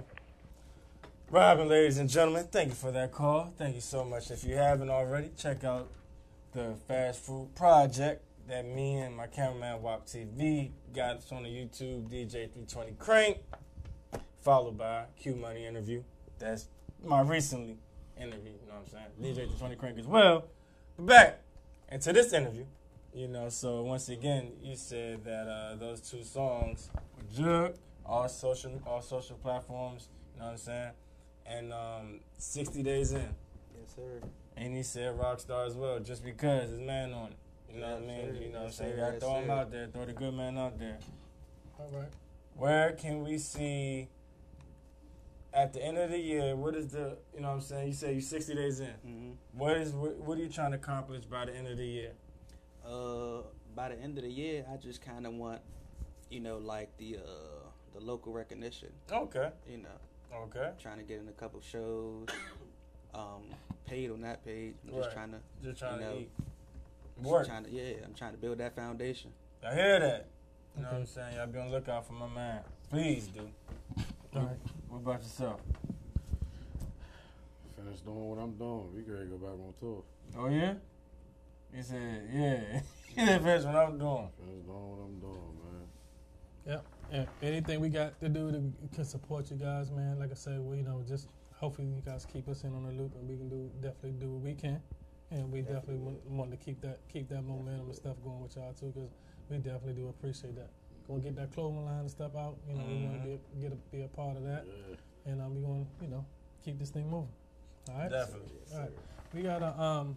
[1.30, 3.52] Robin, ladies and gentlemen, thank you for that call.
[3.58, 4.30] Thank you so much.
[4.30, 5.88] If you haven't already, check out
[6.52, 11.48] the Fast Food Project that me and my cameraman WAP TV got us on the
[11.48, 13.38] YouTube DJ320 Crank,
[14.42, 16.02] followed by Q Money interview.
[16.38, 16.68] That's
[17.02, 17.78] my recently
[18.20, 19.48] interview, you know what I'm saying?
[19.58, 20.44] DJ320 Crank as well.
[20.96, 21.40] But back
[21.90, 22.66] into this interview,
[23.14, 27.74] you know, so once again, you said that uh, those two songs were Jug,
[28.04, 30.90] all social, all social platforms, you know what I'm saying?
[31.46, 33.20] And um, 60 days in.
[33.78, 34.20] Yes, sir.
[34.56, 37.36] And he said Rockstar as well, just because his man on it.
[37.74, 38.34] You know what I mean?
[38.34, 38.40] sir.
[38.40, 38.90] You know what I'm saying?
[38.92, 38.96] sir.
[38.96, 40.98] You Yes, throw him out there, throw the good man out there.
[41.78, 42.08] All right.
[42.56, 44.08] Where can we see
[45.52, 47.88] at the end of the year, what is the, you know what I'm saying?
[47.88, 48.86] You say you're 60 days in.
[48.86, 49.30] Mm-hmm.
[49.52, 52.12] What is, what, what are you trying to accomplish by the end of the year?
[52.86, 53.42] Uh,
[53.74, 55.60] by the end of the year, I just kind of want,
[56.30, 58.88] you know, like the uh the local recognition.
[59.10, 59.50] Okay.
[59.68, 59.88] You know.
[60.32, 60.70] Okay.
[60.80, 62.28] Trying to get in a couple shows,
[63.14, 63.42] um,
[63.86, 64.74] paid or not paid.
[64.86, 65.14] I'm just Right.
[65.14, 65.38] trying to.
[65.62, 66.30] Just trying you to know, eat.
[67.18, 67.46] just Work.
[67.46, 69.30] Trying to, yeah, I'm trying to build that foundation.
[69.66, 70.26] I hear that.
[70.76, 71.36] You know what I'm saying?
[71.36, 72.60] Y'all be on the lookout for my man.
[72.90, 73.48] Please do.
[74.34, 74.56] All right.
[74.88, 75.60] What about yourself?
[77.76, 78.88] Finish doing what I'm doing.
[78.94, 80.02] We ready to go back on tour.
[80.36, 80.74] Oh yeah?
[81.72, 82.80] He said, yeah.
[83.14, 84.28] he said, finish what I'm doing.
[84.38, 85.86] Finish doing what I'm doing, man.
[86.66, 86.84] Yep.
[86.86, 86.93] Yeah.
[87.42, 90.18] Anything we got to do to can support you guys, man.
[90.18, 92.92] Like I said, we you know just hopefully you guys keep us in on the
[92.92, 94.80] loop, and we can do definitely do what we can,
[95.30, 98.56] and we definitely, want, want to keep that keep that momentum and stuff going with
[98.56, 99.10] y'all too, because
[99.48, 100.70] we definitely do appreciate that.
[101.06, 102.56] Gonna get that clothing line and stuff out.
[102.68, 104.64] You know, we want to be a, get a, be a part of that,
[105.26, 106.24] and um, we going to you know
[106.64, 107.28] keep this thing moving.
[107.90, 108.10] All right.
[108.10, 108.48] Definitely.
[108.72, 108.90] All right.
[109.34, 110.16] We got a um,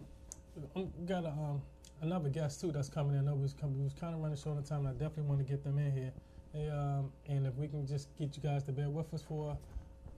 [0.74, 1.60] we got a um
[2.00, 3.20] another guest too that's coming in.
[3.20, 4.86] I know we was we was kind of running short on time.
[4.86, 6.12] And I definitely want to get them in here.
[6.54, 9.56] Um, and if we can just get you guys to bear with us for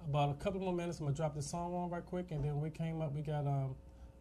[0.09, 2.61] about a couple more minutes, I'm gonna drop the song on right quick, and then
[2.61, 3.13] we came up.
[3.13, 3.75] We got um,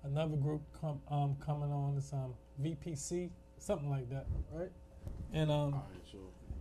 [0.03, 1.95] another group com- um, coming on.
[1.97, 4.71] It's um, VPC, something like that, right?
[5.33, 5.83] And um, right,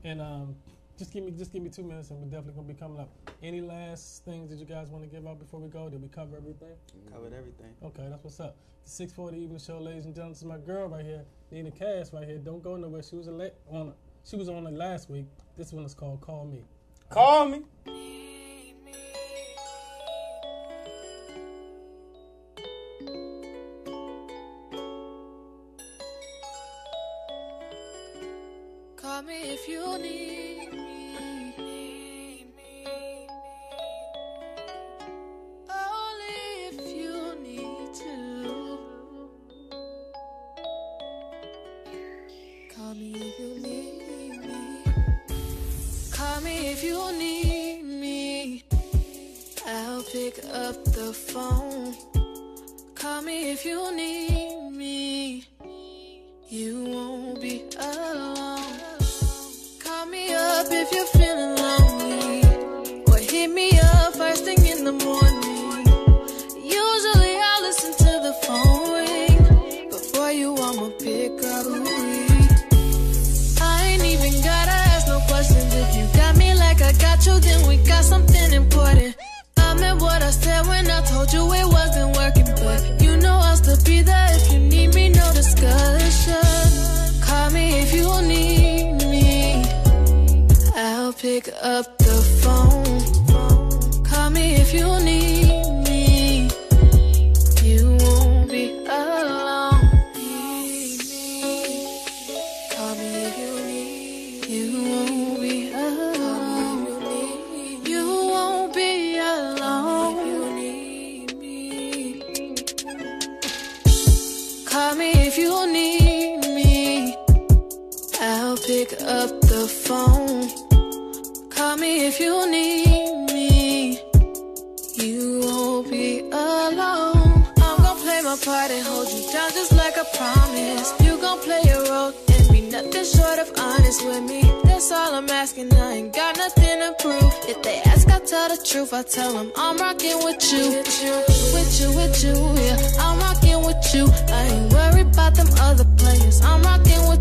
[0.04, 0.56] and um,
[0.98, 3.10] just give me just give me two minutes, and we're definitely gonna be coming up.
[3.42, 5.88] Any last things that you guys want to give out before we go?
[5.88, 6.68] Did we cover everything?
[6.68, 7.14] Mm-hmm.
[7.14, 7.74] Covered everything.
[7.82, 8.56] Okay, that's what's up.
[8.84, 10.32] The six forty evening show, ladies and gentlemen.
[10.32, 12.38] This is my girl right here, Nina Cass right here.
[12.38, 13.02] Don't go nowhere.
[13.02, 13.94] She was a late on
[14.28, 15.24] she was on it last week.
[15.56, 16.62] This one is called Call Me.
[17.08, 17.62] Call Me.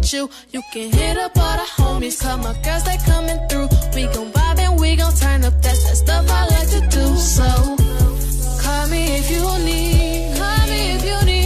[0.08, 0.30] with you.
[0.52, 3.68] You can hit up all the homies, call my girls, they coming through.
[3.96, 7.16] We gon' vibe and we gon' turn up, that's that stuff I like to do.
[7.18, 7.48] So,
[8.64, 11.37] call me if you need, call me if you need.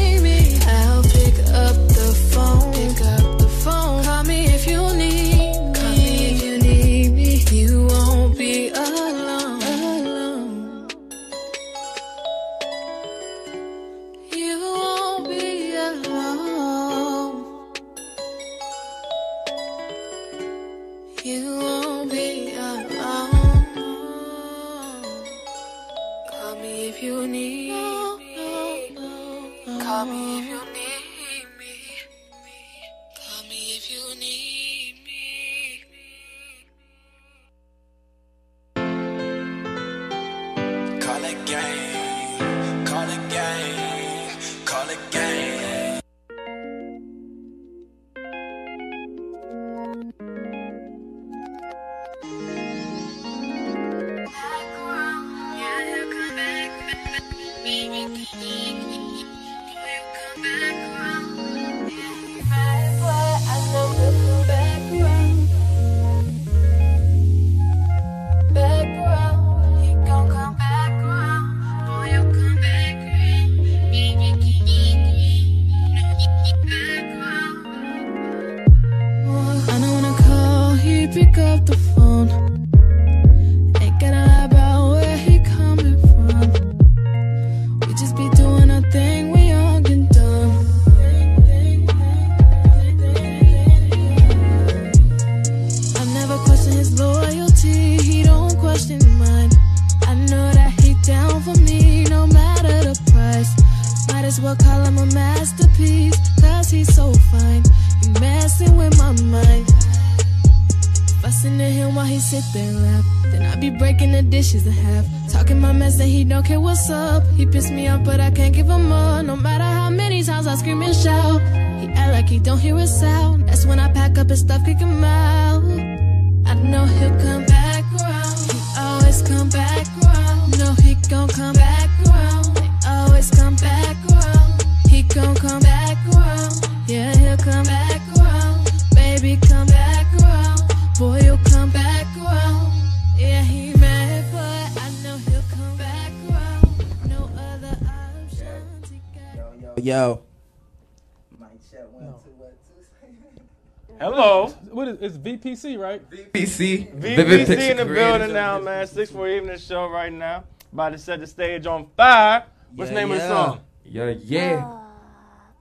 [153.99, 154.47] Hello.
[154.71, 156.01] What is it's VPC, right?
[156.09, 156.99] VPC.
[156.99, 158.87] VPC in the building now, man.
[158.87, 160.43] Six four evening show right now.
[160.73, 162.45] About to set the stage on fire.
[162.75, 163.59] What's the Yeah, name of the song?
[163.85, 164.61] Yeah, yeah.
[164.63, 164.77] Ah.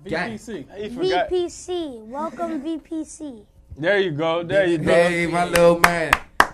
[0.04, 0.66] VPC.
[0.66, 2.06] VPC.
[2.06, 3.44] Welcome, VPC.
[3.76, 4.42] There you go.
[4.42, 4.92] There you go.
[4.92, 6.12] Hey, my little man.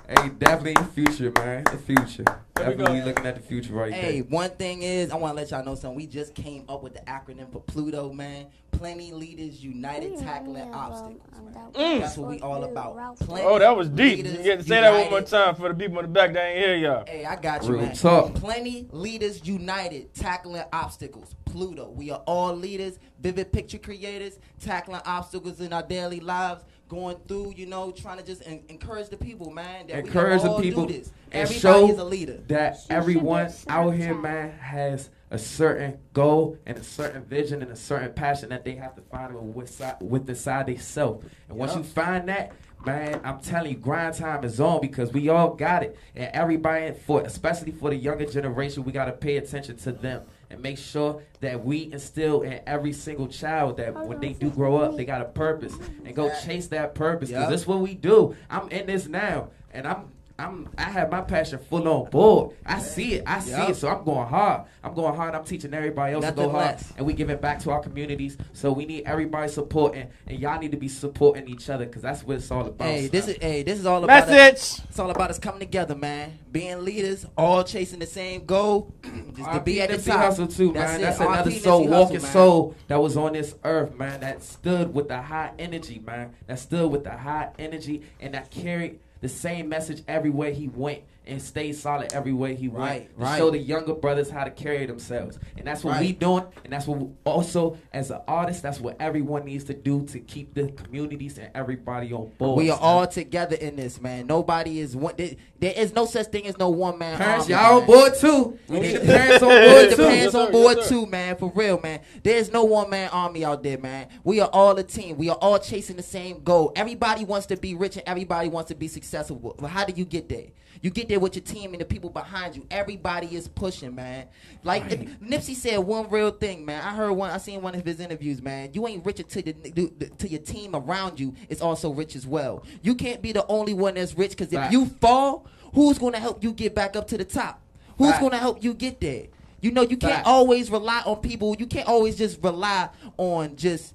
[0.09, 1.65] Hey, definitely the future, man.
[1.65, 2.25] The future.
[2.55, 4.01] Definitely looking at the future right there.
[4.01, 5.97] Hey, one thing is, I want to let y'all know something.
[5.97, 8.47] We just came up with the acronym for Pluto, man.
[8.71, 11.21] Plenty Leaders United Tackling Obstacles.
[11.55, 11.73] Man.
[11.73, 12.01] Mm.
[12.01, 13.17] That's what we all about.
[13.19, 14.19] Plenty Oh, that was deep.
[14.19, 16.47] You get to say that one more time for the people in the back that
[16.51, 17.05] ain't hear y'all.
[17.07, 17.97] Hey, I got you, Real man.
[17.97, 18.35] talk.
[18.35, 21.35] Plenty Leaders United Tackling Obstacles.
[21.47, 21.89] Pluto.
[21.89, 26.65] We are all leaders, vivid picture creators, tackling obstacles in our daily lives.
[26.89, 29.89] Going through, you know, trying to just en- encourage the people, man.
[29.89, 31.11] That encourage we can the people do this.
[31.33, 32.39] and Everybody show is a leader.
[32.47, 37.77] that everyone out here, man, has a certain goal and a certain vision and a
[37.77, 41.27] certain passion that they have to find with side, with inside themselves.
[41.49, 41.79] And once Yup.
[41.83, 42.53] you find that,
[42.85, 45.99] man, I'm telling you, grind time is on because we all got it.
[46.15, 50.23] And everybody, for especially for the younger generation, we got to pay attention to them
[50.51, 54.77] and make sure that we instill in every single child that when they do grow
[54.77, 55.75] up, they got a purpose
[56.05, 57.29] and go chase that purpose.
[57.29, 57.51] Because Yup.
[57.51, 58.37] that's what we do.
[58.49, 62.57] I'm in this now, and I'm I'm I have my passion full on board.
[62.65, 63.25] I see it.
[63.27, 63.71] I see Yup.
[63.71, 63.77] it.
[63.77, 64.63] So I'm going hard.
[64.85, 65.35] I'm going hard.
[65.35, 66.67] I'm teaching everybody else to go hard.
[66.67, 66.93] less.
[66.97, 68.37] And we giving back to our communities.
[68.53, 72.23] So we need everybody supporting and y'all need to be supporting each other because that's
[72.23, 72.87] what it's all about.
[72.87, 74.29] Hey, this is hey, this is all Message.
[74.29, 76.39] about us, it's all about us coming together, man.
[76.53, 78.95] Being leaders, all chasing the same goal,
[79.35, 80.35] just to be at the Nipsey top.
[80.35, 81.01] Hussle too, man.
[81.01, 81.03] it.
[81.03, 82.33] That's another Nipsey soul, walking man.
[82.33, 84.21] soul that was on this earth, man.
[84.21, 86.35] That stood with the high energy, man.
[86.47, 91.03] That stood with the high energy and that carried the same message everywhere he went
[91.27, 93.39] and stay solid every way he Right, went to right.
[93.39, 95.39] show the younger brothers how to carry themselves.
[95.57, 96.19] And that's what we Right.
[96.19, 96.45] doing.
[96.65, 100.21] And that's what we, also as an artist, that's what everyone needs to do to
[100.21, 102.57] keep the communities and everybody on board.
[102.59, 104.27] We are all together in this, man.
[104.27, 105.15] Nobody is one.
[105.17, 107.17] There, there is no such thing as no one man.
[107.19, 108.59] Parents, army, y'all on board too.
[108.69, 110.03] We need the parents on board the too.
[110.05, 111.37] parents on board Yes, too, man.
[111.37, 112.01] For real, man.
[112.23, 114.09] There's no one man army out there, man.
[114.25, 115.17] We are all a team.
[115.17, 116.73] We are all chasing the same goal.
[116.77, 119.55] Everybody wants to be rich and everybody wants to be successful.
[119.59, 120.47] But how do you get there?
[120.83, 122.67] You get there with your team and the people behind you.
[122.71, 124.27] Everybody is pushing, man.
[124.63, 124.89] Like
[125.21, 126.83] Nipsey said, one real thing, man.
[126.83, 127.31] I heard one.
[127.31, 128.71] I seen one of his interviews, man.
[128.73, 132.65] You ain't rich until the, to your team around you is also rich as well.
[132.83, 134.73] You can't be the only one that's rich because if Fact.
[134.73, 137.61] you fall, who's gonna help you get back up to the top?
[137.99, 138.23] Who's Fact.
[138.23, 139.27] gonna help you get there?
[139.61, 141.57] You know, you can't always rely on people.
[141.59, 143.95] You can't always just rely on just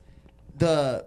[0.57, 1.05] the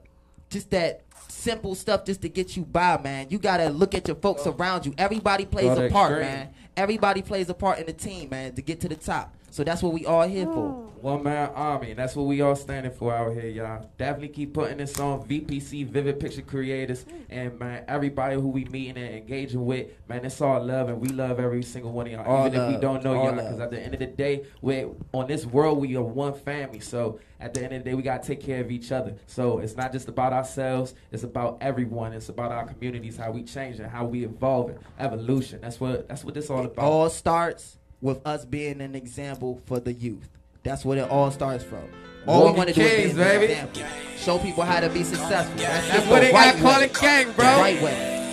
[0.51, 1.04] just that
[1.45, 3.27] simple stuff just to get you by, man.
[3.29, 4.95] You gotta look at your folks around you.
[4.97, 6.49] Everybody plays a part, man.
[6.77, 9.37] Everybody plays a part in the team, man, to get to the top.
[9.55, 10.67] So that's what we all here for.
[10.67, 10.93] Oh.
[11.01, 11.91] One man army.
[11.91, 13.89] and That's what we all standing for out here, y'all.
[13.99, 18.97] Definitely keep putting this on VPC, Vivid Picture Creators, and man, everybody who we meeting
[18.97, 22.27] and engaging with, man, it's all love, and we love every single one of y'all,
[22.27, 23.37] All even if we don't know All y'all.
[23.37, 26.81] Because at the end of the day, we're on this world, we are one family.
[26.81, 29.15] So at the end of the day, we gotta take care of each other.
[29.29, 32.13] So it's not just about ourselves; it's about everyone.
[32.13, 35.61] It's about our communities, how we changing, how we evolving, evolution.
[35.61, 36.85] That's what that's what this all about.
[36.85, 40.29] all starts with us being an example for the youth.
[40.63, 41.89] That's what it all starts from.
[42.27, 43.83] All Walking we want to do is be an example.
[44.19, 45.57] Show people how to be successful.
[45.57, 47.45] That's, That's it, what they gotta call it gang, bro.
[47.45, 48.24] The right way.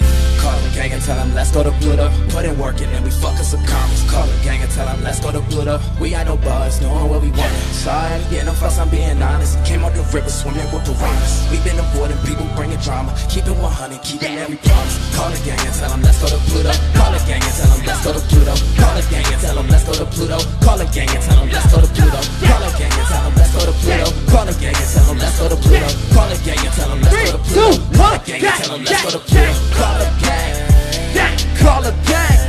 [0.81, 2.09] Gang and tell them let's go to Pluto.
[2.33, 4.01] Put in work and then we fucking some commas.
[4.09, 5.77] Call the gang and tell them let's go to Pluto.
[6.01, 7.53] We ain't no buzz, knowing what we want.
[7.69, 9.61] Sorry, getting them fuss, I'm being honest.
[9.61, 11.45] Came on the river swimming with piranhas.
[11.53, 13.13] We've been avoiding people bringing drama.
[13.29, 14.97] Keep it 100, keeping every promise.
[15.13, 16.73] Call the gang and tell them let's go to Pluto.
[16.97, 18.53] Call the gang and tell them let's go to Pluto.
[18.81, 20.37] Call the gang and tell them let's go to Pluto.
[20.65, 22.17] Call the gang and tell them let's go to Pluto.
[22.41, 24.09] Call the gang and tell them let's go to Pluto.
[24.33, 25.89] Call the gang and tell them let's go to Pluto.
[26.09, 27.69] Call the gang and tell them let's go to Pluto.
[27.93, 29.53] Call the gang and tell them let's go to Pluto.
[29.77, 30.70] Call the gang.
[31.13, 32.39] Call a gang.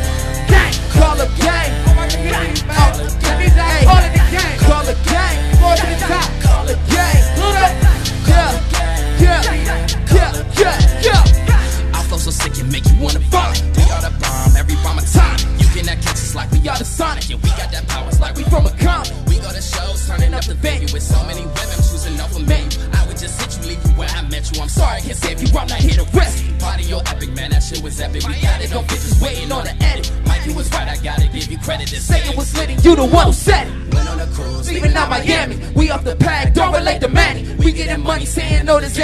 [0.49, 0.73] Gang.
[0.93, 1.85] Call a gang.
[1.85, 3.85] Call a gang.
[3.85, 4.22] Call it the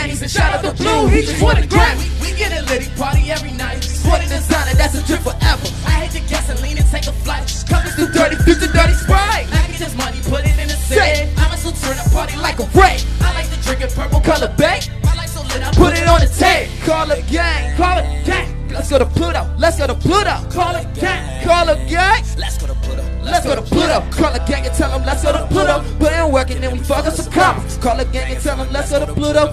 [0.08, 1.08] 90s and shout out the blue.
[1.08, 2.08] He just won a Grammy.
[2.20, 3.82] We get a litty party every night.
[3.84, 5.68] Sport and designer, that's a trip forever.
[5.86, 7.44] I hit the gasoline and take a flight.
[7.68, 9.46] Coming through dirty, future dirty sprite.
[9.52, 11.30] I get this money, put it in the sand.
[11.38, 12.98] I'ma still turn a party like a ray.
[13.20, 14.88] I like to drink a purple color bag.
[15.02, 16.70] My life so lit, I put it on the tape.
[16.84, 18.58] Call a gang, call a gang.
[18.70, 19.42] Let's go to Pluto.
[19.58, 20.36] Let's go to Pluto.
[20.50, 21.44] Call a gang.
[21.44, 22.22] Call a gang.
[22.36, 23.02] Let's go to Pluto.
[23.22, 24.00] Let's go to Pluto.
[24.12, 25.82] Call a gang and tell them let's go to Pluto.
[25.98, 27.76] Put in work and then we fuck up some commas.
[27.78, 29.52] Call a gang and tell them let's go to Pluto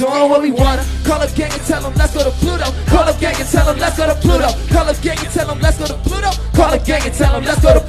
[0.00, 0.84] doing what we wanna.
[1.04, 2.64] Call a gang and tell them let's go to Pluto.
[2.88, 4.48] Call a gang and tell them let's go to Pluto.
[4.72, 6.30] Call a gang and tell them let's go to Pluto.
[6.56, 7.79] Call a gang and tell them let's go to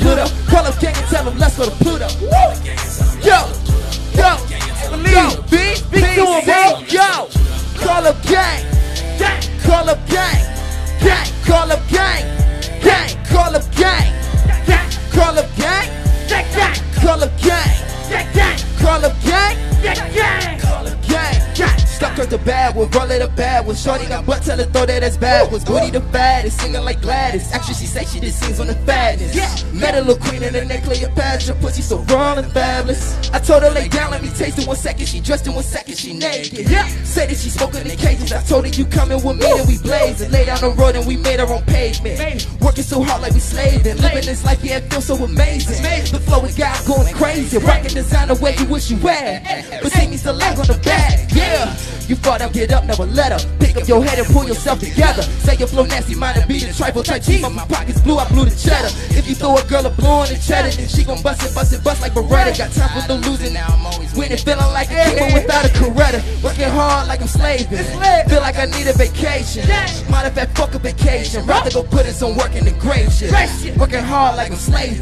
[23.81, 25.65] Shorty got butt, tell her throw that as bad was.
[25.65, 27.51] Booty the fattest, singing like Gladys.
[27.51, 29.35] Actually, she say she just sings on the fatness.
[29.35, 29.49] Yeah.
[29.73, 33.17] Met a little queen in the neck, Cleopatra, pussy so raw and fabulous.
[33.31, 35.07] I told her lay down, let me taste it one second.
[35.07, 36.69] She dressed in one second, she naked.
[36.69, 36.87] Yeah.
[37.03, 38.31] Say that she smoking in the cages.
[38.31, 40.29] I told her you coming with me, and we blazing.
[40.29, 42.47] Lay down the road and we made our own pavement.
[42.61, 43.97] Working so hard like we slaving.
[43.97, 45.81] Living this life, yeah, it feels so amazing.
[45.81, 47.57] The flow we got going crazy.
[47.57, 49.41] Rocking designer way you wish you wear.
[49.81, 51.75] But see me still leg on the back, yeah.
[52.11, 53.39] You thought I'd get up, never let up.
[53.57, 55.23] Pick up your head and pull yourself together.
[55.47, 57.39] Say your flow nasty, mine and be the trifle type cheap.
[57.39, 58.91] My pockets blue, I blew the cheddar.
[59.15, 61.55] If you throw a girl a blue on the cheddar, then she gon' bust it,
[61.55, 62.57] bust it, bust like Beretta.
[62.57, 63.53] Got time for no losing.
[63.53, 66.19] Now I'm always winning, feeling like a keeper without a Coretta.
[66.43, 67.79] Working hard like I'm slaving.
[68.27, 69.63] Feel like I need a vacation.
[70.11, 71.45] Matter of fact, fuck a vacation.
[71.45, 73.31] Rather go put in some work in the grave shit.
[73.79, 74.99] Working hard like I'm slaving.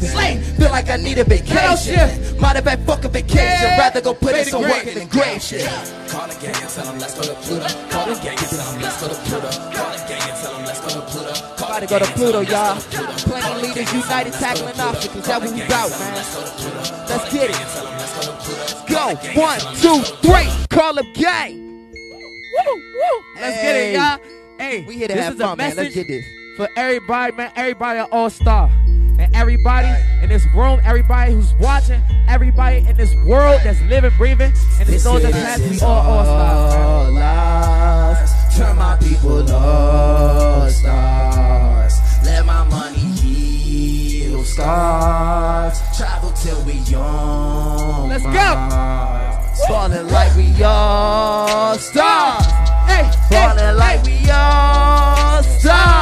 [0.54, 2.06] Feel like I need a vacation.
[2.38, 3.66] Matter of fact, fuck a vacation.
[3.82, 5.66] Rather go put in some work in the grave shit.
[6.40, 7.68] The gang and tell them let's go to Pluto.
[7.90, 9.50] Call the gang and tell them let's go to Pluto.
[9.50, 11.32] Call the gang and tell them let's go to Pluto.
[11.56, 12.76] Call About to go to Pluto, y'all.
[12.80, 15.26] Plenty leaders united, tackling obstacles.
[15.26, 16.14] That what we bout, man.
[17.08, 17.56] Let's get it.
[18.88, 19.14] Go.
[19.40, 20.48] One, two, three.
[20.70, 21.56] Call up gang.
[21.92, 23.24] Woo, woo.
[23.36, 24.18] Let's get it, y'all.
[24.58, 25.76] Hey, We here to this have is fun, a man.
[25.76, 26.24] Let's get this.
[26.56, 27.52] for everybody, man.
[27.56, 28.70] Everybody an all star,
[29.20, 29.88] and everybody
[30.22, 34.98] in this room, everybody who's watching, everybody in this world that's living, breathing, and the
[34.98, 37.14] souls that pass, we all all stars.
[37.14, 38.56] Lives.
[38.56, 41.94] Turn my people all stars.
[42.24, 45.78] Let my money heal scars.
[45.96, 48.08] Travel till we young.
[48.08, 48.32] Let's go.
[48.32, 49.40] go.
[49.68, 52.46] Falling like we all stars.
[52.88, 55.99] Hey, Falling like we all stars.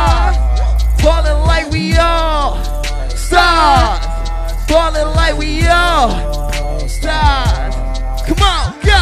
[4.69, 6.11] Falling like we all
[6.87, 7.75] stars.
[8.27, 9.01] Come on, go.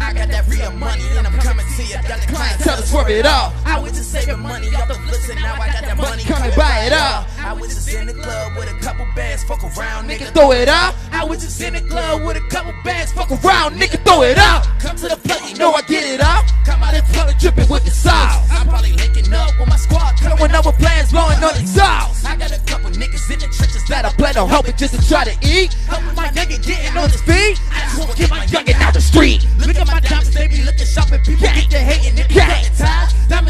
[0.00, 1.94] I got that real money and I'm coming to you.
[2.08, 3.52] Got the clients Tell us worth it all.
[3.68, 6.24] I was just saving money off the flips and now I got that money.
[6.24, 7.28] Come and buy it all.
[7.38, 10.32] I was just in the club with a couple bands, fuck around, nigga.
[10.32, 10.94] Throw it out.
[11.12, 14.38] I was just in the club with a couple bands, fuck Around, nigga, throw it
[14.38, 14.64] out.
[14.80, 16.48] Come to the plug, you Know I get it out.
[16.64, 18.48] Come out and Probably dripping with the sauce.
[18.50, 20.16] I'm probably linking up with my squad.
[20.16, 22.24] Coming up with plans, blowing on the sauce.
[22.24, 25.00] I got a couple niggas in the trenches That I plan on helping just to
[25.06, 25.74] try to eat.
[25.84, 27.60] Helping my nigga getting on his feet.
[27.68, 29.46] I just wanna get my youngin' out the street.
[29.60, 32.16] Look at my diamonds, they be looking sharp and people get to hating.
[32.16, 32.48] If you Gang.
[32.48, 32.78] got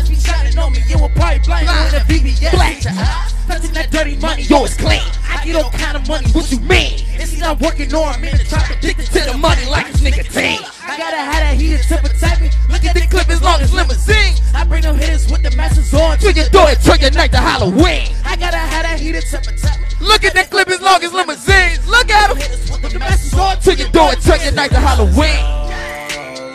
[0.08, 0.80] be shining on me.
[0.88, 2.52] It will probably blind you in the VVS.
[2.52, 2.84] Black.
[2.84, 3.38] Your.
[3.48, 5.00] Touching that dirty money, Yo, it's clean.
[5.24, 6.28] I get all kind of money.
[6.36, 7.00] What you mean?
[7.16, 10.02] It's see I'm working on I'm in the trap addicted To the money like it's
[10.02, 10.60] nicotine.
[10.84, 12.12] I gotta have that heated temper
[12.44, 12.52] me.
[12.68, 14.36] Look at the clip as long as limousine.
[14.52, 16.18] I bring them hitters with the masters on.
[16.18, 18.12] Till you do it, turn your night to Halloween.
[18.24, 19.88] I gotta have that heated temper type me.
[20.00, 21.88] Look at that clip as long as limousines.
[21.88, 22.36] Look at them.
[22.36, 23.56] Hitters with the masters on.
[23.60, 25.40] Till you do it, turn your night to Halloween.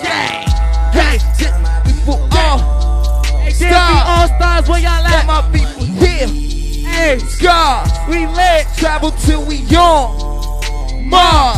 [0.06, 0.46] Gang,
[0.94, 1.20] gang,
[1.90, 2.73] people all
[3.44, 3.72] Hey, Stars.
[3.74, 5.26] DMV all stars, where y'all Let at?
[5.28, 6.28] my people here.
[6.90, 8.68] Hey, Scars, we lit.
[8.78, 10.18] travel till we young.
[11.10, 11.58] Mom,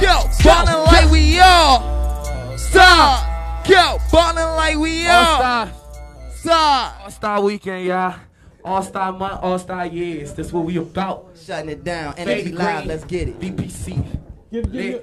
[0.00, 2.56] yo, ballin' like we all.
[2.56, 5.36] Stars, yo, ballin' like we All all.
[5.38, 5.72] star,
[6.34, 6.92] Stars.
[7.04, 8.14] all star weekend, y'all.
[8.64, 10.32] All star month, all star years.
[10.34, 11.28] That's what we about.
[11.40, 12.14] Shutting it down.
[12.16, 13.38] Baby Energy live, let's get it.
[13.38, 14.04] VPC.
[14.50, 15.00] Give, give, your,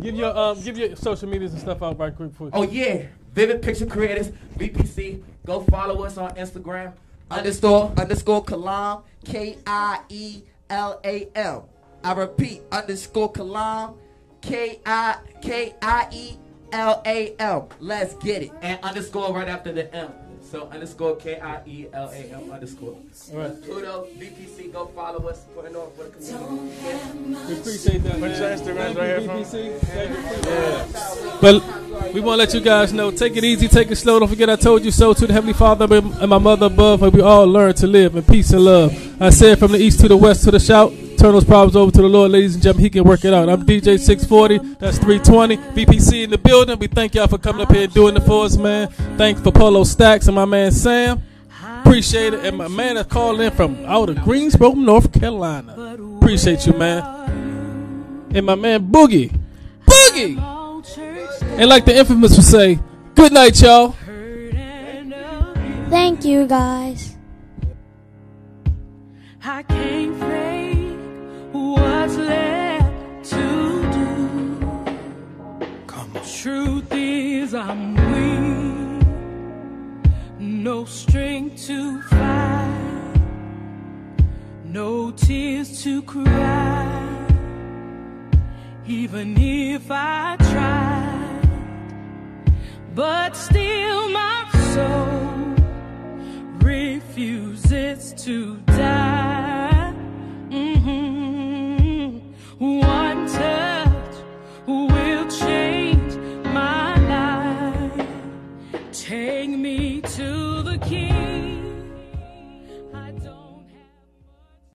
[0.00, 2.32] give your um give your social medias and stuff out right quick.
[2.34, 5.22] For Oh yeah, Vivid Picture Creators, VPC.
[5.46, 6.92] Go follow us on Instagram.
[7.30, 11.62] Underscore, underscore Kalam, K I E L A M.
[12.04, 13.96] I repeat, underscore Kalam,
[14.42, 16.36] K I K I E
[16.72, 17.62] L A M.
[17.80, 18.52] Let's get it.
[18.60, 20.10] and underscore right after the M.
[20.52, 22.94] So underscore K I E L A M underscore.
[23.32, 23.62] All right.
[23.62, 27.48] Pluto, VPC, go follow us, putting on for the community.
[27.48, 28.12] We appreciate that.
[28.12, 28.38] Put man.
[28.38, 29.44] your Instagrams Thank right here, fam.
[29.44, 29.78] VPC.
[29.80, 31.40] Thank you.
[31.40, 34.18] But we want to let you guys know take it easy, take it slow.
[34.18, 37.00] Don't forget, I told you so to the Heavenly Father and my mother above.
[37.00, 39.22] May we all learn to live in peace and love.
[39.22, 40.92] I said from the east to the west to the shout.
[41.18, 42.84] Turn those problems over to the Lord, ladies and gentlemen.
[42.84, 43.48] He can work it out.
[43.48, 44.76] I'm DJ 640.
[44.78, 45.56] That's 320.
[45.56, 46.78] VPC in the building.
[46.78, 48.88] We thank y'all for coming up here and doing it for us, man.
[49.16, 51.22] Thanks for Polo Stacks and my man Sam.
[51.80, 52.44] Appreciate it.
[52.44, 55.96] And my man that called in from out of Greensboro, North Carolina.
[56.16, 57.02] Appreciate you, man.
[58.34, 59.38] And my man Boogie.
[59.86, 60.38] Boogie!
[61.58, 62.78] And like the infamous would say,
[63.14, 63.94] good night, y'all.
[65.90, 67.16] Thank you, guys.
[69.44, 70.11] I can't fake
[71.72, 73.46] what's left to
[73.98, 74.10] do.
[75.86, 76.22] Come on.
[76.42, 79.06] Truth is, I'm weak.
[80.38, 82.82] No strength to fight.
[84.64, 87.26] No tears to cry.
[88.86, 90.92] Even if I tried.
[92.94, 95.54] But still, my soul
[96.60, 99.71] refuses to die.
[102.62, 104.14] One touch
[104.66, 106.14] will change
[106.44, 108.06] my life.
[108.92, 111.11] Take me to the King.